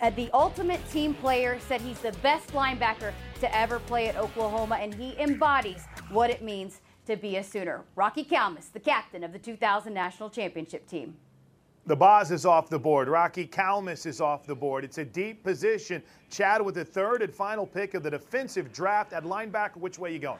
uh, 0.00 0.10
the 0.10 0.30
ultimate 0.32 0.80
team 0.90 1.14
player, 1.14 1.58
said 1.66 1.80
he's 1.80 1.98
the 1.98 2.12
best 2.22 2.48
linebacker 2.52 3.12
to 3.40 3.56
ever 3.56 3.80
play 3.80 4.08
at 4.08 4.16
Oklahoma, 4.16 4.76
and 4.76 4.94
he 4.94 5.18
embodies 5.18 5.84
what 6.10 6.30
it 6.30 6.42
means 6.42 6.80
to 7.06 7.16
be 7.16 7.36
a 7.36 7.44
Sooner. 7.44 7.82
Rocky 7.96 8.24
Calmus, 8.24 8.72
the 8.72 8.80
captain 8.80 9.24
of 9.24 9.32
the 9.32 9.38
2000 9.38 9.92
National 9.92 10.30
Championship 10.30 10.86
team. 10.86 11.16
The 11.86 11.96
Boz 11.96 12.30
is 12.30 12.46
off 12.46 12.70
the 12.70 12.78
board. 12.78 13.08
Rocky 13.08 13.46
Calmus 13.46 14.06
is 14.06 14.20
off 14.20 14.46
the 14.46 14.54
board. 14.54 14.84
It's 14.84 14.96
a 14.96 15.04
deep 15.04 15.44
position. 15.44 16.02
Chad 16.30 16.62
with 16.62 16.76
the 16.76 16.84
third 16.84 17.20
and 17.20 17.32
final 17.32 17.66
pick 17.66 17.92
of 17.92 18.02
the 18.02 18.10
defensive 18.10 18.72
draft 18.72 19.12
at 19.12 19.24
linebacker. 19.24 19.76
Which 19.76 19.98
way 19.98 20.12
you 20.12 20.18
going? 20.18 20.38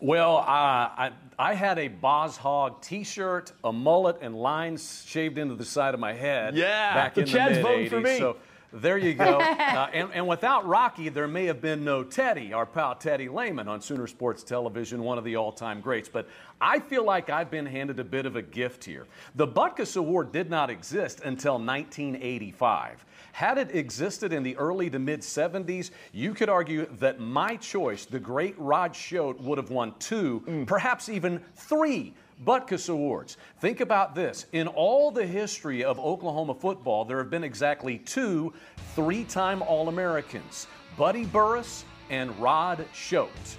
Well, 0.00 0.38
uh, 0.38 0.42
I, 0.46 1.12
I 1.38 1.54
had 1.54 1.78
a 1.78 1.88
Boz 1.88 2.36
Hog 2.36 2.82
T-shirt, 2.82 3.52
a 3.64 3.72
mullet, 3.72 4.18
and 4.20 4.36
lines 4.36 5.04
shaved 5.06 5.38
into 5.38 5.54
the 5.54 5.64
side 5.64 5.94
of 5.94 6.00
my 6.00 6.12
head. 6.12 6.54
Yeah, 6.54 6.92
back 6.92 7.14
the 7.14 7.22
in 7.22 7.26
Chad's 7.26 7.56
the 7.56 7.62
voting 7.62 7.88
for 7.88 8.00
me. 8.00 8.18
So 8.18 8.36
there 8.80 8.98
you 8.98 9.14
go. 9.14 9.38
uh, 9.40 9.88
and, 9.92 10.10
and 10.12 10.26
without 10.26 10.66
Rocky, 10.66 11.08
there 11.08 11.28
may 11.28 11.46
have 11.46 11.60
been 11.60 11.84
no 11.84 12.04
Teddy, 12.04 12.52
our 12.52 12.66
pal 12.66 12.94
Teddy 12.94 13.28
Lehman 13.28 13.68
on 13.68 13.80
Sooner 13.80 14.06
Sports 14.06 14.42
Television, 14.42 15.02
one 15.02 15.18
of 15.18 15.24
the 15.24 15.36
all-time 15.36 15.80
greats. 15.80 16.08
But 16.08 16.28
I 16.60 16.80
feel 16.80 17.04
like 17.04 17.30
I've 17.30 17.50
been 17.50 17.66
handed 17.66 17.98
a 18.00 18.04
bit 18.04 18.26
of 18.26 18.36
a 18.36 18.42
gift 18.42 18.84
here. 18.84 19.06
The 19.34 19.46
Butkus 19.46 19.96
Award 19.96 20.32
did 20.32 20.50
not 20.50 20.70
exist 20.70 21.20
until 21.20 21.54
1985. 21.54 23.04
Had 23.32 23.58
it 23.58 23.74
existed 23.74 24.32
in 24.32 24.42
the 24.42 24.56
early 24.56 24.88
to 24.90 24.98
mid 24.98 25.20
70s, 25.20 25.90
you 26.12 26.32
could 26.32 26.48
argue 26.48 26.86
that 26.98 27.20
my 27.20 27.56
choice, 27.56 28.06
the 28.06 28.18
great 28.18 28.58
Rod 28.58 28.96
Shoate, 28.96 29.40
would 29.40 29.58
have 29.58 29.70
won 29.70 29.94
two, 29.98 30.64
perhaps 30.66 31.08
even 31.08 31.42
three 31.54 32.14
Butkus 32.44 32.88
Awards. 32.88 33.36
Think 33.60 33.80
about 33.80 34.14
this. 34.14 34.46
In 34.52 34.68
all 34.68 35.10
the 35.10 35.26
history 35.26 35.84
of 35.84 35.98
Oklahoma 35.98 36.54
football, 36.54 37.04
there 37.04 37.18
have 37.18 37.30
been 37.30 37.44
exactly 37.44 37.98
two 37.98 38.52
three 38.94 39.24
time 39.24 39.62
All 39.62 39.88
Americans 39.88 40.66
Buddy 40.96 41.24
Burris 41.24 41.84
and 42.10 42.36
Rod 42.38 42.86
Shoate. 42.92 43.56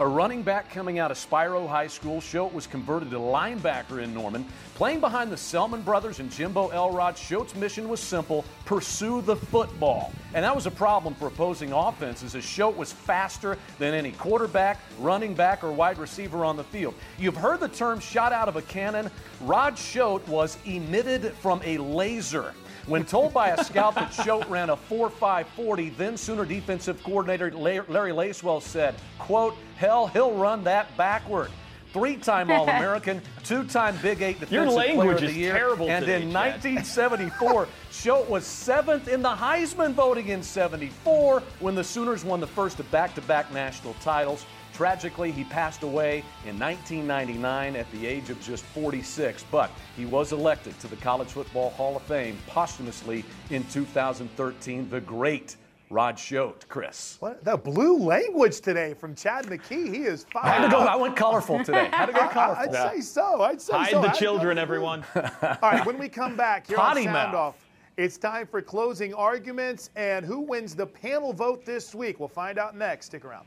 A 0.00 0.06
running 0.06 0.42
back 0.42 0.70
coming 0.70 1.00
out 1.00 1.10
of 1.10 1.18
Spiro 1.18 1.66
High 1.66 1.88
School, 1.88 2.20
Shoate 2.20 2.54
was 2.54 2.68
converted 2.68 3.10
to 3.10 3.16
linebacker 3.16 4.00
in 4.00 4.14
Norman. 4.14 4.46
Playing 4.76 5.00
behind 5.00 5.32
the 5.32 5.36
Selmon 5.36 5.84
brothers 5.84 6.20
and 6.20 6.30
Jimbo 6.30 6.68
Elrod, 6.68 7.18
Shoate's 7.18 7.56
mission 7.56 7.88
was 7.88 7.98
simple 7.98 8.44
pursue 8.64 9.22
the 9.22 9.34
football. 9.34 10.12
And 10.34 10.44
that 10.44 10.54
was 10.54 10.66
a 10.66 10.70
problem 10.70 11.16
for 11.16 11.26
opposing 11.26 11.72
offenses 11.72 12.36
as 12.36 12.44
Shoate 12.44 12.76
was 12.76 12.92
faster 12.92 13.58
than 13.80 13.92
any 13.92 14.12
quarterback, 14.12 14.78
running 15.00 15.34
back, 15.34 15.64
or 15.64 15.72
wide 15.72 15.98
receiver 15.98 16.44
on 16.44 16.56
the 16.56 16.62
field. 16.62 16.94
You've 17.18 17.36
heard 17.36 17.58
the 17.58 17.68
term 17.68 17.98
shot 17.98 18.32
out 18.32 18.48
of 18.48 18.54
a 18.54 18.62
cannon. 18.62 19.10
Rod 19.40 19.76
Shoate 19.76 20.26
was 20.28 20.58
emitted 20.64 21.32
from 21.40 21.60
a 21.64 21.76
laser. 21.76 22.54
When 22.88 23.04
told 23.04 23.34
by 23.34 23.50
a 23.50 23.62
scout 23.64 23.96
that 23.96 24.14
Shoate 24.14 24.48
ran 24.48 24.70
a 24.70 24.76
4.540, 24.76 25.94
then 25.98 26.16
Sooner 26.16 26.46
defensive 26.46 27.02
coordinator 27.02 27.50
Larry 27.50 28.12
Lacewell 28.12 28.62
said, 28.62 28.94
quote, 29.18 29.54
hell, 29.76 30.06
he'll 30.06 30.32
run 30.32 30.64
that 30.64 30.96
backward. 30.96 31.50
Three-time 31.92 32.50
All-American, 32.50 33.20
two-time 33.44 33.98
Big 34.00 34.22
Eight 34.22 34.40
Defensive 34.40 34.72
language 34.72 34.96
Player 34.96 35.12
of 35.16 35.20
the 35.20 35.26
is 35.26 35.36
Year, 35.36 35.52
terrible 35.52 35.90
and 35.90 36.02
today, 36.02 36.22
in 36.22 36.32
Chad. 36.32 36.64
1974, 36.64 37.68
Shoate 37.90 38.30
was 38.30 38.46
seventh 38.46 39.06
in 39.06 39.20
the 39.20 39.34
Heisman 39.34 39.92
voting 39.92 40.28
in 40.28 40.42
74 40.42 41.42
when 41.60 41.74
the 41.74 41.84
Sooners 41.84 42.24
won 42.24 42.40
the 42.40 42.46
first 42.46 42.80
of 42.80 42.90
back-to-back 42.90 43.52
national 43.52 43.92
titles. 44.00 44.46
Tragically, 44.78 45.32
he 45.32 45.42
passed 45.42 45.82
away 45.82 46.18
in 46.46 46.56
1999 46.56 47.74
at 47.74 47.90
the 47.90 48.06
age 48.06 48.30
of 48.30 48.40
just 48.40 48.62
46, 48.66 49.44
but 49.50 49.72
he 49.96 50.04
was 50.06 50.30
elected 50.30 50.78
to 50.78 50.86
the 50.86 50.94
College 50.94 51.26
Football 51.26 51.70
Hall 51.70 51.96
of 51.96 52.02
Fame 52.02 52.38
posthumously 52.46 53.24
in 53.50 53.64
2013. 53.70 54.88
The 54.88 55.00
great 55.00 55.56
Rod 55.90 56.16
Shoate, 56.16 56.64
Chris. 56.68 57.16
What 57.18 57.44
the 57.44 57.56
blue 57.56 57.98
language 57.98 58.60
today 58.60 58.94
from 58.94 59.16
Chad 59.16 59.46
McKee? 59.46 59.92
He 59.92 60.02
is 60.04 60.24
I 60.36 60.48
had 60.48 60.66
to 60.66 60.70
fired. 60.70 60.70
go. 60.70 60.78
I 60.92 60.94
went 60.94 61.16
colorful 61.16 61.58
today. 61.64 61.88
Had 61.90 62.06
to 62.06 62.12
go 62.12 62.20
I- 62.20 62.28
colorful. 62.28 62.76
I'd 62.76 62.92
say 62.94 63.00
so. 63.00 63.42
I'd 63.42 63.60
say 63.60 63.72
so. 63.72 63.78
Hide 63.78 63.90
so. 63.90 64.02
the 64.02 64.10
I'd 64.10 64.14
children, 64.14 64.54
blue. 64.54 64.62
everyone. 64.62 65.04
All 65.16 65.58
right, 65.60 65.84
when 65.84 65.98
we 65.98 66.08
come 66.08 66.36
back 66.36 66.68
here 66.68 66.76
Potty 66.76 67.00
on 67.00 67.14
Sound 67.14 67.32
mouth. 67.32 67.34
Off, 67.34 67.66
it's 67.96 68.16
time 68.16 68.46
for 68.46 68.62
closing 68.62 69.12
arguments 69.12 69.90
and 69.96 70.24
who 70.24 70.38
wins 70.38 70.76
the 70.76 70.86
panel 70.86 71.32
vote 71.32 71.64
this 71.64 71.96
week. 71.96 72.20
We'll 72.20 72.28
find 72.28 72.60
out 72.60 72.76
next. 72.76 73.06
Stick 73.06 73.24
around. 73.24 73.44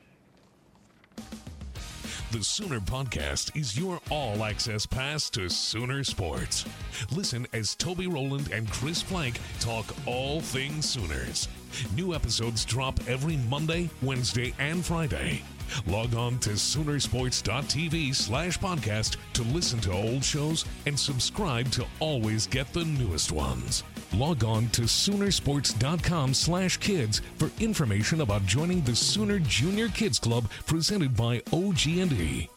The 2.31 2.41
Sooner 2.41 2.79
Podcast 2.79 3.57
is 3.59 3.77
your 3.77 3.99
all 4.09 4.45
access 4.45 4.85
pass 4.85 5.29
to 5.31 5.49
Sooner 5.49 6.01
Sports. 6.05 6.63
Listen 7.11 7.45
as 7.51 7.75
Toby 7.75 8.07
Rowland 8.07 8.51
and 8.53 8.71
Chris 8.71 9.03
Plank 9.03 9.37
talk 9.59 9.85
all 10.05 10.39
things 10.39 10.89
Sooners. 10.89 11.49
New 11.93 12.15
episodes 12.15 12.63
drop 12.63 12.97
every 13.05 13.35
Monday, 13.49 13.89
Wednesday, 14.01 14.53
and 14.59 14.85
Friday. 14.85 15.41
Log 15.85 16.15
on 16.15 16.39
to 16.39 16.51
Soonersports.tv 16.51 18.15
slash 18.15 18.57
podcast 18.57 19.17
to 19.33 19.41
listen 19.43 19.81
to 19.81 19.91
old 19.91 20.23
shows 20.23 20.63
and 20.85 20.97
subscribe 20.97 21.69
to 21.71 21.85
always 21.99 22.47
get 22.47 22.71
the 22.71 22.85
newest 22.85 23.33
ones. 23.33 23.83
Log 24.13 24.43
on 24.43 24.67
to 24.69 24.83
Soonersports.com 24.83 26.33
slash 26.33 26.77
kids 26.77 27.21
for 27.37 27.49
information 27.61 28.21
about 28.21 28.45
joining 28.45 28.81
the 28.81 28.95
Sooner 28.95 29.39
Junior 29.39 29.87
Kids 29.89 30.19
Club 30.19 30.49
presented 30.65 31.15
by 31.15 31.41
OG&E. 31.53 32.49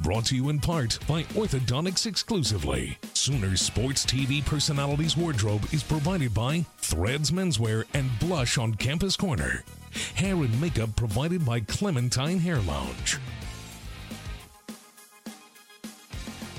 Brought 0.00 0.24
to 0.26 0.36
you 0.36 0.48
in 0.48 0.58
part 0.58 0.98
by 1.06 1.22
Orthodontics 1.34 2.06
exclusively. 2.06 2.98
Sooner 3.12 3.56
Sports 3.56 4.04
TV 4.04 4.44
personalities 4.44 5.16
wardrobe 5.16 5.66
is 5.72 5.84
provided 5.84 6.34
by 6.34 6.64
Threads 6.78 7.30
Menswear 7.30 7.84
and 7.94 8.10
Blush 8.18 8.58
on 8.58 8.74
Campus 8.74 9.16
Corner. 9.16 9.62
Hair 10.14 10.34
and 10.34 10.60
makeup 10.60 10.96
provided 10.96 11.46
by 11.46 11.60
Clementine 11.60 12.40
Hair 12.40 12.60
Lounge. 12.60 13.18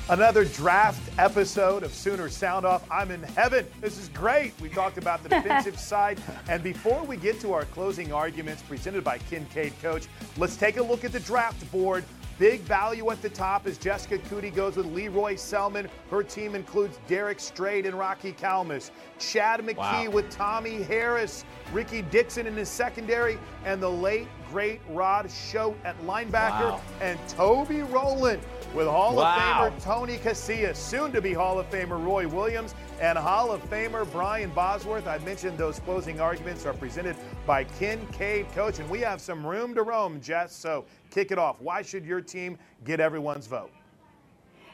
Another 0.10 0.45
draft 0.45 1.01
episode 1.20 1.84
of 1.84 1.93
Sooner 1.93 2.30
Sound 2.30 2.66
Off. 2.66 2.86
I'm 2.89 3.12
in 3.12 3.22
heaven. 3.24 3.68
This 3.82 3.97
is 3.97 4.08
great. 4.10 4.53
We 4.62 4.70
talked 4.70 4.97
about 4.97 5.22
the 5.22 5.28
defensive 5.30 5.78
side. 5.78 6.18
And 6.47 6.64
before 6.64 7.03
we 7.03 7.18
get 7.18 7.41
to 7.41 7.51
our 7.51 7.66
closing 7.66 8.14
arguments 8.14 8.62
presented 8.64 9.03
by 9.03 9.18
Kincaid 9.18 9.74
Coach, 9.82 10.08
let's 10.38 10.55
take 10.55 10.78
a 10.78 10.82
look 10.84 11.03
at 11.03 11.12
the 11.12 11.20
draft 11.20 11.70
board. 11.74 12.05
Big 12.39 12.62
value 12.62 13.10
at 13.10 13.22
the 13.24 13.30
top 13.30 13.66
as 13.66 13.78
Jessica 13.80 14.20
Coody 14.30 14.53
goes 14.53 14.78
with 14.78 14.86
Lee 14.86 15.08
Roy 15.10 15.34
Selmon. 15.34 15.89
Her 16.12 16.22
team 16.24 16.53
includes 16.55 16.99
Derrick 17.08 17.39
Strait 17.39 17.86
and 17.88 17.97
Rocky 17.97 18.32
Calmus. 18.32 18.91
Chad 19.20 19.60
McKee 19.62 19.76
Wow. 20.05 20.10
with 20.12 20.30
Tommy 20.30 20.84
Harris, 20.84 21.43
Rickey 21.74 22.03
Dixon 22.03 22.45
in 22.47 22.55
his 22.55 22.70
secondary, 22.70 23.39
and 23.66 23.82
the 23.82 23.89
late, 23.89 24.28
great 24.51 24.80
Rod 24.88 25.30
Shoate 25.32 25.76
at 25.84 25.99
linebacker, 26.03 26.72
Wow. 26.74 26.82
and 27.01 27.20
Toby 27.28 27.82
Rowland 27.82 28.41
with 28.74 28.88
Hall 28.88 29.15
Wow. 29.15 29.68
of 29.68 29.74
Famer 29.74 29.84
Tony 29.84 30.18
Casillas, 30.18 30.76
soon 30.76 31.11
to 31.11 31.22
be 31.22 31.34
Hall 31.34 31.59
of 31.59 31.70
Famer 31.70 32.03
Roy 32.03 32.28
Williams, 32.28 32.76
and 32.99 33.18
Hall 33.18 33.51
of 33.51 33.61
Famer 33.70 34.09
Brian 34.11 34.49
Bosworth. 34.51 35.07
I 35.07 35.18
mentioned 35.20 35.57
those 35.57 35.80
closing 35.80 36.20
arguments 36.20 36.65
are 36.65 36.74
presented 36.74 37.15
by 37.45 37.63
Kincaid 37.63 38.51
Coach, 38.53 38.80
and 38.80 38.89
we 38.89 38.99
have 38.99 39.22
some 39.22 39.45
room 39.45 39.74
to 39.76 39.84
roam, 39.84 40.22
Jess. 40.22 40.55
So 40.55 40.86
kick 41.11 41.32
it 41.32 41.38
off. 41.38 41.61
Why 41.61 41.82
should 41.82 42.05
your 42.05 42.22
team 42.22 42.57
get 42.86 42.99
everyone's 42.99 43.47
vote? 43.47 43.72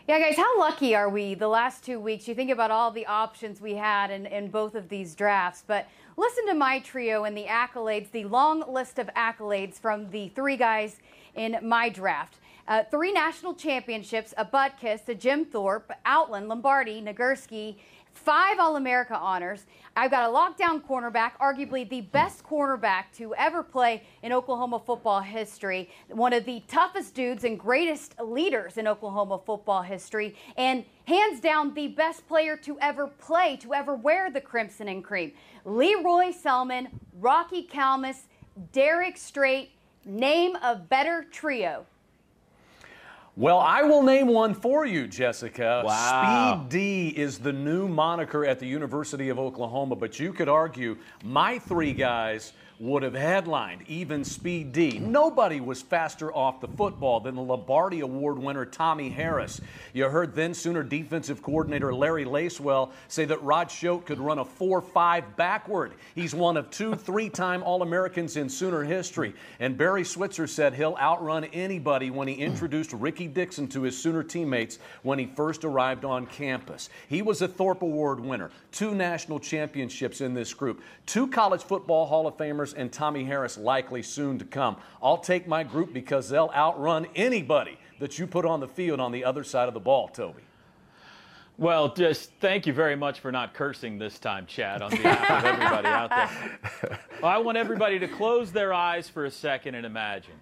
Yeah, 0.06 0.20
guys, 0.20 0.36
how 0.36 0.60
lucky 0.60 0.96
are 0.96 1.08
we 1.08 1.34
the 1.34 1.48
last 1.48 1.86
two 1.86 1.98
weeks? 1.98 2.28
You 2.28 2.36
think 2.36 2.52
about 2.52 2.72
all 2.72 2.92
the 2.92 3.06
options 3.06 3.62
we 3.62 3.76
had 3.76 4.12
in, 4.12 4.26
in 4.26 4.50
both 4.50 4.76
of 4.76 4.90
these 4.90 5.16
drafts, 5.16 5.64
but 5.66 5.88
listen 6.18 6.48
to 6.48 6.54
my 6.54 6.80
trio 6.80 7.24
and 7.24 7.36
the 7.36 7.46
accolades, 7.46 8.12
the 8.12 8.26
long 8.26 8.64
list 8.72 9.00
of 9.00 9.08
accolades 9.16 9.80
from 9.80 10.10
the 10.10 10.30
three 10.30 10.58
guys 10.58 10.98
in 11.36 11.58
my 11.62 11.90
draft. 11.90 12.40
Uh, 12.68 12.84
three 12.90 13.12
national 13.12 13.54
championships, 13.54 14.34
a 14.38 14.46
Butkus 14.46 15.08
a 15.10 15.16
Jim 15.16 15.44
Thorpe, 15.44 15.92
Outland, 16.06 16.48
Lombardi, 16.48 17.02
Nagurski, 17.02 17.76
five 18.14 18.60
All 18.60 18.76
America 18.76 19.16
honors. 19.16 19.66
I've 19.96 20.10
got 20.10 20.30
a 20.30 20.34
lockdown 20.34 20.82
cornerback, 20.82 21.34
arguably 21.40 21.88
the 21.88 22.02
best 22.02 22.44
cornerback 22.44 23.06
to 23.18 23.36
ever 23.36 23.62
play 23.62 24.04
in 24.24 24.34
Oklahoma 24.34 24.80
football 24.80 25.22
history, 25.22 25.90
one 26.10 26.34
of 26.34 26.46
the 26.46 26.64
toughest 26.68 27.14
dudes 27.14 27.44
and 27.44 27.60
greatest 27.60 28.20
leaders 28.20 28.78
in 28.78 28.88
Oklahoma 28.88 29.40
football 29.46 29.84
history, 29.84 30.36
and 30.58 30.84
hands 31.06 31.40
down 31.40 31.74
the 31.76 31.90
best 31.90 32.28
player 32.28 32.58
to 32.58 32.80
ever 32.80 33.08
play, 33.08 33.56
to 33.58 33.74
ever 33.74 33.94
wear 33.94 34.32
the 34.32 34.42
crimson 34.42 34.88
and 34.88 35.04
cream. 35.04 35.32
Lee 35.66 35.96
Roy 35.96 36.32
Selmon, 36.32 36.88
Rocky 37.20 37.68
Calmus, 37.68 38.24
Derrick 38.72 39.18
Strait, 39.18 39.72
name 40.06 40.56
a 40.56 40.76
better 40.76 41.24
trio. 41.32 41.86
Well, 43.36 43.58
I 43.58 43.82
will 43.82 44.04
name 44.04 44.28
one 44.28 44.54
for 44.54 44.86
you, 44.86 45.08
Jessica. 45.08 45.82
Wow. 45.84 46.66
Speed 46.68 46.70
D 46.70 47.08
is 47.10 47.40
the 47.40 47.52
new 47.52 47.88
moniker 47.88 48.46
at 48.46 48.60
the 48.60 48.68
University 48.68 49.30
of 49.30 49.40
Oklahoma, 49.40 49.96
but 49.96 50.20
you 50.20 50.32
could 50.34 50.48
argue 50.48 50.98
my 51.24 51.58
three 51.58 51.94
guys 51.94 52.54
would 52.84 53.02
have 53.02 53.14
headlined 53.14 53.82
even 53.88 54.26
Speed 54.26 54.74
D. 54.74 55.00
Nobody 55.00 55.62
was 55.62 55.82
faster 55.82 56.34
off 56.34 56.60
the 56.60 56.68
football 56.68 57.22
than 57.22 57.36
the 57.36 57.42
Lombardi 57.42 58.02
Award 58.02 58.38
winner 58.38 58.66
Tommy 58.66 59.10
Harris. 59.10 59.62
You 59.94 60.10
heard 60.10 60.36
then 60.36 60.54
Sooner 60.54 60.84
defensive 60.84 61.42
coordinator 61.42 61.94
Larry 61.94 62.26
Lacewell 62.26 62.92
say 63.08 63.24
that 63.24 63.42
Rod 63.42 63.72
Shoate 63.72 64.06
could 64.06 64.20
run 64.20 64.40
a 64.40 64.44
4 64.44 64.82
5 64.82 65.38
backward. 65.38 65.94
He's 66.14 66.36
one 66.36 66.58
of 66.58 66.70
two 66.72 66.94
three 66.94 67.30
time 67.30 67.64
All 67.64 67.84
Americans 67.84 68.36
in 68.36 68.50
Sooner 68.50 68.84
history. 68.84 69.34
And 69.62 69.78
Barry 69.78 70.04
Switzer 70.04 70.46
said 70.46 70.74
he'll 70.74 70.98
outrun 71.00 71.46
anybody 71.46 72.12
when 72.12 72.28
he 72.28 72.34
introduced 72.34 72.92
Rickey 72.92 73.28
Dixon 73.28 73.68
to 73.70 73.84
his 73.84 73.98
Sooner 73.98 74.24
teammates 74.24 74.80
when 75.04 75.18
he 75.18 75.26
first 75.26 75.64
arrived 75.64 76.04
on 76.04 76.26
campus. 76.26 76.90
He 77.08 77.22
was 77.22 77.42
a 77.42 77.48
Thorpe 77.48 77.82
Award 77.82 78.20
winner, 78.20 78.52
two 78.74 78.94
national 78.94 79.40
championships 79.40 80.20
in 80.20 80.34
this 80.34 80.54
group, 80.54 80.82
two 81.06 81.28
college 81.28 81.64
football 81.64 82.06
Hall 82.06 82.28
of 82.28 82.36
Famers, 82.36 82.73
and 82.74 82.92
Tommy 82.92 83.24
Harris 83.24 83.58
likely 83.58 84.02
soon 84.04 84.38
to 84.40 84.46
come. 84.46 84.78
I'll 85.02 85.18
take 85.18 85.48
my 85.48 85.64
group 85.64 85.94
because 85.94 86.30
they'll 86.30 86.52
outrun 86.56 87.08
anybody 87.16 87.78
that 88.00 88.20
you 88.20 88.28
put 88.28 88.46
on 88.46 88.60
the 88.60 88.68
field 88.68 89.00
on 89.00 89.12
the 89.12 89.24
other 89.24 89.44
side 89.44 89.68
of 89.68 89.74
the 89.74 89.80
ball, 89.80 90.08
Toby. 90.10 90.42
Well, 91.58 91.94
just 91.94 92.32
thank 92.40 92.66
you 92.66 92.74
very 92.74 92.96
much 92.96 93.20
for 93.20 93.32
not 93.32 93.54
cursing 93.54 94.00
this 94.00 94.18
time, 94.18 94.48
Chad, 94.48 94.82
on 94.82 94.90
behalf 94.90 95.30
of 95.30 95.46
everybody 95.46 95.88
out 95.88 96.10
there. 96.10 97.00
Well, 97.22 97.32
I 97.32 97.38
want 97.38 97.58
everybody 97.58 98.00
to 98.00 98.08
close 98.10 98.52
their 98.52 98.74
eyes 98.74 99.08
for 99.08 99.24
a 99.24 99.32
second 99.32 99.76
and 99.76 99.86
imagine. 99.86 100.34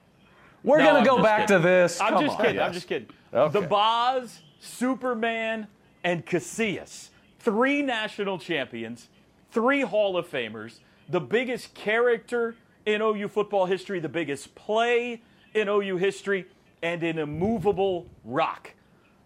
We're 0.64 0.80
No, 0.80 0.92
going 0.94 1.04
to 1.04 1.10
go 1.10 1.22
back 1.22 1.42
kidding. 1.48 1.62
to 1.62 1.68
this. 1.68 2.02
I'm 2.02 2.14
Come 2.14 2.24
just 2.26 2.40
on. 2.40 2.46
kidding. 2.46 2.60
I'm 2.62 2.74
just 2.74 2.88
kidding. 2.88 3.08
Okay. 3.32 3.60
The 3.60 3.68
Boz, 3.68 4.40
Superman, 4.60 5.68
and 6.04 6.26
Casillas, 6.26 7.10
three 7.40 7.84
national 7.84 8.40
champions, 8.40 9.10
three 9.52 9.82
Hall 9.82 10.18
of 10.18 10.28
Famers, 10.28 10.80
the 11.10 11.20
biggest 11.20 11.74
character 11.74 12.56
in 12.86 13.02
OU 13.02 13.28
football 13.28 13.66
history, 13.66 14.00
the 14.00 14.10
biggest 14.10 14.56
play 14.56 15.22
in 15.54 15.68
OU 15.68 15.98
history, 15.98 16.46
and 16.82 17.04
an 17.04 17.20
immovable 17.20 18.08
rock. 18.24 18.74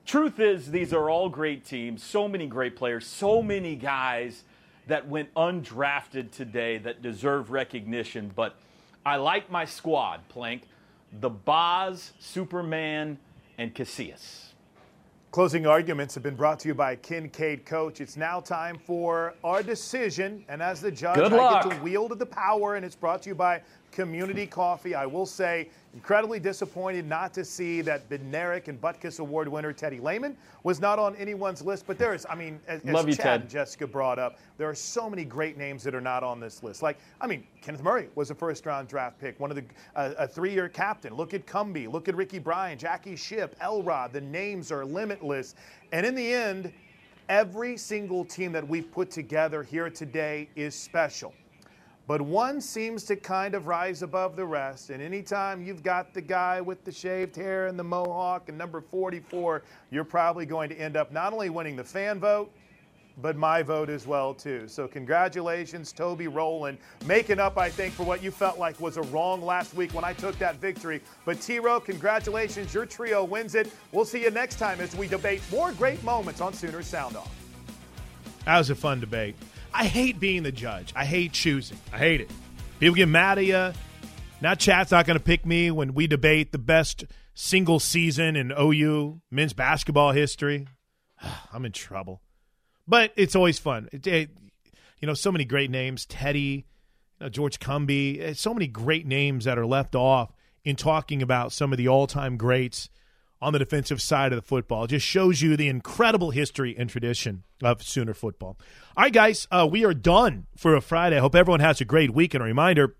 Truth 0.05 0.39
is, 0.39 0.71
these 0.71 0.93
are 0.93 1.09
all 1.09 1.29
great 1.29 1.65
teams, 1.65 2.03
so 2.03 2.27
many 2.27 2.47
great 2.47 2.75
players, 2.75 3.05
so 3.05 3.41
many 3.41 3.75
guys 3.75 4.43
that 4.87 5.07
went 5.07 5.33
undrafted 5.33 6.31
today 6.31 6.77
that 6.77 7.01
deserve 7.01 7.49
recognition. 7.49 8.31
But 8.35 8.55
I 9.05 9.17
like 9.17 9.49
my 9.49 9.65
squad, 9.65 10.27
Plank. 10.29 10.63
The 11.19 11.29
Boz, 11.29 12.11
Superman, 12.19 13.17
and 13.57 13.73
Casillas. 13.73 14.53
Closing 15.35 15.67
arguments 15.67 16.13
have 16.13 16.23
been 16.23 16.37
brought 16.37 16.61
to 16.61 16.69
you 16.69 16.73
by 16.73 16.95
Kincaid 16.95 17.65
Coach. 17.65 17.99
It's 17.99 18.15
now 18.15 18.39
time 18.39 18.77
for 18.77 19.33
our 19.43 19.61
decision. 19.61 20.45
And 20.47 20.61
as 20.63 20.79
the 20.79 20.89
judge, 20.89 21.17
I 21.17 21.27
get 21.61 21.75
to 21.75 21.83
wield 21.83 22.17
the 22.17 22.25
power, 22.25 22.75
and 22.75 22.85
it's 22.85 22.95
brought 22.95 23.23
to 23.23 23.29
you 23.31 23.35
by 23.35 23.61
Community 23.95 24.45
Coffee. 24.45 24.93
I 24.93 25.05
will 25.05 25.25
say, 25.25 25.69
incredibly 25.93 26.37
disappointed 26.37 27.07
not 27.07 27.33
to 27.33 27.45
see 27.45 27.81
that 27.81 28.09
Bednarik 28.09 28.67
and 28.67 28.79
Butkus 28.79 29.21
Award 29.21 29.47
winner 29.47 29.71
Teddy 29.71 30.01
Lehman 30.01 30.35
was 30.63 30.81
not 30.81 30.99
on 30.99 31.15
anyone's 31.15 31.61
list. 31.61 31.87
But 31.87 31.97
there 31.97 32.13
is, 32.13 32.27
I 32.29 32.35
mean, 32.35 32.59
as, 32.67 32.81
as 32.81 32.93
Love 32.93 33.07
you, 33.07 33.15
Chad 33.15 33.23
Ted. 33.23 33.41
and 33.41 33.49
Jessica 33.49 33.87
brought 33.87 34.19
up, 34.19 34.37
there 34.57 34.69
are 34.69 34.75
so 34.75 35.09
many 35.09 35.23
great 35.23 35.57
names 35.57 35.81
that 35.83 35.95
are 35.95 36.01
not 36.01 36.23
on 36.23 36.41
this 36.41 36.61
list. 36.61 36.83
Like, 36.83 36.97
I 37.21 37.27
mean, 37.27 37.47
Kenneth 37.61 37.81
Murray 37.81 38.09
was 38.15 38.29
a 38.31 38.35
first 38.35 38.65
round 38.65 38.89
draft 38.89 39.17
pick, 39.17 39.39
one 39.39 39.49
of 39.49 39.55
the, 39.55 39.63
uh, 39.95 40.13
a 40.17 40.27
three 40.27 40.51
year 40.51 40.67
captain. 40.67 41.13
Look 41.13 41.33
at 41.33 41.47
Cumby, 41.47 41.89
look 41.89 42.09
at 42.09 42.15
Ricky 42.15 42.39
Bryan, 42.39 42.77
Jackie 42.77 43.15
Shipp, 43.15 43.55
Elrod. 43.61 44.11
The 44.11 44.21
names 44.21 44.73
are 44.73 44.83
limitless. 44.83 45.55
And 45.93 46.05
in 46.05 46.15
the 46.15 46.33
end, 46.33 46.73
every 47.29 47.77
single 47.77 48.25
team 48.25 48.51
that 48.51 48.67
we've 48.67 48.91
put 48.91 49.09
together 49.09 49.63
here 49.63 49.89
today 49.89 50.49
is 50.57 50.75
special. 50.75 51.33
But 52.07 52.21
one 52.21 52.61
seems 52.61 53.03
to 53.05 53.15
kind 53.15 53.55
of 53.55 53.65
rise 53.65 54.03
above 54.03 54.35
the 54.35 54.45
rest. 54.45 54.91
And 54.91 55.01
anytime 55.01 55.63
you've 55.63 55.81
got 55.81 56.13
the 56.13 56.21
guy 56.21 56.61
with 56.61 56.83
the 56.83 56.91
shaved 56.91 57.35
hair 57.35 57.65
and 57.65 57.79
the 57.79 57.83
mohawk 57.83 58.47
and 58.47 58.57
number 58.57 58.79
44, 58.79 59.63
you're 59.89 60.03
probably 60.03 60.45
going 60.45 60.69
to 60.69 60.75
end 60.75 60.97
up 60.97 61.11
not 61.11 61.33
only 61.33 61.49
winning 61.49 61.75
the 61.75 61.83
fan 61.83 62.19
vote, 62.19 62.51
but 63.21 63.37
my 63.37 63.63
vote 63.63 63.89
as 63.89 64.05
well 64.05 64.33
too. 64.33 64.67
So 64.67 64.87
congratulations, 64.87 65.91
Toby 65.91 66.27
Rowland, 66.27 66.77
making 67.05 67.39
up, 67.39 67.57
I 67.57 67.69
think, 67.69 67.93
for 67.93 68.03
what 68.03 68.21
you 68.21 68.29
felt 68.29 68.59
like 68.59 68.79
was 68.79 68.97
a 68.97 69.01
wrong 69.03 69.41
last 69.41 69.73
week 69.73 69.93
when 69.93 70.03
I 70.03 70.13
took 70.13 70.37
that 70.39 70.57
victory. 70.57 71.01
But 71.23 71.41
T-Row, 71.41 71.79
congratulations, 71.79 72.73
your 72.73 72.85
trio 72.85 73.23
wins 73.23 73.55
it. 73.55 73.71
We'll 73.91 74.05
see 74.05 74.21
you 74.21 74.31
next 74.31 74.57
time 74.57 74.81
as 74.81 74.95
we 74.95 75.07
debate 75.07 75.41
more 75.49 75.71
great 75.71 76.03
moments 76.03 76.41
on 76.41 76.53
Sooners 76.53 76.87
Sound 76.87 77.15
Off. 77.15 77.33
That 78.45 78.57
was 78.57 78.69
a 78.69 78.75
fun 78.75 78.99
debate. 78.99 79.35
I 79.77 79.85
hate 79.85 80.19
being 80.19 80.43
the 80.43 80.51
judge. 80.51 80.93
I 80.95 81.05
hate 81.05 81.33
choosing. 81.33 81.77
I 81.91 81.97
hate 81.97 82.21
it. 82.21 82.31
People 82.79 82.95
get 82.95 83.07
mad 83.09 83.37
at 83.37 83.45
you. 83.45 83.73
Now, 84.41 84.53
chat's 84.55 84.91
not 84.91 85.05
going 85.05 85.17
to 85.17 85.23
pick 85.23 85.45
me 85.45 85.69
when 85.71 85.93
we 85.93 86.07
debate 86.07 86.51
the 86.51 86.57
best 86.57 87.05
single 87.33 87.79
season 87.79 88.35
in 88.35 88.53
OU 88.57 89.21
men's 89.31 89.53
basketball 89.53 90.11
history. 90.11 90.67
I'm 91.53 91.65
in 91.65 91.71
trouble. 91.73 92.21
But 92.87 93.11
it's 93.15 93.35
always 93.35 93.59
fun. 93.59 93.89
It, 93.91 94.07
it- 94.07 94.29
you 95.01 95.07
know, 95.07 95.13
so 95.13 95.29
many 95.31 95.43
great 95.43 95.69
names. 95.69 96.05
Teddy, 96.05 96.39
you 97.19 97.25
know, 97.25 97.29
George 97.29 97.59
Cumby. 97.59 98.19
eh, 98.21 98.33
So 98.33 98.53
many 98.53 98.65
great 98.65 99.05
names 99.05 99.43
that 99.43 99.59
are 99.59 99.65
left 99.65 99.93
off 99.93 100.31
in 100.63 100.77
talking 100.77 101.21
about 101.21 101.51
some 101.51 101.73
of 101.73 101.77
the 101.77 101.89
all-time 101.89 102.37
greats 102.37 102.89
on 103.45 103.53
the 103.53 103.59
defensive 103.59 104.01
side 104.01 104.33
of 104.33 104.37
the 104.37 104.41
football. 104.41 104.85
It 104.85 104.89
just 104.89 105.05
shows 105.05 105.39
you 105.39 105.55
the 105.55 105.67
incredible 105.67 106.31
history 106.31 106.75
and 106.75 106.89
tradition 106.89 107.43
of 107.61 107.83
Sooner 107.83 108.15
football. 108.15 108.57
All 108.97 109.03
right, 109.03 109.13
guys, 109.13 109.47
uh, 109.51 109.67
we 109.69 109.85
are 109.85 109.93
done 109.93 110.47
for 110.57 110.75
a 110.75 110.81
Friday. 110.81 111.17
I 111.17 111.19
hope 111.19 111.35
everyone 111.35 111.59
has 111.59 111.79
a 111.79 111.85
great 111.85 112.11
week. 112.11 112.33
And 112.33 112.41
a 112.41 112.45
reminder 112.45 112.95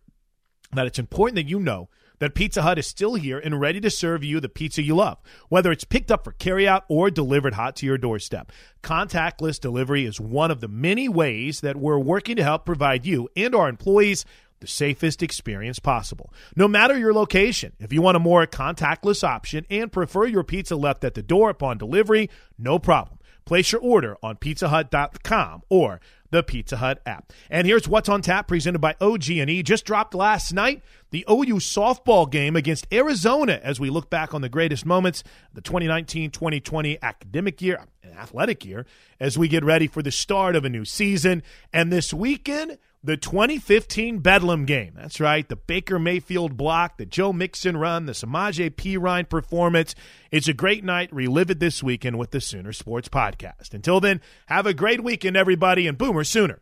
that 0.72 0.86
it's 0.86 1.00
important 1.00 1.38
that 1.38 1.50
you 1.50 1.60
know 1.60 1.90
that 2.20 2.36
Pizza 2.36 2.62
Hut 2.62 2.78
is 2.78 2.86
still 2.86 3.16
here 3.16 3.40
and 3.40 3.60
ready 3.60 3.82
to 3.82 3.90
serve 3.90 4.24
you 4.24 4.40
the 4.40 4.48
pizza 4.48 4.84
you 4.84 4.96
love, 4.96 5.18
whether 5.50 5.72
it's 5.72 5.84
picked 5.84 6.12
up 6.12 6.24
for 6.24 6.34
carryout 6.34 6.84
or 6.88 7.10
delivered 7.10 7.56
hot 7.56 7.76
to 7.78 7.88
your 7.88 7.98
doorstep. 7.98 8.52
Contactless 8.84 9.60
delivery 9.60 10.06
is 10.06 10.20
one 10.20 10.52
of 10.52 10.62
the 10.62 10.68
many 10.68 11.10
ways 11.10 11.62
that 11.62 11.76
we're 11.76 11.98
working 11.98 12.36
to 12.36 12.44
help 12.44 12.68
provide 12.68 13.04
you 13.04 13.30
and 13.36 13.56
our 13.56 13.68
employees 13.68 14.26
the 14.66 14.72
safest 14.72 15.22
experience 15.22 15.78
possible. 15.78 16.34
No 16.56 16.68
matter 16.68 16.98
your 16.98 17.14
location, 17.14 17.74
if 17.80 17.94
you 17.94 18.02
want 18.02 18.18
a 18.18 18.20
more 18.20 18.48
contactless 18.48 19.24
option 19.24 19.64
and 19.70 19.92
prefer 19.92 20.26
your 20.26 20.44
pizza 20.44 20.76
left 20.76 21.04
at 21.04 21.14
the 21.14 21.22
door 21.22 21.52
upon 21.52 21.78
delivery, 21.78 22.32
no 22.58 22.80
problem. 22.80 23.20
Place 23.46 23.72
your 23.72 23.82
order 23.82 24.18
on 24.24 24.38
pizzahut.com 24.38 25.62
or 25.70 26.02
the 26.32 26.42
Pizza 26.42 26.78
Hut 26.78 27.00
app. 27.06 27.32
And 27.52 27.68
here's 27.68 27.88
what's 27.88 28.10
on 28.10 28.24
tap 28.24 28.48
presented 28.48 28.80
by 28.80 28.96
OG&E. 29.00 29.62
Just 29.62 29.86
dropped 29.86 30.16
last 30.16 30.52
night 30.52 30.82
the 31.12 31.24
OU 31.30 31.58
softball 31.58 32.30
game 32.30 32.56
against 32.56 32.88
Arizona 32.92 33.60
as 33.62 33.80
we 33.80 33.92
look 33.92 34.10
back 34.10 34.34
on 34.34 34.42
the 34.42 34.50
greatest 34.50 34.84
moments 34.84 35.22
of 35.22 35.54
the 35.54 35.62
2019-2020 35.62 37.00
academic 37.04 37.62
year 37.62 37.86
and 38.02 38.18
athletic 38.18 38.66
year 38.66 38.88
as 39.20 39.38
we 39.38 39.48
get 39.48 39.64
ready 39.64 39.86
for 39.86 40.02
the 40.02 40.12
start 40.12 40.56
of 40.56 40.66
a 40.66 40.70
new 40.70 40.86
season. 40.86 41.44
And 41.72 41.94
this 41.94 42.12
weekend, 42.12 42.80
the 43.06 43.18
2015 43.18 44.18
Bedlam 44.20 44.66
game. 44.66 44.94
That's 44.96 45.20
right, 45.20 45.48
the 45.48 45.56
Baker 45.56 46.00
Mayfield 46.00 46.58
block, 46.58 46.98
the 46.98 47.06
Joe 47.06 47.32
Mixon 47.32 47.78
run, 47.78 48.08
the 48.08 48.14
Samaje 48.14 48.72
Perine 48.72 49.30
performance. 49.30 49.94
It's 50.32 50.48
a 50.48 50.54
great 50.54 50.84
night. 50.84 51.14
Relive 51.14 51.52
it 51.52 51.60
this 51.60 51.84
weekend 51.84 52.18
with 52.18 52.32
the 52.32 52.42
Sooner 52.42 52.74
Sports 52.74 53.08
Podcast. 53.08 53.74
Until 53.74 54.00
then, 54.00 54.22
have 54.48 54.66
a 54.66 54.74
great 54.74 55.04
weekend, 55.04 55.38
everybody, 55.38 55.86
and 55.86 56.00
Boomer 56.00 56.24
Sooner. 56.24 56.62